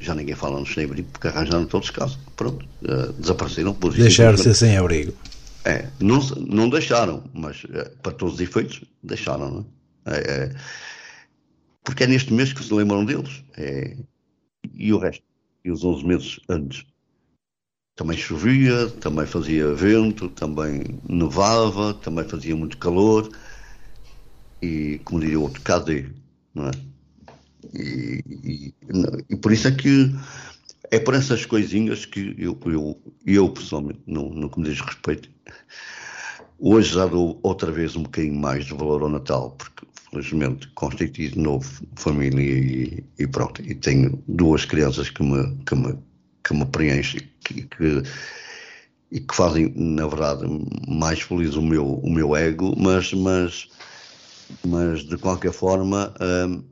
já 0.00 0.14
ninguém 0.14 0.34
fala 0.34 0.58
nos 0.60 0.72
sem-abrigo 0.72 1.08
porque 1.12 1.28
arranjaram 1.28 1.66
todos 1.66 1.90
casa. 1.90 2.18
Pronto, 2.36 2.66
eh, 2.84 3.12
desapareceram 3.18 3.74
por 3.74 3.92
Deixar 3.94 4.32
de 4.32 4.38
simplesmente- 4.38 4.42
ser 4.42 4.66
sem 4.66 4.76
abrigo. 4.76 5.12
é, 5.64 5.88
não, 6.00 6.20
não 6.48 6.68
deixaram, 6.68 7.24
mas 7.32 7.62
eh, 7.72 7.90
para 8.02 8.12
todos 8.12 8.34
os 8.34 8.40
efeitos, 8.40 8.82
deixaram, 9.02 9.50
não 9.50 9.66
é? 10.06 10.16
É, 10.16 10.18
é, 10.44 10.54
porque 11.82 12.04
é 12.04 12.06
neste 12.06 12.32
mês 12.32 12.52
que 12.52 12.62
se 12.62 12.72
lembram 12.74 13.04
deles. 13.04 13.42
É, 13.56 13.96
e 14.74 14.92
o 14.92 14.98
resto? 14.98 15.22
E 15.64 15.70
os 15.70 15.82
11 15.84 16.04
meses 16.04 16.40
antes? 16.48 16.84
Também 17.96 18.16
chovia, 18.18 18.88
também 19.00 19.24
fazia 19.24 19.72
vento, 19.72 20.28
também 20.30 21.00
nevava, 21.08 21.94
também 21.94 22.24
fazia 22.28 22.54
muito 22.56 22.76
calor. 22.78 23.30
E, 24.62 25.00
como 25.04 25.20
diria 25.20 25.38
o 25.38 25.42
outro, 25.42 25.62
cadê? 25.62 26.06
Não 26.54 26.66
é? 26.66 26.70
E, 27.72 28.74
e, 29.30 29.36
por 29.36 29.52
isso 29.52 29.68
é 29.68 29.72
que 29.72 30.14
é 30.90 30.98
por 30.98 31.14
essas 31.14 31.44
coisinhas 31.46 32.04
que 32.04 32.34
eu, 32.38 32.58
eu, 32.66 33.00
eu 33.26 33.48
pessoalmente, 33.50 34.00
no, 34.06 34.32
no 34.34 34.50
que 34.50 34.60
me 34.60 34.68
diz 34.68 34.80
respeito, 34.80 35.28
hoje 36.58 36.94
já 36.94 37.06
dou 37.06 37.38
outra 37.42 37.70
vez 37.72 37.96
um 37.96 38.02
bocadinho 38.02 38.34
mais 38.38 38.64
de 38.66 38.74
valor 38.74 39.02
ao 39.02 39.08
Natal, 39.08 39.52
porque 39.52 39.86
felizmente 40.10 40.68
constituí 40.74 41.28
de 41.30 41.38
novo 41.38 41.68
família 41.96 42.40
e, 42.40 43.04
e 43.18 43.26
pronto, 43.26 43.60
e 43.62 43.74
tenho 43.74 44.22
duas 44.28 44.64
crianças 44.64 45.10
que 45.10 45.22
me, 45.22 45.56
que 45.64 45.74
me, 45.74 45.98
que 46.44 46.54
me 46.54 46.64
preenchem 46.66 47.20
que, 47.44 47.62
que- 47.62 48.02
e 49.10 49.20
que 49.20 49.34
fazem, 49.34 49.72
na 49.76 50.06
verdade, 50.08 50.44
mais 50.88 51.20
feliz 51.20 51.54
o 51.54 51.62
meu, 51.62 51.86
o 51.86 52.10
meu 52.10 52.34
ego, 52.34 52.74
mas, 52.76 53.12
mas, 53.12 53.68
mas 54.66 55.04
de 55.04 55.16
qualquer 55.16 55.52
forma, 55.52 56.12
hum, 56.20 56.64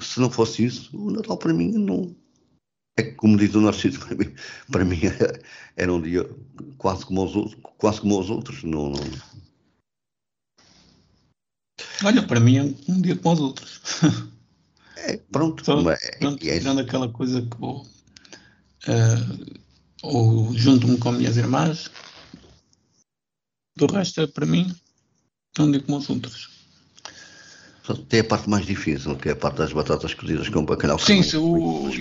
se 0.00 0.20
não 0.20 0.30
fosse 0.30 0.64
isso, 0.64 0.96
o 0.96 1.10
Natal 1.10 1.36
para 1.36 1.52
mim 1.52 1.72
não. 1.72 2.14
É 2.96 3.02
como 3.12 3.36
diz 3.36 3.54
o 3.54 3.60
Narciso, 3.60 4.00
para 4.06 4.14
mim, 4.16 4.34
para 4.70 4.84
mim 4.84 5.00
era, 5.04 5.42
era 5.76 5.92
um 5.94 6.00
dia 6.00 6.28
quase 6.78 7.04
como 7.06 7.24
os 7.24 7.36
outros. 7.36 7.56
Quase 7.78 8.00
como 8.00 8.18
os 8.18 8.30
outros 8.30 8.62
não, 8.64 8.90
não- 8.90 9.00
Olha, 12.04 12.26
para 12.26 12.40
mim 12.40 12.56
é 12.56 12.62
um 12.88 13.00
dia 13.00 13.16
como 13.16 13.34
os 13.34 13.40
outros. 13.40 13.80
é, 14.96 15.16
pronto, 15.18 15.62
mas 15.82 16.00
pronto, 16.18 16.46
é, 16.46 16.58
tirando 16.58 16.80
aquela 16.80 17.08
coisa 17.10 17.42
que 17.42 17.56
vou. 17.58 17.86
eh, 18.88 19.60
ou 20.02 20.52
junto-me 20.54 20.98
com 20.98 21.12
minhas 21.12 21.36
irmãs. 21.36 21.90
Do 23.76 23.86
resto, 23.86 24.22
é, 24.22 24.26
para 24.26 24.46
mim, 24.46 24.74
é 25.58 25.62
um 25.62 25.70
dia 25.70 25.80
como 25.82 25.98
os 25.98 26.08
outros. 26.08 26.49
Só 27.96 28.02
tem 28.08 28.20
a 28.20 28.24
parte 28.24 28.48
mais 28.48 28.64
difícil, 28.66 29.16
que 29.16 29.28
é 29.28 29.32
a 29.32 29.36
parte 29.36 29.56
das 29.58 29.72
batatas 29.72 30.14
cozidas 30.14 30.48
com 30.48 30.64
bacalhau. 30.64 30.96
que 30.98 31.04
Sim, 31.04 31.22
sim, 31.22 31.36
o- 31.38 31.84
mas, 31.84 31.96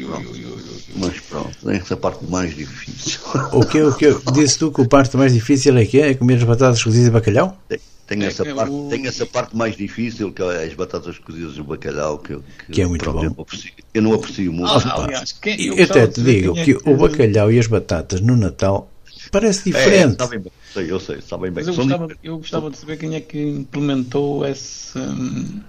mas 0.96 1.20
pronto, 1.22 1.66
tem 1.66 1.78
essa 1.78 1.98
parte 1.98 2.24
mais 2.26 2.56
difícil. 2.56 3.20
O 3.54 3.66
que, 3.66 3.82
o 3.82 3.96
que 3.96 4.32
disse 4.34 4.60
tu 4.60 4.72
que 4.72 4.82
a 4.82 4.86
parte 4.88 5.18
mais 5.18 5.34
difícil 5.34 5.78
é 5.78 5.86
que 5.86 6.00
é? 6.00 6.10
É 6.12 6.16
comer 6.16 6.36
as 6.36 6.44
batatas 6.44 6.84
cozidas 6.84 7.08
e 7.08 7.12
bacalhau? 7.12 7.58
Tem, 7.68 7.80
tem 8.08 8.24
É, 8.24 8.28
essa 8.28 8.46
é, 8.46 8.54
parte, 8.54 8.72
o- 8.72 8.90
tem 8.90 9.08
essa 9.08 9.26
parte 9.26 9.56
mais 9.56 9.76
difícil, 9.76 10.34
que 10.34 10.42
é 10.42 10.64
as 10.66 10.74
batatas 10.74 11.18
cozidas 11.20 11.56
e 11.56 11.62
o 11.62 11.64
bacalhau, 11.64 12.20
que, 12.20 12.34
eu- 12.34 12.44
Que 12.72 12.82
é 12.82 12.86
muito 12.88 13.04
pronto, 13.04 13.18
bom. 13.18 13.24
Eu 13.24 13.32
não 13.32 13.42
aprecio, 13.44 13.72
eu 13.94 14.02
não 14.02 14.14
aprecio 14.14 14.54
muito. 14.54 14.74
Ah, 14.74 15.04
aliás, 15.04 15.32
quem, 15.34 15.66
Eu 15.68 15.76
eu 15.76 15.84
até 15.86 16.08
te 16.08 16.22
digo 16.24 16.58
é 16.58 16.64
que 16.66 16.74
o 16.76 16.98
bacalhau 16.98 17.52
e 17.52 17.60
as 17.60 17.68
batatas 17.68 18.20
no 18.22 18.36
Natal 18.36 18.92
parece 19.32 19.64
É, 19.72 19.72
diferente. 19.72 20.18
sabem 20.18 20.40
bem, 20.40 20.52
sei, 20.74 20.92
eu 20.92 21.00
sei, 21.00 21.22
sabem 21.22 21.52
bem. 21.52 21.64
Mas 21.64 21.68
eu 21.68 21.76
gostava, 21.76 22.08
eu 22.24 22.38
gostava 22.38 22.72
de 22.72 22.78
saber 22.78 22.98
quem 22.98 23.16
é 23.16 23.22
que 23.22 23.40
implementou 23.40 24.46
esse. 24.46 24.98
hum, 24.98 25.62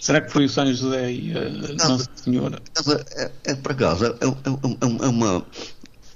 será 0.00 0.20
que 0.20 0.30
foi 0.32 0.44
o 0.44 0.48
São 0.48 0.66
José 0.72 1.12
e 1.12 1.32
a 1.36 1.88
Nossa 1.88 2.08
Senhora? 2.14 2.60
É, 3.16 3.22
é, 3.24 3.32
é 3.44 3.54
por 3.54 3.72
acaso, 3.72 4.04
é, 4.06 4.08
é, 4.08 4.26
é, 4.28 5.04
é 5.04 5.08
uma, 5.08 5.46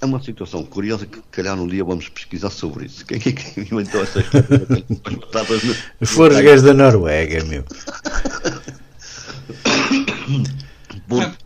é 0.00 0.04
uma 0.06 0.22
situação 0.22 0.64
curiosa 0.64 1.06
que, 1.06 1.20
calhar, 1.30 1.58
um 1.58 1.66
dia 1.66 1.84
vamos 1.84 2.08
pesquisar 2.08 2.50
sobre 2.50 2.86
isso. 2.86 3.04
Quem 3.06 3.16
é 3.18 3.32
que 3.32 3.60
inventou 3.72 4.02
essa 4.02 4.20
história 4.20 4.46
das 4.66 5.14
batatas 5.14 5.62
no- 5.62 6.06
Foram 6.06 6.36
os 6.36 6.42
gajos 6.42 6.62
da 6.62 6.74
Noruega, 6.74 7.44
meu. 7.44 7.64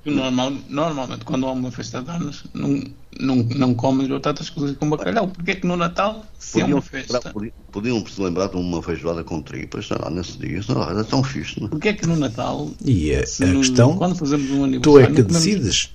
É, 0.08 0.14
normal, 0.14 0.52
normalmente, 0.68 1.24
quando 1.24 1.46
há 1.46 1.52
uma 1.52 1.70
festa 1.70 2.02
de 2.02 2.10
anos, 2.10 2.44
não, 2.54 2.82
não, 3.20 3.36
não 3.36 3.74
comem 3.74 4.06
batatas 4.08 4.50
cozidas 4.50 4.76
com 4.76 4.88
bacalhau. 4.90 5.28
Porquê 5.28 5.52
é 5.52 5.54
que 5.56 5.66
no 5.66 5.76
Natal, 5.76 6.24
se 6.38 6.58
é 6.58 6.60
Podiam, 6.62 6.76
uma 6.78 6.82
festa, 6.82 7.20
podiam, 7.32 7.52
podiam 7.72 8.06
se 8.06 8.20
lembrar 8.20 8.48
de 8.48 8.56
uma 8.56 8.82
feijoada 8.82 9.22
com 9.24 9.40
tripas, 9.42 9.86
sei 9.86 9.96
lá, 10.00 10.10
nesse 10.10 10.38
dia, 10.38 10.62
sei 10.62 10.74
lá, 10.74 10.90
era 10.90 11.04
tão 11.04 11.22
fixe, 11.22 11.58
não 11.60 11.66
é? 11.66 11.70
porquê 11.70 11.88
é 11.88 11.92
que 11.92 12.06
no 12.06 12.16
Natal, 12.16 12.70
E 12.84 13.14
a, 13.14 13.26
se 13.26 13.44
a 13.44 13.46
no- 13.48 13.60
questão, 13.60 13.96
quando 13.96 14.14
fazemos 14.16 14.50
um 14.50 14.64
aniversário, 14.64 14.82
tu 14.84 14.98
é 14.98 15.06
que 15.14 15.22
decides. 15.22 15.90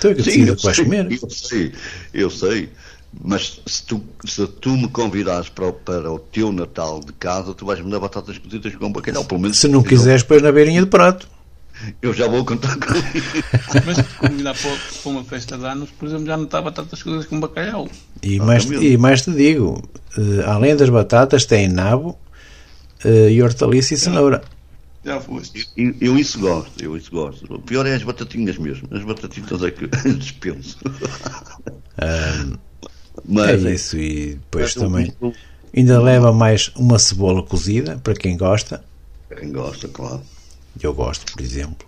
Tu 0.00 0.08
é 0.08 0.14
que 0.14 0.22
decides 0.22 0.48
o 0.48 0.52
eu 0.52 0.56
que 0.56 0.62
vais 0.64 0.76
sei, 0.76 0.84
comer. 0.84 1.12
eu 1.12 1.30
sei, 1.30 1.72
eu 2.12 2.30
sei. 2.30 2.68
Mas 3.22 3.60
se 3.64 3.84
tu, 3.84 4.02
se 4.24 4.44
tu 4.44 4.70
me 4.76 4.88
convidares 4.88 5.48
para, 5.48 5.68
o- 5.68 5.72
para 5.72 6.10
o 6.12 6.18
teu 6.18 6.50
Natal 6.50 6.98
de 6.98 7.12
casa, 7.12 7.54
tu 7.54 7.64
vais-me 7.64 7.88
dar 7.88 8.00
batatas 8.00 8.36
cozidas 8.38 8.74
com 8.74 8.90
bacalhau, 8.90 9.24
pelo 9.24 9.40
menos. 9.40 9.56
Se 9.56 9.68
não 9.68 9.84
quiseres, 9.84 10.24
pões 10.24 10.42
na 10.42 10.50
beirinha 10.50 10.80
do 10.80 10.88
prato. 10.88 11.28
Eu 12.00 12.12
já 12.12 12.26
vou 12.28 12.44
contar 12.44 12.76
com 12.76 12.92
Mas 13.84 13.96
se 13.96 14.02
convidar 14.18 14.54
para, 14.54 14.76
para 15.02 15.10
uma 15.10 15.24
festa 15.24 15.58
de 15.58 15.64
anos, 15.64 15.90
por 15.90 16.06
exemplo, 16.08 16.26
já 16.26 16.36
não 16.36 16.44
está 16.44 16.62
batatas 16.62 17.02
cozidas 17.02 17.26
com 17.26 17.40
bacalhau. 17.40 17.88
E, 18.22 18.38
mais, 18.38 18.70
é 18.70 18.76
e 18.76 18.96
mais 18.96 19.22
te 19.22 19.32
digo, 19.32 19.82
eh, 20.16 20.44
além 20.46 20.76
das 20.76 20.88
batatas, 20.88 21.44
tem 21.44 21.68
nabo 21.68 22.18
eh, 23.04 23.30
e 23.30 23.42
hortaliça 23.42 23.94
e 23.94 23.96
cenoura. 23.96 24.42
Já 25.04 25.20
foste. 25.20 25.68
Eu, 25.76 25.94
eu 26.00 26.18
isso 26.18 26.38
gosto, 26.38 26.82
eu 26.82 26.96
isso 26.96 27.10
gosto. 27.10 27.54
O 27.54 27.60
pior 27.60 27.86
é 27.86 27.94
as 27.94 28.02
batatinhas 28.02 28.56
mesmo. 28.56 28.88
As 28.90 29.02
batatitas 29.02 29.62
é 29.62 29.70
que 29.70 29.86
dispenso. 30.16 30.78
É 31.98 32.56
Mas 33.24 33.62
isso, 33.62 33.98
e 33.98 34.34
depois 34.34 34.74
também 34.74 35.12
ainda 35.76 36.00
leva 36.00 36.32
mais 36.32 36.70
uma 36.76 36.98
cebola 36.98 37.42
cozida, 37.42 37.98
para 38.02 38.14
quem 38.14 38.36
gosta. 38.36 38.82
Quem 39.36 39.52
gosta, 39.52 39.88
claro. 39.88 40.22
Eu 40.82 40.94
gosto, 40.94 41.32
por 41.32 41.40
exemplo. 41.40 41.86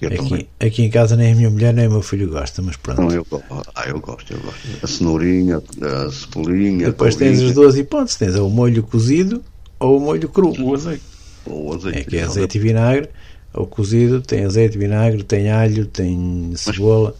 Eu 0.00 0.14
também. 0.14 0.34
Aqui, 0.34 0.66
aqui 0.66 0.82
em 0.84 0.90
casa 0.90 1.16
nem 1.16 1.32
a 1.32 1.34
minha 1.34 1.50
mulher 1.50 1.74
nem 1.74 1.88
o 1.88 1.90
meu 1.90 2.02
filho 2.02 2.28
gosta, 2.28 2.62
mas 2.62 2.76
pronto. 2.76 3.00
Não, 3.00 3.10
eu, 3.10 3.26
ah, 3.74 3.84
eu 3.88 4.00
gosto, 4.00 4.32
eu 4.32 4.40
gosto. 4.40 4.60
A 4.82 4.86
cenourinha, 4.86 5.60
a 5.82 6.10
cebolinha, 6.10 6.86
Depois 6.86 7.16
a 7.16 7.18
tens 7.18 7.42
as 7.42 7.52
duas 7.52 7.76
hipóteses: 7.76 8.16
tens 8.16 8.36
o 8.36 8.48
molho 8.48 8.82
cozido 8.82 9.42
ou 9.78 9.98
o 9.98 10.00
molho 10.00 10.28
cru. 10.28 10.54
O 10.60 10.74
azeite. 10.74 11.02
o 11.46 11.74
azeite. 11.74 11.98
É 11.98 12.04
que 12.04 12.16
é 12.16 12.22
azeite 12.22 12.58
e 12.58 12.60
vinagre. 12.60 13.08
O 13.52 13.66
cozido 13.66 14.20
tem 14.20 14.44
azeite, 14.44 14.78
vinagre, 14.78 15.24
tem 15.24 15.50
alho, 15.50 15.86
tem 15.86 16.52
cebola. 16.54 17.14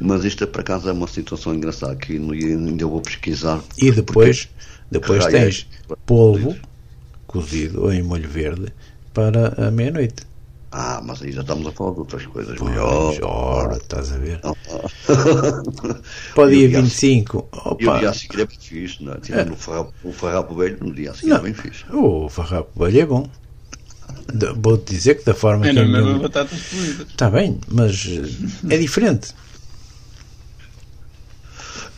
Mas 0.00 0.24
isto 0.24 0.44
é 0.44 0.46
para 0.46 0.62
casa 0.62 0.90
é 0.90 0.92
uma 0.92 1.08
situação 1.08 1.54
engraçada 1.54 1.96
que 1.96 2.14
ainda 2.14 2.82
eu 2.82 2.88
vou 2.88 3.02
pesquisar. 3.02 3.60
E 3.76 3.90
depois, 3.90 4.48
depois 4.90 5.26
é. 5.26 5.30
tens 5.30 5.66
polvo 6.06 6.56
cozido 7.26 7.82
ou 7.82 7.92
em 7.92 8.02
molho 8.02 8.28
verde 8.28 8.72
para 9.18 9.66
a 9.66 9.70
meia-noite. 9.72 10.22
Ah, 10.70 11.00
mas 11.02 11.22
aí 11.22 11.32
já 11.32 11.40
estamos 11.40 11.66
a 11.66 11.72
falar 11.72 11.92
de 11.94 12.00
outras 12.00 12.26
coisas 12.26 12.56
Pois, 12.58 12.70
melhores. 12.70 13.18
ora, 13.22 13.76
estás 13.78 14.12
a 14.12 14.18
ver? 14.18 14.38
Ah, 14.44 14.52
Para 16.34 16.44
o 16.44 16.50
E 16.50 16.56
dia 16.56 16.68
dia 16.68 16.78
a 16.78 16.82
25, 16.82 17.48
E 17.52 17.86
o 17.86 17.88
opa, 17.88 17.98
dia 17.98 18.10
a 18.10 18.14
seguir 18.14 18.40
é 18.42 18.46
bem 18.46 18.58
fixe, 18.60 19.02
não 19.02 19.14
é? 19.14 19.16
Tirando 19.20 19.52
o 19.52 19.56
farrapo, 19.56 19.92
o 20.04 20.12
farrapo 20.12 20.54
velho, 20.54 20.76
no 20.80 20.94
dia 20.94 21.10
a 21.10 21.14
seguir 21.14 21.30
Não. 21.30 21.36
é 21.38 21.40
bem 21.40 21.54
fixe. 21.54 21.84
o 21.92 22.28
farrapo 22.28 22.84
velho 22.84 23.00
é 23.00 23.06
bom. 23.06 23.28
Vou-te 24.58 24.94
dizer 24.94 25.14
que 25.16 25.24
da 25.24 25.34
forma 25.34 25.66
É 25.66 25.70
que. 25.70 25.74
na 25.76 25.82
a 25.82 25.86
mesma 25.86 26.06
minha- 26.06 26.18
batatas 26.20 26.60
polidas. 26.60 27.08
Está 27.08 27.30
bem, 27.30 27.58
mas 27.68 28.06
eh, 28.06 28.74
é 28.74 28.78
diferente. 28.78 29.34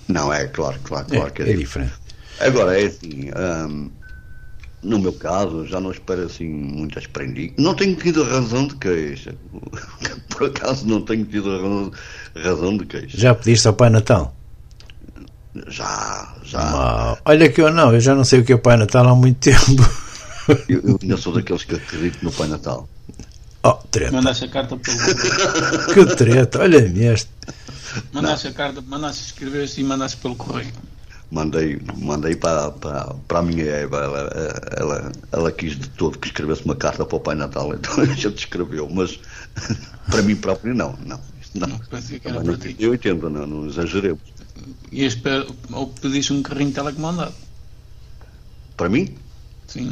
Não, 0.09 0.33
é 0.33 0.47
claro, 0.47 0.79
claro, 0.85 1.07
É, 1.11 1.17
claro 1.17 1.33
que 1.33 1.43
é 1.43 1.51
é. 1.51 1.57
diferente. 1.57 1.93
Agora, 2.41 2.81
é 2.81 2.87
assim, 2.87 3.31
hum, 3.69 3.91
no 4.83 4.99
meu 4.99 5.13
caso, 5.13 5.67
já 5.67 5.81
não 5.81 5.91
espero 5.91 6.25
assim 6.25 6.49
muitas 6.49 7.07
prendidas. 7.07 7.55
Não 7.59 7.75
tenho 7.75 7.95
tido 7.97 8.25
razão 8.25 8.67
de 8.67 8.75
queixa. 8.77 9.35
Por 10.29 10.47
acaso 10.47 10.87
não 10.87 11.03
tenho 11.03 11.25
tido 11.25 11.51
razão, 11.51 11.93
razão 12.37 12.77
de 12.77 12.87
queixa. 12.87 13.19
Já 13.19 13.35
pediste 13.35 13.69
ao 13.69 13.75
Pai 13.75 13.91
Natal? 13.91 14.35
Já, 15.67 16.35
já. 16.45 17.19
Olha 17.25 17.51
que 17.51 17.61
eu 17.61 17.73
não, 17.73 17.93
eu 17.93 18.01
já 18.01 18.15
não 18.15 18.25
sei 18.25 18.41
o 18.41 18.45
que 18.45 18.53
é 18.53 18.55
o 18.55 18.59
Pai 18.59 18.77
Natal 18.77 19.07
há 19.07 19.15
muito 19.15 19.39
tempo. 19.39 19.83
Eu, 20.69 20.81
eu 20.81 20.99
ainda 21.01 21.17
sou 21.17 21.33
daqueles 21.33 21.65
que 21.65 21.75
acreditam 21.75 22.21
no 22.23 22.33
Pai 22.33 22.49
Natal. 22.49 22.89
Oh, 23.63 23.75
treta. 23.91 24.13
Mandaste 24.13 24.47
a 24.47 24.49
carta 24.49 24.77
pelo. 24.77 24.99
Que 25.93 26.17
treta, 26.17 26.61
olha-me 26.61 27.05
este. 27.05 27.29
Mandaste 28.13 28.49
a 28.49 28.53
carta, 28.53 28.81
mandaste 28.81 29.27
escrever 29.27 29.69
e 29.77 29.85
mandaste 29.85 30.17
pelo 30.17 30.35
correio. 30.35 30.73
Mandei, 31.31 31.81
mandei 31.97 32.35
para, 32.35 32.73
para, 32.73 33.15
para 33.29 33.39
a 33.39 33.43
minha 33.43 33.65
Eva, 33.65 33.99
ela, 33.99 34.19
ela, 34.77 35.13
ela 35.31 35.53
quis 35.53 35.79
de 35.79 35.89
todo 35.91 36.19
que 36.19 36.27
escrevesse 36.27 36.65
uma 36.65 36.75
carta 36.75 37.07
para 37.07 37.17
o 37.17 37.21
Pai 37.21 37.37
Natal, 37.37 37.73
então 37.75 38.01
a 38.01 38.05
gente 38.07 38.39
escreveu, 38.39 38.89
mas 38.91 39.21
para 40.11 40.23
mim 40.23 40.35
próprio 40.37 40.75
não, 40.75 40.97
não. 41.07 41.21
Não. 41.55 41.69
Não, 41.69 41.79
que 41.79 42.29
era 42.29 42.41
Também 42.41 42.43
para 42.43 42.57
não 42.57 42.59
ti. 42.59 42.75
tinha 42.75 42.91
80, 42.91 43.29
não, 43.31 43.47
não 43.47 43.67
exageremos. 43.67 44.21
E 44.93 45.05
espero, 45.05 45.55
ou 45.73 45.89
pediste 45.89 46.33
um 46.33 46.43
carrinho 46.43 46.73
telecomandado. 46.73 47.35
Para 48.77 48.89
mim? 48.89 49.17
Sim. 49.67 49.91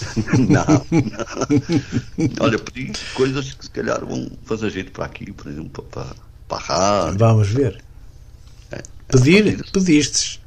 Não, 0.48 0.86
não. 0.90 2.36
Olha, 2.40 2.58
pedi 2.58 2.92
coisas 3.12 3.52
que 3.52 3.64
se 3.66 3.70
calhar 3.70 4.02
vão 4.04 4.30
fazer 4.44 4.70
jeito 4.70 4.92
para 4.92 5.04
aqui, 5.04 5.32
por 5.32 5.48
exemplo, 5.48 5.82
para, 5.84 6.16
para 6.48 6.56
a 6.58 6.60
rádio. 6.60 7.18
Vamos 7.18 7.48
ver. 7.48 7.84
É, 8.70 8.82
Pedir, 9.08 9.62
pedistes. 9.70 10.40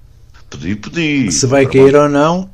Pedi, 0.52 0.76
pedi. 0.76 1.32
Se 1.32 1.48
vai 1.48 1.64
Agora 1.64 1.80
cair 1.80 1.96
ou 1.96 2.10
não, 2.10 2.50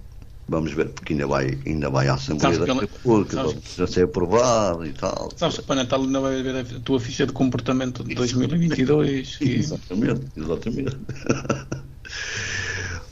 Vamos 0.49 0.71
ver, 0.71 0.87
porque 0.87 1.11
ainda 1.11 1.27
vai, 1.27 1.57
ainda 1.65 1.89
vai 1.89 2.07
à 2.07 2.13
Assembleia 2.13 2.55
Sabes 2.55 2.73
da 2.73 2.79
República, 2.81 3.53
já 3.77 3.85
ser 3.85 4.05
aprovado 4.05 4.85
e 4.85 4.93
tal. 4.93 5.29
Sabes 5.35 5.57
que 5.57 5.63
para 5.63 5.75
Natal 5.83 6.01
ainda 6.01 6.21
vai 6.21 6.39
haver 6.39 6.55
a 6.55 6.63
tua 6.79 7.01
ficha 7.01 7.25
de 7.27 7.33
comportamento 7.33 8.01
de 8.01 8.15
2022 8.15 9.39
e 9.41 9.55
Exatamente, 9.55 10.21
exatamente. 10.37 10.95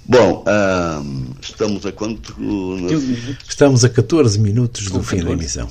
Bom, 0.08 0.46
estamos 1.42 1.86
a 1.86 1.92
quanto? 1.92 2.34
15 2.36 2.46
No- 2.46 2.78
minutos. 3.02 3.50
estamos 3.50 3.84
a 3.84 3.90
14 3.90 4.40
minutos 4.40 4.86
do 4.86 4.92
Com 5.00 5.04
fim 5.04 5.18
da 5.18 5.24
14. 5.24 5.42
emissão. 5.42 5.68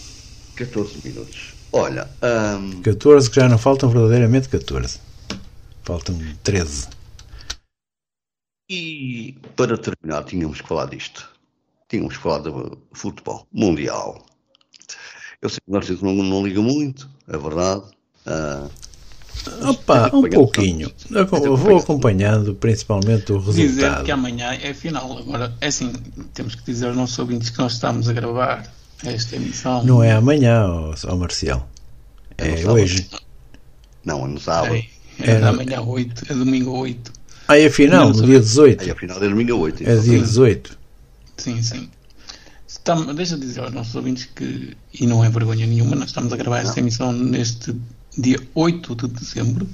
14 0.56 0.90
minutos. 1.04 1.54
Olha, 1.72 2.08
ahm, 2.20 2.82
14 2.82 3.30
que 3.30 3.36
já 3.40 3.48
não 3.48 3.56
faltam 3.58 3.88
verdadeiramente 3.88 4.48
14. 4.50 4.98
Faltam 5.82 6.18
13. 6.42 6.88
E 8.68 9.36
para 9.56 9.76
terminar, 9.76 10.24
tínhamos 10.24 10.60
que 10.60 10.68
falar 10.68 10.86
disto. 10.86 11.28
Tínhamos 11.88 12.16
que 12.16 12.22
falar 12.22 12.40
de 12.40 12.50
futebol 12.92 13.46
mundial. 13.52 14.24
Eu 15.40 15.48
sei 15.48 15.58
que 15.64 15.70
vocês 15.70 16.00
não, 16.00 16.14
não 16.14 16.44
ligam 16.46 16.62
muito, 16.62 17.08
é 17.28 17.36
verdade. 17.36 17.82
Ah, 18.26 18.68
Opa, 19.68 20.10
um 20.14 20.28
pouquinho. 20.28 20.90
Eu 21.44 21.56
vou 21.56 21.76
acompanhando 21.78 22.54
principalmente 22.54 23.30
o 23.32 23.38
Dizer 23.40 23.62
resultado. 23.62 24.04
que 24.04 24.10
amanhã 24.10 24.52
é 24.54 24.72
final. 24.72 25.18
Agora, 25.18 25.54
é 25.60 25.66
assim, 25.66 25.92
temos 26.32 26.54
que 26.54 26.64
dizer 26.64 26.86
aos 26.86 26.96
nossos 26.96 27.18
ouvintes 27.18 27.50
que 27.50 27.58
nós 27.58 27.74
estamos 27.74 28.08
a 28.08 28.12
gravar 28.14 28.72
esta 29.04 29.36
emissão. 29.36 29.84
Não 29.84 30.02
é 30.02 30.12
amanhã, 30.12 30.66
ó 30.66 30.94
ó 31.06 31.16
Marcial. 31.16 31.68
É 32.38 32.62
É 32.62 32.70
hoje. 32.70 33.08
não, 34.02 34.24
é 34.24 34.28
no 34.28 34.40
sábado. 34.40 34.74
É, 34.74 34.86
é, 35.20 35.30
É, 35.32 35.44
amanhã 35.44 35.82
8, 35.82 36.32
é 36.32 36.34
domingo 36.34 36.70
8. 36.70 37.12
Aí 37.48 37.66
afinal, 37.66 38.08
Não, 38.08 38.16
no 38.16 38.26
dia 38.26 38.40
18. 38.40 38.84
Aí 38.84 38.90
afinal 38.90 39.16
é 39.22 39.28
domingo 39.28 39.52
a 39.52 39.56
8. 39.56 39.82
É 39.82 39.96
dia 39.96 40.18
18. 40.18 40.78
Sim, 41.36 41.62
sim. 41.62 41.88
Estamos, 42.66 43.14
deixa 43.14 43.34
eu 43.34 43.38
dizer 43.38 43.60
aos 43.60 43.72
nossos 43.72 43.94
ouvintes 43.94 44.26
que, 44.34 44.76
e 44.98 45.06
não 45.06 45.24
é 45.24 45.28
vergonha 45.30 45.66
nenhuma, 45.66 45.94
nós 45.96 46.08
estamos 46.08 46.32
a 46.32 46.36
gravar 46.36 46.60
esta 46.60 46.80
emissão 46.80 47.12
neste 47.12 47.74
dia 48.16 48.38
8 48.54 48.94
de 48.96 49.08
dezembro. 49.08 49.66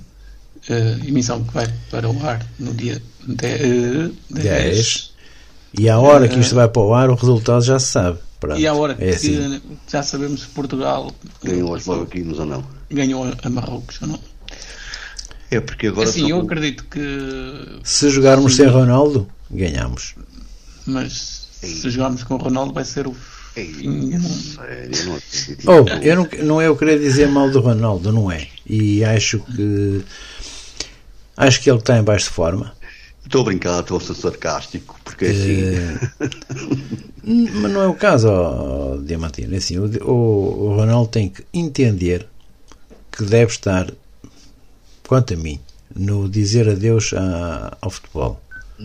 eh, 0.68 0.98
emissão 1.06 1.42
que 1.42 1.52
vai 1.54 1.66
para 1.90 2.08
o 2.08 2.26
ar 2.26 2.44
no 2.58 2.74
dia 2.74 3.00
10. 3.26 4.10
10. 4.30 5.10
E 5.78 5.88
à 5.88 5.98
hora 5.98 6.28
que 6.28 6.38
isto 6.38 6.54
vai 6.54 6.68
para 6.68 6.82
o 6.82 6.92
ar, 6.94 7.08
o 7.10 7.14
resultado 7.14 7.62
já 7.64 7.78
se 7.78 7.86
sabe. 7.92 8.18
Pronto. 8.38 8.58
E 8.60 8.66
à 8.66 8.74
hora 8.74 8.94
que 8.94 9.04
é 9.04 9.10
assim. 9.10 9.60
já 9.88 10.02
sabemos 10.02 10.40
se 10.42 10.46
Portugal 10.48 11.12
Ganhou 11.44 11.74
os 11.74 11.86
marroquinos 11.86 12.38
ou 12.38 12.46
não? 12.46 12.64
ganhou 12.90 13.24
a 13.42 13.48
Marrocos 13.50 13.98
ou 14.02 14.08
não. 14.08 14.18
É 15.50 15.60
porque 15.60 15.88
agora 15.88 16.08
assim, 16.08 16.30
eu 16.30 16.40
acredito 16.40 16.84
que. 16.84 17.00
Se 17.82 18.08
jogarmos 18.10 18.54
sem 18.56 18.66
Ronaldo, 18.66 19.28
ganhamos. 19.50 20.14
Mas 20.86 21.48
se 21.60 21.90
jogarmos 21.90 22.22
com 22.22 22.34
o 22.34 22.38
Ronaldo 22.38 22.72
vai 22.72 22.84
ser 22.84 23.06
o 23.06 23.14
Ei, 23.56 23.66
fim. 23.72 24.12
eu 24.14 24.20
não- 24.20 24.28
sério, 24.28 24.90
eu 24.96 25.04
não 25.06 25.16
acredito. 25.16 25.70
Oh, 25.70 26.04
eu 26.04 26.16
não, 26.16 26.28
não 26.46 26.60
é 26.60 26.66
eu 26.68 26.76
querer 26.76 26.98
dizer 27.00 27.28
mal 27.28 27.50
do 27.50 27.60
Ronaldo, 27.60 28.12
não 28.12 28.30
é? 28.30 28.46
E 28.66 29.02
acho 29.04 29.40
que. 29.40 30.02
Acho 31.36 31.60
que 31.60 31.70
ele 31.70 31.78
está 31.78 31.98
em 31.98 32.02
baixo 32.02 32.26
de 32.26 32.30
forma. 32.32 32.72
Estou 33.24 33.42
a 33.42 33.44
brincar, 33.44 33.80
estou 33.80 33.98
a 33.98 34.00
ser 34.00 34.14
sarcástico, 34.14 34.98
porque 35.04 35.24
é 35.26 35.30
assim. 35.30 36.28
Hum, 37.24 37.48
Mas 37.60 37.72
não 37.72 37.82
é 37.82 37.86
o 37.86 37.94
caso, 37.94 38.28
ó, 38.28 38.96
Diamantino. 38.98 39.54
É 39.54 39.58
assim, 39.58 39.78
o, 39.78 39.84
o 40.04 40.76
Ronaldo 40.76 41.08
tem 41.10 41.28
que 41.28 41.44
entender 41.52 42.26
que 43.12 43.24
deve 43.24 43.50
estar, 43.52 43.90
quanto 45.10 45.34
a 45.34 45.36
mim, 45.36 45.58
no 45.96 46.28
dizer 46.28 46.68
adeus 46.68 47.12
a- 47.12 47.76
ao 47.80 47.90
futebol. 47.90 48.40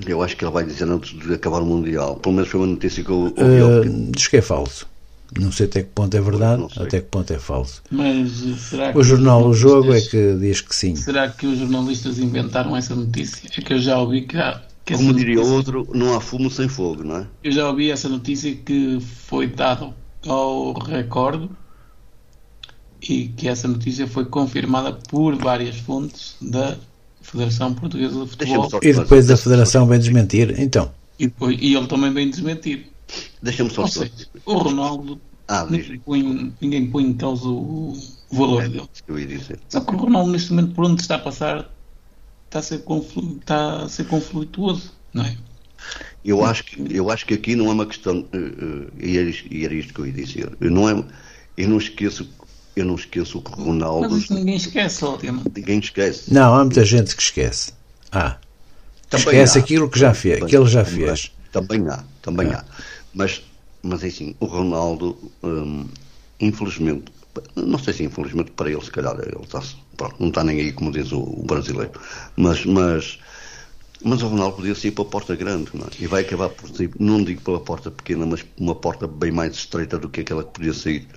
Eu 0.08 0.24
acho 0.24 0.36
que 0.36 0.44
ele 0.44 0.52
vai 0.52 0.66
dizer 0.66 0.90
antes 0.90 1.14
de 1.20 1.34
acabar 1.36 1.62
o 1.62 1.66
Mundial. 1.68 2.16
Pelo 2.16 2.34
menos 2.34 2.50
foi 2.50 2.60
uma 2.62 2.66
notícia 2.68 3.04
que 3.04 3.12
eu 3.12 3.32
ouvi. 3.38 3.88
Uh, 3.88 4.12
diz 4.12 4.28
que 4.28 4.38
é 4.38 4.42
falso. 4.42 4.88
Não 5.40 5.52
sei 5.52 5.68
até 5.68 5.84
que 5.84 5.90
ponto 5.90 6.18
é 6.18 6.22
verdade, 6.22 6.66
até 6.80 7.00
que 7.00 7.06
ponto 7.08 7.32
é 7.32 7.38
falso. 7.38 7.84
Mas 7.92 8.42
eh, 8.44 8.56
será 8.58 8.92
que 8.92 8.98
O 8.98 9.04
jornal 9.04 9.46
O 9.48 9.54
Jogo 9.54 9.94
é 9.94 10.02
que 10.02 10.36
diz 10.40 10.62
que 10.62 10.76
sim. 10.76 10.96
Será 10.96 11.30
que 11.30 11.46
os 11.46 11.60
jornalistas 11.60 12.18
inventaram 12.18 12.76
essa 12.76 12.96
notícia? 12.96 13.48
É 13.56 13.62
que 13.62 13.74
eu 13.74 13.80
já 13.80 14.00
ouvi 14.00 14.22
que, 14.24 14.36
há- 14.38 14.62
que 14.84 14.96
Como 14.96 15.14
diria 15.14 15.36
notícia- 15.36 15.56
outro, 15.56 15.88
não 15.94 16.16
há 16.16 16.20
fumo 16.22 16.50
sem 16.50 16.68
fogo, 16.68 17.04
não 17.04 17.18
é? 17.18 17.28
Eu 17.44 17.52
já 17.52 17.68
ouvi 17.70 17.92
essa 17.92 18.10
notícia 18.10 18.52
que 18.56 19.00
foi 19.28 19.46
dado 19.48 19.94
ao 20.28 20.74
recorde 20.74 21.48
e 23.14 23.28
que 23.30 23.48
essa 23.48 23.68
notícia 23.68 24.08
foi 24.08 24.26
confirmada 24.26 24.94
por 24.94 25.36
várias 25.36 25.78
fontes 25.78 26.36
da 26.42 26.78
Federação 27.22 27.74
Portuguesa 27.74 28.24
de 28.24 28.30
Futebol 28.30 28.70
só, 28.70 28.80
E 28.82 28.94
depois 28.94 29.30
a 29.30 29.38
Federação 29.38 29.88
vem 29.88 30.00
desmentir. 30.00 30.60
Então, 30.60 30.92
e, 31.20 31.28
depois, 31.28 31.58
e 31.62 31.76
ele 31.76 31.88
também 31.88 32.14
vem 32.14 32.30
desmentir. 32.30 32.88
deixa-me 33.42 33.70
só. 33.70 33.88
Seja, 33.88 34.12
o 34.46 34.54
Ronaldo 34.58 35.20
Ah, 35.48 35.66
ninguém 35.70 36.00
põe, 36.00 36.54
ninguém 36.62 36.88
põe 36.90 37.04
em 37.06 37.14
causa 37.14 37.48
o, 37.48 37.96
valor 38.32 38.64
É 38.64 38.68
dele. 38.70 38.90
isso 38.94 39.04
que 39.04 39.12
eu 39.12 39.20
ia 39.20 39.28
dizer. 39.28 39.60
Só 39.70 39.80
que 39.82 39.94
o 39.94 39.98
Ronaldo 39.98 40.32
neste 40.32 40.52
momento 40.54 40.74
por 40.74 40.86
onde 40.86 41.02
está 41.02 41.16
a 41.16 41.20
passar 41.20 41.70
está 42.46 42.60
a 42.60 42.62
ser, 42.62 42.80
conflu, 42.84 43.38
está 43.40 43.84
a 43.84 43.90
ser 43.90 44.06
conflituoso, 44.06 44.92
não 45.14 45.24
é? 45.26 45.38
Eu 46.24 46.44
acho 46.44 46.64
que, 46.66 46.84
eu 46.90 47.10
acho 47.12 47.26
que 47.26 47.34
aqui 47.36 47.56
não 47.56 47.68
é 47.68 47.74
uma 47.74 47.86
questão. 47.86 48.26
eh, 48.34 48.38
eh, 48.38 48.88
e, 49.08 49.18
era 49.18 49.30
isto, 49.30 49.54
e 49.54 49.66
era 49.66 49.74
isto 49.74 49.94
que 49.94 50.00
eu 50.02 50.08
ia 50.08 50.14
dizer. 50.14 50.58
Eu 50.60 50.72
não, 50.72 50.90
é, 50.90 51.06
eu 51.58 51.70
não 51.70 51.78
esqueço. 51.78 52.28
Eu 52.76 52.86
não 52.86 52.96
esqueço 52.96 53.42
que 53.42 53.52
o 53.52 53.64
Ronaldo. 53.64 54.10
Mas 54.10 54.30
ninguém 54.30 54.56
esquece, 54.58 55.06
ó, 55.06 55.16
Diamante. 55.18 55.50
Ninguém 55.56 55.80
esquece. 55.80 56.34
não, 56.34 56.56
há 56.56 56.64
muita 56.64 56.84
gente 56.84 57.16
que 57.16 57.22
esquece. 57.22 57.72
Ah, 58.12 58.38
Também 59.10 59.26
esquece 59.28 59.58
há. 59.58 59.62
aquilo 59.62 59.90
que 59.90 59.98
já 60.00 60.14
fez, 60.14 60.36
Também- 60.36 60.50
que 60.50 60.58
ele 60.58 60.66
já 60.68 60.84
também- 60.84 61.06
fez. 61.06 61.32
Também 61.52 61.88
há, 61.88 62.04
também 62.22 62.48
há. 62.50 62.66
Mas, 63.14 63.42
mas 63.82 64.04
é 64.04 64.08
assim, 64.08 64.36
o 64.42 64.46
Ronaldo, 64.46 65.18
hum, 65.42 65.88
infelizmente, 66.40 67.06
não 67.56 67.80
sei 67.80 67.94
se 67.94 68.04
infelizmente 68.04 68.52
para 68.52 68.70
ele, 68.70 68.84
se 68.84 68.92
calhar, 68.92 69.16
ele 69.20 69.42
está, 69.44 69.62
pronto, 69.96 70.16
não 70.20 70.28
está 70.28 70.44
nem 70.44 70.60
aí, 70.60 70.74
como 70.74 70.92
diz 70.92 71.12
o, 71.14 71.20
o 71.20 71.44
brasileiro, 71.46 71.92
mas, 72.36 72.66
mas, 72.66 73.20
mas 74.04 74.22
o 74.22 74.28
Ronaldo 74.28 74.58
podia 74.58 74.76
sair 74.76 74.92
pela 74.92 75.08
porta 75.08 75.34
grande, 75.36 75.70
não 75.74 75.86
é? 75.86 75.90
e 76.00 76.08
vai 76.08 76.24
acabar 76.24 76.50
por 76.50 76.70
sair, 76.70 76.92
não 77.00 77.24
digo 77.24 77.42
pela 77.42 77.60
porta 77.62 77.90
pequena, 77.90 78.26
mas 78.26 78.44
uma 78.58 78.76
porta 78.76 79.08
bem 79.08 79.32
mais 79.32 79.54
estreita 79.56 79.98
do 79.98 80.10
que 80.10 80.22
aquela 80.22 80.44
que 80.44 80.52
podia 80.52 80.74
sair. 80.74 81.08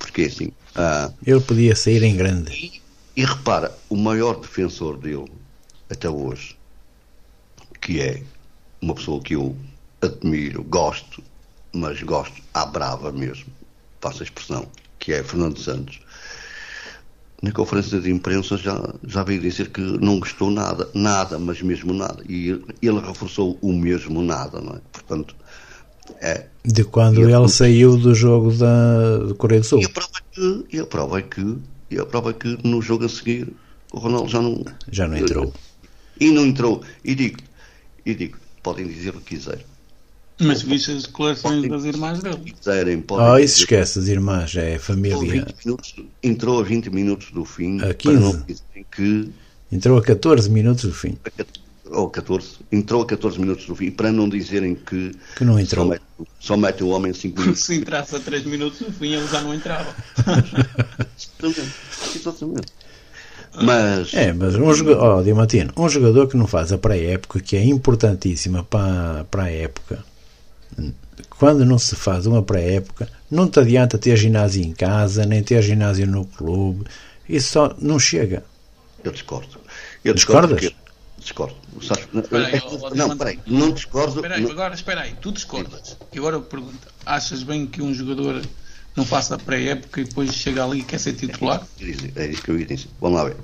Porque 0.00 0.22
é 0.22 0.26
assim, 0.26 0.50
ah, 0.74 1.12
Ele 1.24 1.40
podia 1.40 1.76
sair 1.76 2.02
em 2.02 2.16
grande. 2.16 2.52
e, 2.52 2.82
e 3.20 3.24
repara, 3.24 3.72
o 3.88 3.96
maior 3.96 4.40
defensor 4.40 4.96
dele 4.98 5.30
até 5.88 6.08
hoje, 6.08 6.56
que 7.80 8.00
é 8.00 8.22
uma 8.80 8.94
pessoa 8.94 9.22
que 9.22 9.34
eu 9.34 9.56
admiro, 10.00 10.64
gosto, 10.64 11.22
mas 11.72 12.02
gosto 12.02 12.42
à 12.54 12.64
brava 12.66 13.12
mesmo, 13.12 13.46
passa 14.00 14.22
a 14.22 14.24
expressão, 14.24 14.66
que 14.98 15.12
é 15.12 15.22
Fernando 15.22 15.58
Santos. 15.60 16.00
Na 17.42 17.52
conferência 17.52 18.00
de 18.00 18.10
imprensa 18.10 18.56
já, 18.58 18.78
já 19.06 19.22
veio 19.22 19.40
dizer 19.40 19.70
que 19.70 19.80
não 19.80 20.18
gostou 20.20 20.50
nada, 20.50 20.88
nada, 20.94 21.38
mas 21.38 21.62
mesmo 21.62 21.92
nada. 21.94 22.22
E 22.28 22.50
ele 22.82 23.00
reforçou 23.00 23.58
o 23.62 23.72
mesmo 23.72 24.20
nada, 24.22 24.60
não 24.60 24.74
é? 24.76 24.80
Portanto, 24.92 25.34
É. 26.20 26.46
De 26.64 26.84
quando 26.84 27.28
ele 27.28 27.48
saiu 27.48 27.96
do 27.96 28.14
jogo 28.14 28.52
da, 28.52 29.18
do 29.18 29.34
Coreia 29.34 29.60
do 29.60 29.66
Sul. 29.66 29.80
E 29.80 29.86
a 29.86 29.88
prova 29.88 30.18
é 30.18 30.34
que, 30.34 30.64
e 30.70 30.78
a 30.78 30.86
prova 30.86 31.18
é 31.18 31.22
que, 31.22 31.58
e 31.90 31.98
a 31.98 32.06
prova 32.06 32.30
é 32.30 32.32
que 32.32 32.58
no 32.62 32.82
jogo 32.82 33.04
a 33.04 33.08
seguir 33.08 33.48
o 33.92 33.98
Ronaldo 33.98 34.28
já 34.28 34.40
não. 34.40 34.64
Já 34.90 35.08
não 35.08 35.16
entrou. 35.16 35.52
E 36.18 36.30
não 36.30 36.46
entrou. 36.46 36.82
E 37.04 37.14
digo, 37.14 37.38
e 38.04 38.14
digo, 38.14 38.38
podem 38.62 38.86
dizer 38.86 39.10
o 39.10 39.20
que 39.20 39.36
quiserem. 39.36 39.64
Mas 40.40 40.62
viste 40.62 40.90
as 40.90 41.02
declarações 41.02 41.68
das 41.68 41.84
irmãs 41.84 42.22
dele. 42.22 42.52
Quiserem, 42.52 43.00
podem 43.02 43.26
oh, 43.26 43.38
isso 43.38 43.60
esquece, 43.60 43.98
as 43.98 44.08
irmãs, 44.08 44.56
é 44.56 44.78
família. 44.78 45.46
Minutos, 45.64 45.94
entrou 46.22 46.60
a 46.60 46.62
20 46.62 46.88
minutos 46.90 47.30
do 47.30 47.44
fim. 47.44 47.80
A 47.82 47.92
15. 47.92 48.44
que. 48.90 49.30
Entrou 49.70 49.98
a 49.98 50.02
14 50.02 50.50
minutos 50.50 50.84
do 50.84 50.94
fim. 50.94 51.16
Ou 51.90 52.08
14. 52.08 52.58
Entrou 52.70 53.02
a 53.02 53.06
14 53.06 53.38
minutos 53.40 53.66
do 53.66 53.74
fim, 53.74 53.90
para 53.90 54.12
não 54.12 54.28
dizerem 54.28 54.74
que. 54.74 55.12
Que 55.36 55.44
não 55.44 55.58
entrou. 55.58 55.84
Só 55.84 55.90
mete, 55.90 56.02
só 56.38 56.56
mete 56.56 56.84
o 56.84 56.88
homem 56.88 57.12
5 57.12 57.40
minutos. 57.40 57.64
Se 57.64 57.74
entrasse 57.74 58.14
a 58.16 58.20
3 58.20 58.44
minutos 58.44 58.78
do 58.78 58.92
fim, 58.92 59.14
ele 59.14 59.26
já 59.26 59.40
não 59.40 59.52
entrava. 59.52 59.94
Exatamente. 61.18 61.74
Exatamente. 62.14 62.72
Mas. 63.54 64.14
É, 64.14 64.32
mas 64.32 64.54
um 64.54 64.72
jogador, 64.72 65.18
oh, 65.18 65.22
Diamantino, 65.22 65.72
um 65.76 65.88
jogador 65.88 66.28
que 66.28 66.36
não 66.36 66.46
faz 66.46 66.72
a 66.72 66.78
pré-época, 66.78 67.40
que 67.40 67.56
é 67.56 67.64
importantíssima 67.64 68.62
para, 68.62 69.24
para 69.30 69.44
a 69.44 69.50
época, 69.50 70.04
quando 71.30 71.64
não 71.64 71.78
se 71.78 71.96
faz 71.96 72.26
uma 72.26 72.42
pré-época, 72.42 73.08
não 73.30 73.48
te 73.48 73.58
adianta 73.58 73.98
ter 73.98 74.16
ginásio 74.16 74.62
em 74.62 74.72
casa, 74.72 75.26
nem 75.26 75.42
ter 75.42 75.62
ginásio 75.62 76.06
no 76.06 76.24
clube, 76.24 76.84
isso 77.28 77.52
só 77.52 77.74
não 77.80 77.98
chega. 77.98 78.44
Eu 79.02 79.12
discordo. 79.12 79.58
Eu 80.04 80.14
discordo 80.14 80.54
Discordas? 80.54 80.89
Discordo. 81.30 81.54
não, 82.94 83.16
peraí, 83.16 83.38
não 83.46 83.70
discordo. 83.70 84.16
Espera 84.16 84.34
aí, 84.34 84.42
não... 84.42 84.50
agora 84.50 84.74
espera 84.74 85.00
aí, 85.02 85.14
tu 85.20 85.30
discordas. 85.30 85.96
E 86.12 86.18
agora 86.18 86.36
eu 86.36 86.42
pergunto: 86.42 86.88
achas 87.06 87.44
bem 87.44 87.66
que 87.66 87.80
um 87.80 87.94
jogador 87.94 88.42
não 88.96 89.04
faça 89.04 89.36
a 89.36 89.38
pré-época 89.38 90.00
e 90.00 90.04
depois 90.04 90.34
chega 90.34 90.64
ali 90.64 90.80
e 90.80 90.82
quer 90.82 90.98
ser 90.98 91.12
titular? 91.12 91.64
É 92.16 92.26
isso 92.26 92.42
que 92.42 92.50
eu 92.50 92.58
ia 92.58 92.66
dizer. 92.66 92.88
Vamos 93.00 93.18
lá 93.18 93.28
ver. 93.28 93.36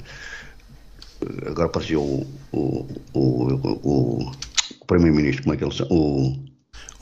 Agora 1.47 1.69
apareceu 1.69 2.03
o, 2.03 2.27
o, 2.53 2.87
o, 3.15 3.21
o, 3.55 4.33
o 4.81 4.85
Primeiro-Ministro, 4.87 5.45
como 5.45 5.55
é 5.55 5.57
que 5.57 5.65
ele 5.65 5.73
chama? 5.73 5.93
O, 5.93 6.37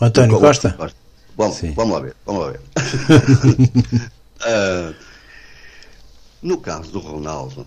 o 0.00 0.04
António 0.04 0.38
Costa? 0.38 0.70
Costa. 0.72 0.98
Vamos, 1.36 1.60
vamos 1.74 1.94
lá 1.94 2.00
ver. 2.00 2.16
Vamos 2.26 2.44
lá 2.44 2.50
ver. 2.52 2.60
uh, 4.42 4.94
no 6.42 6.58
caso 6.58 6.92
do 6.92 6.98
Ronaldo, 6.98 7.66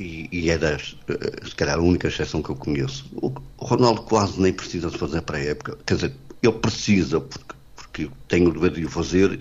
e, 0.00 0.28
e 0.32 0.50
é 0.50 0.56
das, 0.56 0.92
uh, 0.92 1.46
se 1.46 1.54
calhar 1.54 1.78
a 1.78 1.82
única 1.82 2.08
exceção 2.08 2.42
que 2.42 2.48
eu 2.48 2.56
conheço, 2.56 3.06
o, 3.12 3.28
Ronaldo 3.58 4.02
quase 4.02 4.40
nem 4.40 4.52
precisa 4.52 4.90
de 4.90 4.96
fazer 4.96 5.20
para 5.20 5.36
a 5.36 5.44
época. 5.44 5.78
Quer 5.84 5.94
dizer, 5.94 6.14
ele 6.42 6.52
precisa, 6.54 7.20
porque, 7.20 7.54
porque 7.76 8.10
tem 8.26 8.46
o 8.46 8.52
dever 8.52 8.70
de 8.70 8.86
o 8.86 8.88
fazer 8.88 9.38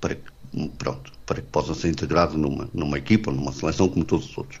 para 0.00 0.14
que, 0.14 0.68
pronto, 0.78 1.12
para 1.26 1.42
que 1.42 1.48
possa 1.48 1.74
ser 1.74 1.88
integrado 1.88 2.38
numa, 2.38 2.68
numa 2.72 2.98
equipa, 2.98 3.32
numa 3.32 3.52
seleção 3.52 3.88
como 3.88 4.04
todos 4.04 4.30
os 4.30 4.38
outros. 4.38 4.60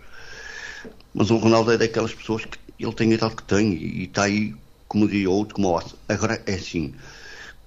Mas 1.14 1.30
o 1.30 1.36
Ronaldo 1.36 1.70
é 1.70 1.78
daquelas 1.78 2.12
pessoas 2.12 2.44
que 2.44 2.58
ele 2.78 2.92
tem 2.92 3.12
a 3.12 3.14
idade 3.14 3.36
que 3.36 3.44
tem 3.44 3.72
e, 3.72 4.04
está 4.04 4.24
aí, 4.24 4.52
como 4.88 5.06
diria 5.06 5.30
outro, 5.30 5.54
como 5.54 5.68
o 5.68 5.82
Agora 6.08 6.42
é 6.44 6.54
assim, 6.54 6.92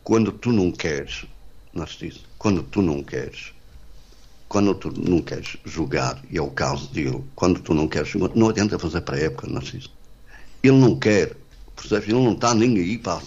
quando 0.03 0.33
tu 0.33 0.51
não 0.51 0.69
queres, 0.69 1.25
Narciso, 1.73 2.23
quando 2.37 2.61
tu 2.63 2.81
não 2.81 3.01
queres, 3.01 3.53
quando 4.47 4.73
tu 4.75 4.93
não 4.97 5.21
queres 5.21 5.57
jogar, 5.65 6.21
e 6.29 6.37
é 6.37 6.41
o 6.41 6.49
caso 6.49 6.89
dele, 6.91 7.23
quando 7.35 7.59
tu 7.59 7.73
não 7.73 7.87
queres 7.87 8.07
jogar, 8.07 8.33
não 8.35 8.49
adianta 8.49 8.79
fazer 8.79 9.01
para 9.01 9.17
a 9.17 9.19
época, 9.19 9.47
Narciso. 9.47 9.91
Ele 10.63 10.77
não 10.77 10.95
quer, 10.97 11.35
percebes? 11.75 12.07
Ele 12.07 12.23
não 12.23 12.33
está 12.33 12.53
nem 12.53 12.77
aí 12.77 12.97
para. 12.97 13.21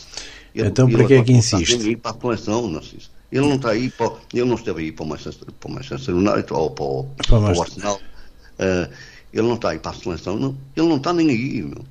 Ele, 0.54 0.68
então, 0.68 0.88
para 0.88 1.06
que 1.06 1.14
é 1.14 1.22
que 1.22 1.32
insiste? 1.32 1.52
Não 1.52 1.62
está 1.62 1.76
nem 1.78 1.88
aí 1.88 1.96
para 1.96 2.10
a 2.10 2.14
coleção, 2.14 2.68
Narciso. 2.68 3.10
Ele 3.30 3.46
não 3.46 3.56
está 3.56 3.70
aí 3.70 3.90
para, 3.90 4.12
ele 4.34 4.44
não 4.44 4.56
esteve 4.56 4.80
aí 4.80 4.92
para 4.92 5.04
o 5.04 5.08
Manchester, 5.08 5.48
para 5.52 5.70
o 5.70 5.72
Manchester 5.72 6.16
United 6.16 6.52
ou 6.52 6.70
para 6.70 6.84
o, 6.84 7.04
para 7.26 7.38
o 7.38 7.60
Arsenal. 7.60 7.96
Uh, 8.58 8.92
ele 9.32 9.46
não 9.46 9.54
está 9.54 9.70
aí 9.70 9.78
para 9.78 9.92
a 9.92 9.94
seleção, 9.94 10.36
não, 10.36 10.56
ele 10.76 10.88
não 10.88 10.96
está 10.96 11.12
nem 11.12 11.30
aí, 11.30 11.62
meu. 11.62 11.84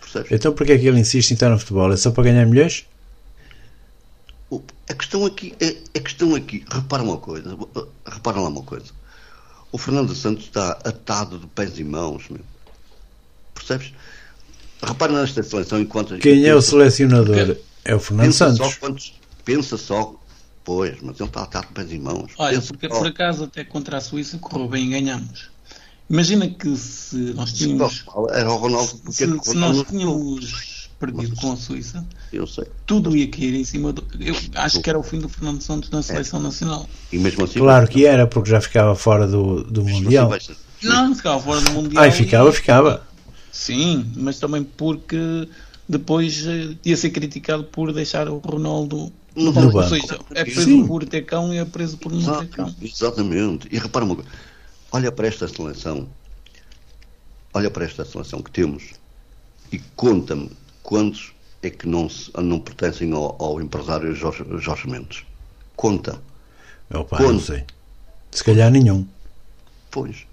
Percebes? 0.00 0.32
Então 0.32 0.52
porquê 0.52 0.72
é 0.72 0.78
que 0.78 0.86
ele 0.86 0.98
insiste 0.98 1.30
em 1.30 1.34
estar 1.34 1.48
no 1.48 1.58
futebol? 1.58 1.92
É 1.92 1.96
só 1.96 2.10
para 2.10 2.24
ganhar 2.24 2.44
milhões? 2.46 2.86
A 4.90 4.94
questão 4.94 5.24
aqui, 5.24 5.54
é, 5.60 5.76
a 5.96 6.00
questão 6.00 6.34
aqui, 6.34 6.64
repara 6.68 7.02
uma 7.02 7.16
coisa, 7.16 7.56
repara 8.04 8.40
lá 8.40 8.48
uma 8.48 8.62
coisa. 8.62 8.86
O 9.70 9.78
Fernando 9.78 10.12
Santos 10.16 10.46
está 10.46 10.72
atado 10.84 11.38
de 11.38 11.46
pés 11.46 11.78
e 11.78 11.84
mãos, 11.84 12.24
meu. 12.28 12.40
Percebes? 13.54 13.92
Repara 14.82 15.12
nesta 15.12 15.44
seleção 15.44 15.80
enquanto. 15.80 16.18
Quem 16.18 16.44
é 16.44 16.54
o 16.54 16.60
selecionador? 16.60 17.56
É 17.84 17.94
o 17.94 18.00
Fernando 18.00 18.26
pensa 18.26 18.50
Santos. 18.50 18.74
Só 18.74 18.80
quantos, 18.80 19.14
pensa 19.44 19.76
só 19.76 20.20
Pois, 20.64 21.00
mas 21.00 21.18
ele 21.18 21.28
está 21.28 21.42
atado 21.42 21.68
de 21.68 21.72
pés 21.72 21.92
e 21.92 21.98
mãos. 21.98 22.32
Olha, 22.36 22.60
porque 22.60 22.88
por 22.88 23.06
acaso 23.06 23.44
até 23.44 23.64
contra 23.64 23.96
a 23.96 24.00
Suíça 24.00 24.38
correu 24.38 24.68
bem 24.68 24.86
e 24.86 24.90
ganhamos. 24.90 25.50
Imagina 26.08 26.48
que 26.48 26.76
se 26.76 27.16
nós 27.34 27.52
tínhamos. 27.52 28.04
Era 28.30 28.50
o 28.50 28.56
Ronaldo. 28.56 29.00
Se, 29.10 29.26
se 29.42 29.54
nós 29.54 29.82
tínhamos 29.88 30.79
perdido 31.00 31.34
com 31.36 31.52
a 31.52 31.56
Suíça, 31.56 32.04
eu 32.30 32.46
sei. 32.46 32.66
tudo 32.86 33.16
ia 33.16 33.26
cair 33.26 33.54
em 33.54 33.64
cima 33.64 33.92
do. 33.92 34.04
Eu 34.20 34.36
acho 34.54 34.80
que 34.80 34.90
era 34.90 34.98
o 34.98 35.02
fim 35.02 35.18
do 35.18 35.28
Fernando 35.28 35.62
Santos 35.62 35.90
na 35.90 36.02
seleção 36.02 36.38
é. 36.40 36.42
nacional. 36.42 36.88
E 37.10 37.18
mesmo 37.18 37.44
assim. 37.44 37.58
Claro 37.58 37.88
que 37.88 38.04
era, 38.04 38.26
porque 38.26 38.50
já 38.50 38.60
ficava 38.60 38.94
fora 38.94 39.26
do, 39.26 39.64
do 39.64 39.82
Mundial. 39.82 40.32
Assim 40.32 40.54
não, 40.82 41.14
ficava 41.14 41.40
fora 41.40 41.60
do 41.60 41.70
Mundial. 41.72 42.04
Ai, 42.04 42.10
ficava, 42.10 42.48
e... 42.48 42.52
ficava. 42.52 43.06
Sim, 43.50 44.10
mas 44.16 44.38
também 44.38 44.62
porque 44.62 45.48
depois 45.88 46.46
eh, 46.46 46.76
ia 46.84 46.96
ser 46.96 47.10
criticado 47.10 47.64
por 47.64 47.92
deixar 47.92 48.28
o 48.28 48.38
Ronaldo 48.38 49.12
no, 49.34 49.52
no 49.52 49.72
banco. 49.72 49.88
Seja, 49.88 50.18
é 50.30 50.44
preso 50.44 50.64
Sim. 50.64 50.86
por 50.86 51.04
ter 51.04 51.22
cão 51.22 51.52
e 51.52 51.58
é 51.58 51.64
preso 51.64 51.98
por 51.98 52.12
não 52.12 52.38
ter 52.40 52.48
cão. 52.48 52.74
Exatamente. 52.80 53.68
E 53.70 53.78
repara 53.78 54.04
uma 54.04 54.14
coisa. 54.14 54.30
Olha 54.92 55.12
para 55.12 55.26
esta 55.26 55.48
seleção. 55.48 56.08
Olha 57.52 57.70
para 57.70 57.84
esta 57.84 58.04
seleção 58.04 58.40
que 58.40 58.50
temos 58.50 58.92
e 59.72 59.78
conta-me 59.96 60.50
quantos 60.82 61.32
é 61.62 61.70
que 61.70 61.86
não, 61.86 62.08
não 62.42 62.58
pertencem 62.60 63.12
ao, 63.12 63.36
ao 63.42 63.60
empresário 63.60 64.14
Jorge, 64.14 64.44
Jorge 64.58 64.88
Mendes. 64.88 65.24
Conta. 65.76 66.20
Opa, 66.92 67.18
Conta. 67.18 67.32
não 67.32 67.40
sei. 67.40 67.64
Se 68.30 68.44
calhar 68.44 68.70
nenhum. 68.70 69.06
Pois. 69.90 70.26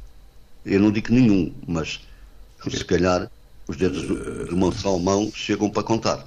Eu 0.66 0.80
não 0.80 0.92
digo 0.92 1.14
nenhum, 1.14 1.54
mas 1.68 2.02
se 2.70 2.84
calhar 2.86 3.30
os 3.68 3.78
dedos 3.78 4.04
do, 4.04 4.46
de 4.46 4.54
uma 4.54 4.72
só 4.72 4.98
mão 4.98 5.32
chegam 5.34 5.70
para 5.70 5.84
contar. 5.84 6.26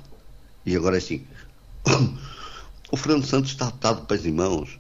E 0.65 0.77
agora 0.77 0.97
é 0.97 0.99
assim. 0.99 1.25
O 2.93 2.97
Fernando 2.97 3.25
Santos 3.25 3.53
está 3.53 3.69
atado 3.69 4.01
de 4.01 4.09
pés 4.09 4.27
e 4.27 4.33
mãos. 4.33 4.77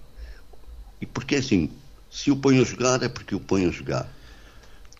E 1.01 1.07
porque 1.07 1.37
assim, 1.37 1.71
se 2.11 2.29
o 2.33 2.37
põe 2.37 2.61
a 2.61 2.65
jogar 2.65 3.01
é 3.05 3.09
porque 3.09 3.37
o 3.37 3.41
põe 3.41 3.67
a 3.67 3.71
jogar. 3.71 4.09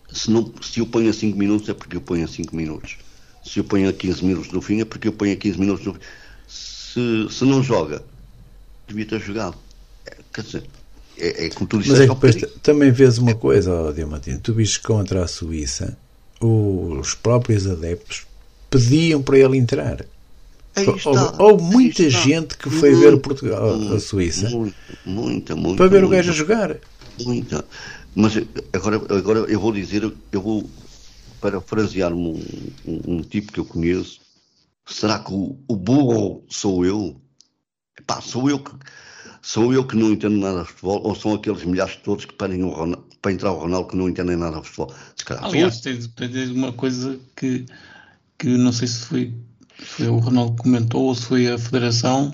Se, 0.09 0.31
não, 0.31 0.53
se 0.61 0.81
o 0.81 0.85
põe 0.87 1.09
a 1.09 1.13
5 1.13 1.37
minutos 1.37 1.67
é 1.67 1.73
porque 1.73 1.97
o 1.97 2.01
põe 2.01 2.23
a 2.23 2.27
5 2.27 2.55
minutos. 2.55 2.97
Se 3.43 3.59
o 3.59 3.63
põe 3.63 3.87
a 3.87 3.93
15 3.93 4.23
minutos 4.23 4.51
do 4.51 4.61
fim 4.61 4.81
é 4.81 4.85
porque 4.85 5.09
o 5.09 5.13
põe 5.13 5.31
a 5.31 5.35
15 5.35 5.59
minutos 5.59 5.83
do 5.83 5.93
fim. 5.93 5.99
Se, 6.47 7.27
se 7.29 7.45
não 7.45 7.63
joga, 7.63 8.03
devia 8.87 9.05
ter 9.05 9.19
jogado. 9.19 9.55
É, 10.05 10.15
quer 10.33 10.41
dizer, 10.41 10.63
é, 11.17 11.45
é 11.45 11.49
como 11.49 11.67
tu 11.67 11.79
disseste. 11.79 12.07
Mas 12.07 12.09
é 12.09 12.13
depois 12.13 12.59
também 12.61 12.91
vês 12.91 13.17
uma 13.17 13.35
coisa, 13.35 13.73
oh, 13.73 13.93
Diamantino. 13.93 14.39
Tu 14.39 14.53
viste 14.53 14.81
contra 14.81 15.23
a 15.23 15.27
Suíça, 15.27 15.97
os 16.39 17.13
próprios 17.13 17.67
adeptos 17.67 18.25
pediam 18.69 19.21
para 19.21 19.37
ele 19.37 19.57
entrar. 19.57 20.05
Houve 21.37 21.63
muita 21.63 22.09
gente 22.09 22.57
que 22.57 22.69
foi 22.69 22.91
muito, 22.91 23.01
ver 23.01 23.17
Portugal, 23.17 23.77
muito, 23.77 23.93
a 23.93 23.99
Suíça, 23.99 24.49
muita, 25.05 25.55
muita, 25.55 25.75
para 25.75 25.87
ver 25.87 26.03
o 26.03 26.09
gajo 26.09 26.31
a 26.31 26.33
jogar. 26.33 26.77
Muita. 27.19 27.65
Mas 28.15 28.33
agora, 28.71 28.95
agora 28.95 29.39
eu 29.39 29.59
vou 29.59 29.73
dizer, 29.73 30.09
eu 30.31 30.41
vou 30.41 30.69
parafrasear 31.41 32.13
um, 32.13 32.39
um, 32.85 33.01
um 33.15 33.21
tipo 33.21 33.51
que 33.51 33.59
eu 33.59 33.65
conheço. 33.65 34.21
Será 34.85 35.19
que 35.19 35.33
o, 35.33 35.57
o 35.67 35.75
burro 35.75 36.43
sou 36.47 36.85
eu? 36.85 37.19
Epá, 37.99 38.21
sou 38.21 38.49
eu 38.49 38.59
que 38.59 38.71
sou 39.41 39.73
eu 39.73 39.85
que 39.85 39.95
não 39.95 40.11
entendo 40.11 40.37
nada 40.37 40.61
de 40.61 40.67
futebol 40.67 41.01
ou 41.03 41.15
são 41.15 41.33
aqueles 41.33 41.63
milhares 41.65 41.95
todos 41.97 42.25
que 42.25 42.35
Ronaldo, 42.35 43.05
para 43.21 43.31
entrar 43.31 43.51
o 43.51 43.59
Ronaldo 43.59 43.89
que 43.89 43.97
não 43.97 44.07
entendem 44.07 44.37
nada 44.37 44.61
de 44.61 44.67
futebol? 44.67 44.95
Calhar, 45.25 45.43
Aliás, 45.43 45.81
tens, 45.81 46.07
tens 46.07 46.49
uma 46.51 46.71
coisa 46.71 47.19
que, 47.35 47.65
que 48.37 48.47
não 48.47 48.71
sei 48.71 48.87
se 48.87 48.99
foi 48.99 49.33
foi 49.83 50.07
o 50.07 50.19
Ronaldo 50.19 50.55
que 50.55 50.63
comentou, 50.63 51.03
ou 51.03 51.15
se 51.15 51.25
foi 51.25 51.47
a 51.47 51.57
Federação, 51.57 52.33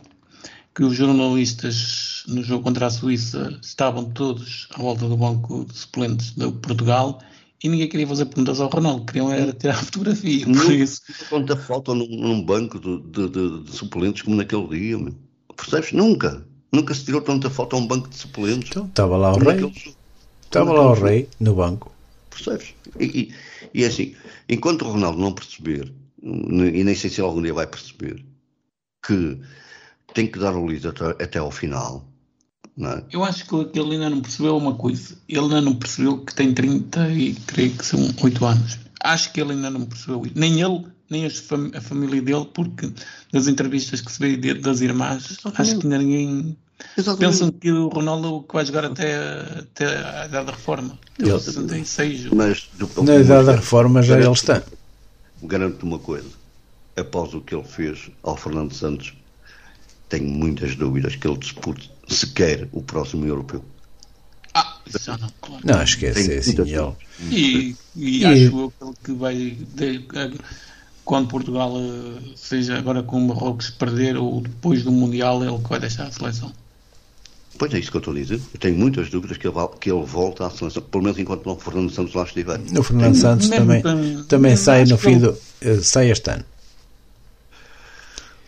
que 0.75 0.83
os 0.83 0.95
jornalistas 0.95 2.23
no 2.27 2.43
jogo 2.43 2.63
contra 2.63 2.87
a 2.87 2.89
Suíça 2.89 3.57
estavam 3.61 4.05
todos 4.11 4.67
à 4.73 4.81
volta 4.81 5.07
do 5.07 5.17
banco 5.17 5.65
de 5.65 5.77
suplentes 5.77 6.31
de 6.31 6.51
Portugal 6.51 7.19
e 7.63 7.69
ninguém 7.69 7.87
queria 7.87 8.07
fazer 8.07 8.25
perguntas 8.25 8.59
ao 8.59 8.69
Ronaldo, 8.69 9.05
queriam 9.05 9.31
era 9.31 9.51
tirar 9.53 9.73
a 9.75 9.83
fotografia. 9.83 10.45
Por 10.45 10.71
isso. 10.71 11.01
Quanta 11.29 11.55
falta 11.55 11.93
num, 11.93 12.07
num 12.07 12.43
banco 12.43 12.79
de, 12.79 12.99
de, 13.01 13.29
de, 13.29 13.63
de, 13.63 13.71
suplentes 13.71 14.21
como 14.21 14.35
naquele 14.35 14.67
dia, 14.67 14.97
meu. 14.97 15.13
percebes? 15.55 15.91
Nunca. 15.91 16.45
Nunca 16.71 16.93
se 16.93 17.05
tirou 17.05 17.21
tanta 17.21 17.49
falta 17.49 17.75
a 17.75 17.79
um 17.79 17.87
banco 17.87 18.09
de 18.09 18.15
suplentes. 18.15 18.69
Então, 18.69 18.85
estava 18.85 19.17
lá 19.17 19.33
o 19.33 19.39
rei. 19.39 19.95
Estava 20.41 20.71
lá 20.71 20.91
o 20.91 20.93
rei 20.93 21.27
no 21.39 21.55
banco. 21.55 21.91
Percebes? 22.29 22.73
E, 22.99 23.05
e, 23.05 23.33
e 23.73 23.83
é 23.83 23.87
assim, 23.87 24.15
enquanto 24.47 24.83
o 24.83 24.91
Ronaldo 24.91 25.19
não 25.19 25.33
perceber 25.33 25.91
e 26.21 26.83
nem 26.83 26.95
sei 26.95 27.09
se 27.09 27.21
ele 27.21 27.27
algum 27.27 27.41
dia 27.41 27.53
vai 27.53 27.67
perceber, 27.67 28.23
que 29.05 29.39
tem 30.13 30.27
que 30.27 30.39
dar 30.39 30.55
o 30.55 30.67
líder 30.67 30.89
até, 30.89 31.23
até 31.23 31.39
ao 31.39 31.51
final. 31.51 32.05
É? 32.79 33.03
Eu 33.11 33.23
acho 33.23 33.45
que 33.45 33.79
ele 33.79 33.93
ainda 33.93 34.09
não 34.09 34.21
percebeu 34.21 34.55
uma 34.55 34.75
coisa. 34.75 35.15
Ele 35.27 35.39
ainda 35.39 35.61
não 35.61 35.75
percebeu 35.75 36.19
que 36.19 36.35
tem 36.35 36.53
30 36.53 37.09
e 37.11 37.33
creio 37.33 37.71
que 37.71 37.85
são 37.85 37.99
8 38.21 38.45
anos. 38.45 38.79
Acho 39.01 39.33
que 39.33 39.41
ele 39.41 39.53
ainda 39.53 39.71
não 39.71 39.85
percebeu 39.85 40.25
isso. 40.25 40.37
Nem 40.37 40.61
ele, 40.61 40.85
nem 41.09 41.25
a 41.25 41.81
família 41.81 42.21
dele, 42.21 42.47
porque 42.53 42.91
das 43.33 43.47
entrevistas 43.47 44.01
que 44.01 44.11
se 44.11 44.19
vê 44.19 44.53
das 44.53 44.81
irmãs, 44.81 45.39
acho 45.55 45.79
que 45.79 45.87
ainda 45.87 45.97
ninguém. 45.97 46.57
Pensam 47.17 47.49
que 47.49 47.71
o 47.71 47.87
Ronaldo 47.87 48.43
que 48.47 48.53
vai 48.53 48.63
jogar 48.63 48.85
até, 48.85 49.15
até 49.59 49.85
a 49.87 50.25
idade 50.27 50.45
da 50.45 50.51
reforma. 50.51 50.99
Ele, 51.17 51.31
66. 51.31 52.25
Mas 52.25 52.69
do, 52.77 53.03
na 53.03 53.15
idade 53.15 53.47
da 53.47 53.55
reforma 53.55 54.03
já 54.03 54.19
ele 54.19 54.29
está. 54.29 54.61
Garanto-te 55.41 55.83
uma 55.83 55.97
coisa. 55.97 56.29
Após 56.95 57.33
o 57.33 57.41
que 57.41 57.55
ele 57.55 57.63
fez 57.63 58.11
ao 58.21 58.37
Fernando 58.37 58.73
Santos, 58.73 59.15
tenho 60.09 60.27
muitas 60.27 60.75
dúvidas 60.75 61.15
que 61.15 61.27
ele 61.27 61.37
dispute 61.37 61.91
sequer 62.07 62.67
o 62.71 62.81
próximo 62.81 63.25
europeu. 63.25 63.63
Ah, 64.53 64.77
já 64.99 65.17
não, 65.17 65.29
claro. 65.41 65.61
Não, 65.63 65.83
esquece, 65.83 66.33
é 66.33 66.37
assim, 66.37 66.61
ele. 66.61 66.93
E, 67.29 67.75
e, 67.95 68.19
e, 68.19 68.25
acho 68.25 68.73
eu 68.81 68.93
que 69.03 69.11
vai, 69.11 69.35
de, 69.35 70.07
quando 71.03 71.27
Portugal 71.27 71.73
eh, 71.77 72.21
seja 72.35 72.77
agora 72.77 73.03
com 73.03 73.17
o 73.17 73.27
Marrocos 73.27 73.69
perder 73.69 74.17
ou 74.17 74.41
depois 74.41 74.83
do 74.83 74.91
Mundial, 74.91 75.43
ele 75.43 75.57
que 75.57 75.69
vai 75.69 75.79
deixar 75.79 76.07
a 76.07 76.11
seleção. 76.11 76.51
Pois 77.57 77.73
é 77.73 77.79
isso 77.79 77.89
que 77.89 77.97
eu 77.97 77.99
estou 77.99 78.13
a 78.13 78.17
dizer. 78.17 78.39
Eu 78.53 78.59
tenho 78.59 78.77
muitas 78.77 79.09
dúvidas 79.09 79.37
que 79.37 79.47
ele, 79.47 79.55
que 79.79 79.91
ele 79.91 80.03
volta 80.03 80.45
à 80.45 80.49
seleção, 80.49 80.83
pelo 80.83 81.03
menos 81.03 81.17
enquanto 81.17 81.47
o 81.47 81.55
Fernando 81.55 81.91
Santos 81.91 82.13
lá 82.13 82.23
estiver. 82.23 82.59
O 82.59 82.83
Fernando 82.83 83.11
tenho, 83.11 83.15
Santos 83.15 83.49
também, 83.49 83.81
também 84.27 84.55
sai 84.55 84.85
no 84.85 84.97
fim 84.97 85.19
do. 85.19 85.35
Eh, 85.61 85.79
sai 85.81 86.11
este 86.11 86.29
ano. 86.29 86.45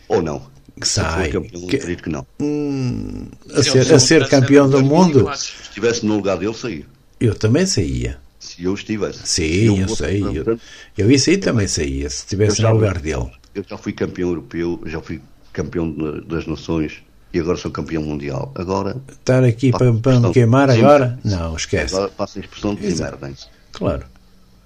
Ou 0.08 0.22
não 0.22 0.50
que 0.80 0.88
sai. 0.88 1.30
Campeão, 1.30 1.66
que, 1.66 1.76
acredito 1.76 2.02
que 2.02 2.10
não. 2.10 2.26
Hum, 2.40 3.26
a, 3.54 3.62
ser, 3.62 3.92
a 3.92 3.98
ser 3.98 4.28
campeão 4.28 4.68
do 4.68 4.82
mundo. 4.82 5.30
Se 5.36 5.52
estivesse 5.62 6.04
no 6.04 6.16
lugar 6.16 6.38
dele, 6.38 6.54
saía. 6.54 6.86
Eu 7.20 7.34
também 7.34 7.66
saía. 7.66 8.18
Se 8.38 8.64
eu 8.64 8.74
estivesse. 8.74 9.20
Sim, 9.24 9.66
eu, 9.66 9.76
eu 9.76 9.88
sei. 9.88 10.22
Eu, 10.22 10.58
eu 10.96 11.10
isso 11.10 11.30
aí 11.30 11.36
também 11.36 11.68
saía, 11.68 12.08
se 12.08 12.18
estivesse 12.18 12.62
no 12.62 12.72
lugar 12.72 12.98
dele. 12.98 13.30
Eu 13.54 13.64
já 13.68 13.76
fui 13.76 13.92
campeão 13.92 14.30
europeu, 14.30 14.80
já 14.86 15.00
fui 15.00 15.20
campeão 15.52 15.94
das 16.26 16.46
nações 16.46 17.02
e 17.32 17.38
agora 17.38 17.56
sou 17.56 17.70
campeão 17.70 18.02
mundial. 18.02 18.52
Agora. 18.54 18.96
Estar 19.08 19.44
aqui 19.44 19.70
para, 19.70 19.92
para 19.92 20.20
me 20.20 20.32
queimar 20.32 20.70
agora? 20.70 21.18
Não, 21.24 21.54
esquece. 21.54 21.94
Agora 21.94 22.10
passa 22.10 22.38
a 22.38 22.42
expressão 22.42 22.74
de 22.74 22.82
merda. 22.82 23.32
Claro. 23.72 24.04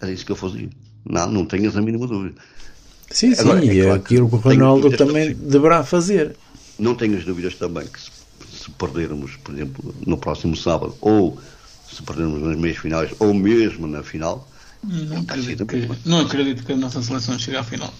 Era 0.00 0.12
isso 0.12 0.24
que 0.24 0.32
eu 0.32 0.36
fazia. 0.36 0.68
Não, 1.04 1.30
não 1.30 1.44
tenhas 1.44 1.76
a 1.76 1.82
mínima 1.82 2.06
dúvida. 2.06 2.40
Sim, 3.14 3.32
sim, 3.32 3.40
Agora, 3.42 3.64
é 3.64 3.82
claro 3.84 3.94
aquilo 3.94 4.28
que 4.28 4.34
o 4.34 4.38
Ronaldo 4.38 4.96
também 4.96 5.34
deverá 5.34 5.84
fazer. 5.84 6.36
Não 6.76 6.96
tenho 6.96 7.16
as 7.16 7.24
dúvidas 7.24 7.54
também 7.54 7.86
que 7.86 8.00
se, 8.00 8.10
se, 8.52 8.70
perdermos, 8.72 9.36
por 9.36 9.54
exemplo, 9.54 9.94
no 10.04 10.18
próximo 10.18 10.56
sábado, 10.56 10.96
ou 11.00 11.40
se 11.88 12.02
perdermos 12.02 12.42
nas 12.42 12.56
meias 12.56 12.76
finais, 12.76 13.14
ou 13.20 13.32
mesmo 13.32 13.86
na 13.86 14.02
final, 14.02 14.50
não 14.82 15.18
acredito, 15.18 15.64
que, 15.64 15.88
não 16.04 16.20
acredito 16.20 16.66
que 16.66 16.72
a 16.72 16.76
nossa 16.76 17.00
seleção 17.00 17.38
chegue 17.38 17.56
à 17.56 17.62
final. 17.62 17.94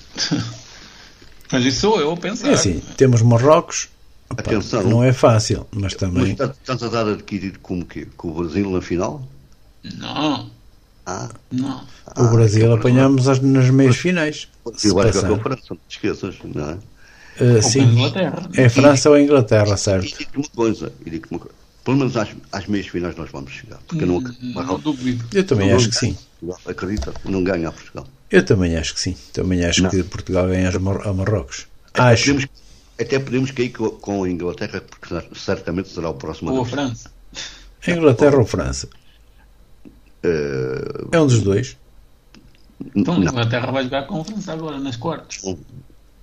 mas 1.53 1.65
isso 1.65 1.81
sou 1.83 2.01
eu 2.01 2.11
a 2.11 2.17
pensar. 2.17 2.49
É 2.49 2.55
assim, 2.55 2.83
temos 2.97 3.23
Marrocos, 3.23 3.89
Opa, 4.29 4.43
Atenção, 4.43 4.83
não 4.83 5.05
é 5.05 5.13
fácil, 5.13 5.65
mas 5.71 5.95
também. 5.95 6.37
Mas 6.37 6.51
estás 6.59 6.83
a 6.83 6.89
dar 6.89 7.07
adquirido 7.07 7.61
como 7.61 7.85
que? 7.85 8.07
Com 8.07 8.31
o 8.31 8.35
Brasil 8.35 8.69
na 8.69 8.81
final? 8.81 9.23
Não. 9.97 10.51
Ah. 11.07 11.29
Não. 11.53 11.85
O 12.17 12.29
Brasil 12.29 12.73
ah, 12.73 12.77
apanhamos 12.77 13.27
nas 13.27 13.71
meias 13.71 13.97
finais. 13.97 14.49
Eu 14.83 14.99
acho 15.01 15.21
que 15.21 15.27
é 15.27 15.35
a 15.35 15.39
França, 15.39 15.63
não 15.71 15.77
te 15.77 15.97
esqueças, 15.97 16.37
não 16.43 16.71
é? 16.71 16.79
Uh, 17.43 17.63
sim, 17.63 17.83
é 18.57 18.69
França 18.69 19.11
ou 19.11 19.19
Inglaterra, 19.19 19.77
certo? 19.77 20.07
E 20.07 20.19
digo 20.19 20.31
uma 20.37 20.49
coisa, 20.49 20.93
e 21.05 21.11
digo 21.11 21.27
uma 21.31 21.41
coisa. 21.41 21.55
Pelo 21.85 21.97
menos 21.99 22.17
às, 22.17 22.29
às 22.51 22.67
meias 22.67 22.87
finais 22.87 23.15
nós 23.17 23.29
vamos 23.31 23.53
chegar. 23.53 23.79
Porque 23.87 24.05
hum, 24.05 24.23
não, 24.55 24.65
não 24.65 24.79
duvido. 24.79 25.25
Eu 25.35 25.45
também 25.45 25.69
não 25.69 25.77
acho 25.77 25.91
que 25.91 25.97
sim. 25.97 26.17
Acredita, 26.67 27.13
não 27.25 27.43
ganha 27.43 27.69
a 27.69 27.73
Portugal. 27.73 28.07
Eu 28.31 28.45
também 28.45 28.77
acho 28.77 28.95
que 28.95 29.01
sim. 29.01 29.17
Também 29.33 29.65
acho 29.65 29.83
não. 29.83 29.91
que 29.91 30.03
Portugal 30.05 30.47
ganha 30.47 30.71
a 30.71 31.13
Marrocos. 31.13 31.67
Até 31.93 32.03
acho. 32.03 32.25
Podemos, 32.27 32.47
até 32.99 33.19
podemos 33.19 33.51
cair 33.51 33.71
com 33.71 34.25
a 34.25 34.31
Inglaterra, 34.31 34.81
porque 34.81 35.15
certamente 35.35 35.89
será 35.91 36.09
o 36.09 36.15
próximo. 36.15 36.53
Ou 36.53 36.63
a 36.63 36.67
França. 36.67 37.11
Inglaterra 37.87 38.39
ou 38.39 38.47
França? 38.47 38.89
Uh, 40.25 41.09
é 41.13 41.21
um 41.21 41.27
dos 41.27 41.43
dois. 41.43 41.77
Então, 42.95 43.15
a 43.15 43.19
Inglaterra 43.19 43.71
vai 43.71 43.85
jogar 43.85 44.07
com 44.07 44.21
a 44.21 44.25
França 44.25 44.53
agora, 44.53 44.79
nas 44.79 44.97
quartas. 44.97 45.43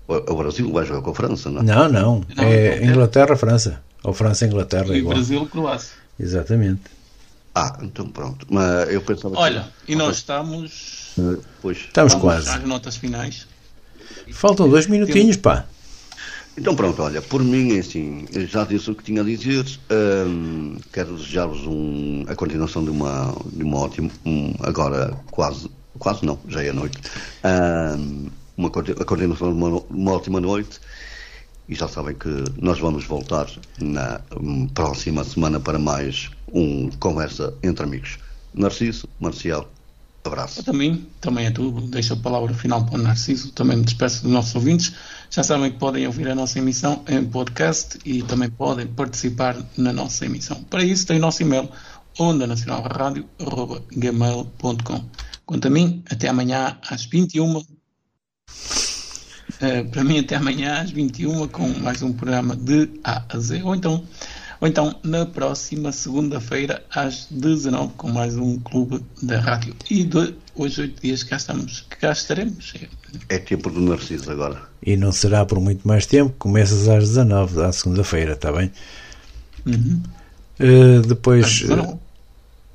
O 0.08 0.36
Brasil 0.36 0.72
vai 0.72 0.86
jogar 0.86 1.02
com 1.02 1.12
a 1.12 1.16
França, 1.16 1.50
não? 1.50 1.64
Não, 1.64 1.90
não. 1.90 2.26
não 2.36 2.44
é 2.44 2.84
Inglaterra-França. 2.84 3.82
Ou 4.04 4.14
França-Inglaterra. 4.14 4.96
E 4.96 5.02
Brasil-Croácia. 5.02 5.96
Exatamente. 6.20 6.82
Ah, 7.54 7.78
então 7.82 8.08
pronto. 8.10 8.48
Mas 8.50 8.90
eu 8.90 9.02
pensava 9.02 9.38
Olha, 9.38 9.68
que... 9.86 9.94
e 9.94 9.96
nós 9.96 10.18
estamos. 10.18 11.14
Pois. 11.62 11.78
Estamos 11.78 12.16
quase. 12.16 12.50
Às 12.50 12.64
notas 12.64 12.96
finais. 12.96 13.48
Faltam 14.32 14.70
dois 14.70 14.88
minutinhos, 14.88 15.38
pá. 15.38 15.66
Então 16.62 16.76
pronto, 16.76 17.02
olha, 17.02 17.24
por 17.24 17.44
mim, 17.44 17.80
assim, 17.80 18.28
já 18.48 18.64
disse 18.64 18.92
o 18.92 18.94
que 18.94 19.04
tinha 19.04 19.22
a 19.22 19.26
dizer. 19.26 19.66
Um, 19.90 20.78
quero 20.94 21.16
desejar-vos 21.16 21.66
um, 21.66 22.24
a 22.28 22.36
continuação 22.36 22.84
de 22.84 22.92
uma, 22.92 23.36
de 23.52 23.64
uma 23.64 23.80
ótima, 23.80 24.12
um, 24.24 24.54
agora 24.60 25.12
quase 25.32 25.72
quase 25.98 26.24
não, 26.24 26.38
já 26.48 26.64
é 26.64 26.72
noite, 26.72 27.00
um, 27.44 28.28
uma, 28.56 28.68
a 28.68 29.06
continuação 29.06 29.52
de 29.52 29.58
uma, 29.58 29.82
uma 29.90 30.12
ótima 30.12 30.40
noite 30.40 30.80
e 31.68 31.74
já 31.74 31.88
sabem 31.88 32.14
que 32.14 32.30
nós 32.62 32.80
vamos 32.80 33.06
voltar 33.06 33.48
na 33.80 34.22
próxima 34.76 35.24
semana 35.24 35.60
para 35.60 35.80
mais 35.80 36.30
um 36.54 36.92
Conversa 37.00 37.56
entre 37.64 37.86
Amigos. 37.86 38.20
Narciso, 38.54 39.10
Marcial, 39.20 39.68
abraço. 40.24 40.60
Eu 40.60 40.64
também, 40.64 41.08
também 41.20 41.46
é 41.48 41.52
tudo. 41.52 41.82
Deixo 41.88 42.14
a 42.14 42.18
palavra 42.18 42.54
final 42.54 42.86
para 42.86 43.00
o 43.00 43.02
Narciso, 43.02 43.52
também 43.52 43.78
me 43.78 43.84
despeço 43.84 44.24
dos 44.24 44.32
nossos 44.32 44.54
ouvintes. 44.54 44.94
Já 45.34 45.44
sabem 45.44 45.72
que 45.72 45.80
podem 45.80 46.06
ouvir 46.06 46.28
a 46.28 46.36
nossa 46.36 46.60
emissão 46.60 47.06
em 47.08 47.24
podcast 47.24 47.98
e 48.04 48.22
também 48.22 48.50
podem 48.50 48.86
participar 48.86 49.56
na 49.78 49.94
nossa 49.94 50.26
emissão. 50.26 50.62
Para 50.66 50.84
isso 50.84 51.08
tem 51.08 51.16
o 51.16 51.22
nosso 51.22 51.42
e-mail 51.42 51.70
onda 52.20 52.46
nacional 52.46 52.84
radio@gmail.com. 52.84 55.06
Quanto 55.46 55.68
a 55.68 55.72
mim, 55.72 56.04
até 56.12 56.28
amanhã 56.28 56.78
às 56.86 57.06
21. 57.06 57.60
Uh, 57.60 57.66
eh, 59.62 59.86
para 59.86 60.04
mim, 60.04 60.20
até 60.20 60.36
amanhã 60.36 60.82
às 60.82 60.92
21 60.92 61.48
com 61.48 61.66
mais 61.80 62.02
um 62.02 62.12
programa 62.12 62.54
de 62.54 62.90
A 63.02 63.24
a 63.30 63.40
Z. 63.40 63.64
Ou 63.64 63.74
então, 63.74 64.04
ou 64.62 64.68
então 64.68 64.96
na 65.04 65.26
próxima 65.26 65.92
segunda-feira 65.92 66.86
às 66.94 67.26
19 67.32 67.94
com 67.98 68.10
mais 68.10 68.38
um 68.38 68.60
clube 68.60 69.04
da 69.22 69.40
rádio. 69.40 69.76
E 69.90 70.04
de, 70.04 70.36
hoje, 70.56 70.82
oito 70.82 71.02
dias, 71.02 71.24
cá 71.24 71.38
estamos, 71.38 71.88
cá 72.00 72.12
estaremos. 72.12 72.74
É 73.28 73.40
tempo 73.40 73.72
do 73.72 73.82
Narciso 73.82 74.32
agora. 74.32 74.62
E 74.86 74.96
não 74.96 75.12
será 75.12 75.44
por 75.46 75.60
muito 75.60 75.88
mais 75.88 76.06
tempo, 76.06 76.34
começas 76.38 76.88
às 76.88 77.10
19 77.10 77.60
à 77.64 77.72
segunda-feira, 77.72 78.34
está 78.34 78.52
bem? 78.52 78.72
Uhum. 79.66 80.04
Uh, 80.60 81.02
depois. 81.08 81.64
Uh, 81.64 82.00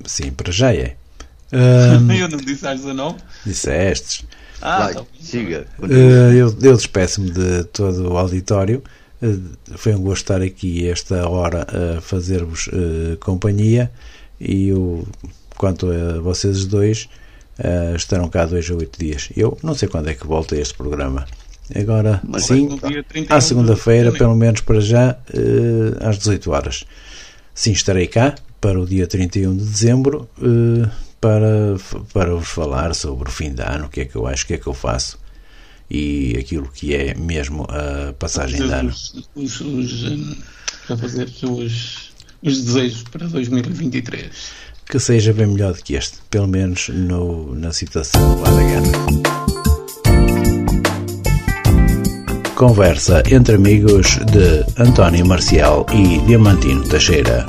sim, 0.05 0.31
para 0.31 0.51
já 0.51 0.73
é. 0.73 0.97
Um, 1.49 2.11
eu 2.11 2.27
não 2.27 2.39
disse 2.39 2.67
às 2.67 2.81
19? 2.81 3.19
Dissestes. 3.45 4.25
Ah, 4.61 4.79
Vai, 4.79 4.95
tá 4.95 5.05
siga. 5.17 5.65
Uh, 5.79 5.93
eu, 6.33 6.53
eu 6.61 6.75
despeço-me 6.75 7.31
de 7.31 7.63
todo 7.63 8.11
o 8.11 8.17
auditório. 8.17 8.83
Uh, 9.21 9.77
foi 9.77 9.95
um 9.95 10.01
gosto 10.01 10.23
estar 10.23 10.41
aqui 10.41 10.87
esta 10.87 11.27
hora 11.27 11.65
a 11.97 12.01
fazer-vos 12.01 12.67
uh, 12.67 13.17
companhia 13.19 13.91
e 14.39 14.69
eu, 14.69 15.07
quanto 15.57 15.89
a 15.91 16.19
vocês 16.19 16.65
dois, 16.65 17.09
estarão 17.95 18.29
cá 18.29 18.45
dois 18.45 18.69
a 18.69 18.75
oito 18.75 18.99
dias. 18.99 19.29
Eu 19.35 19.57
não 19.63 19.73
sei 19.73 19.89
quando 19.89 20.09
é 20.09 20.13
que 20.13 20.27
volta 20.27 20.55
este 20.55 20.75
programa. 20.75 21.25
Agora, 21.75 22.21
Mas 22.23 22.45
sim, 22.45 22.79
à 23.27 23.41
segunda-feira, 23.41 24.11
pelo 24.11 24.35
menos 24.35 24.61
para 24.61 24.79
já, 24.79 25.17
às 25.99 26.19
18 26.19 26.51
horas. 26.51 26.85
Sim, 27.51 27.71
estarei 27.71 28.05
cá 28.05 28.35
para 28.61 28.79
o 28.79 28.85
dia 28.85 29.07
31 29.07 29.57
de 29.57 29.65
dezembro 29.65 30.29
para, 31.19 31.77
para 32.13 32.35
vos 32.35 32.47
falar 32.47 32.93
sobre 32.93 33.27
o 33.27 33.31
fim 33.31 33.51
de 33.51 33.63
ano, 33.63 33.85
o 33.87 33.89
que 33.89 34.01
é 34.01 34.05
que 34.05 34.15
eu 34.15 34.27
acho, 34.27 34.43
o 34.43 34.47
que 34.47 34.53
é 34.53 34.57
que 34.59 34.67
eu 34.67 34.75
faço 34.75 35.17
e 35.89 36.35
aquilo 36.37 36.69
que 36.69 36.93
é 36.93 37.13
mesmo 37.15 37.65
a 37.69 38.13
passagem 38.13 38.61
de 38.61 38.71
ano. 38.71 38.89
Os, 38.89 39.13
os, 39.35 39.61
os, 39.61 40.37
para 40.85 40.97
fazer 40.97 41.29
os, 41.43 42.11
os 42.41 42.61
desejos 42.63 43.03
para 43.03 43.27
2023. 43.27 44.31
Que 44.85 44.99
seja 44.99 45.33
bem 45.33 45.47
melhor 45.47 45.73
do 45.73 45.83
que 45.83 45.95
este, 45.95 46.17
pelo 46.29 46.47
menos 46.47 46.89
no, 46.89 47.53
na 47.55 47.73
situação 47.73 48.39
lá 48.41 48.49
da 48.49 48.63
guerra. 48.63 48.91
Conversa 52.55 53.21
entre 53.29 53.55
amigos 53.55 54.17
de 54.31 54.65
António 54.81 55.25
Marcial 55.25 55.85
e 55.93 56.19
Diamantino 56.25 56.87
Teixeira. 56.87 57.45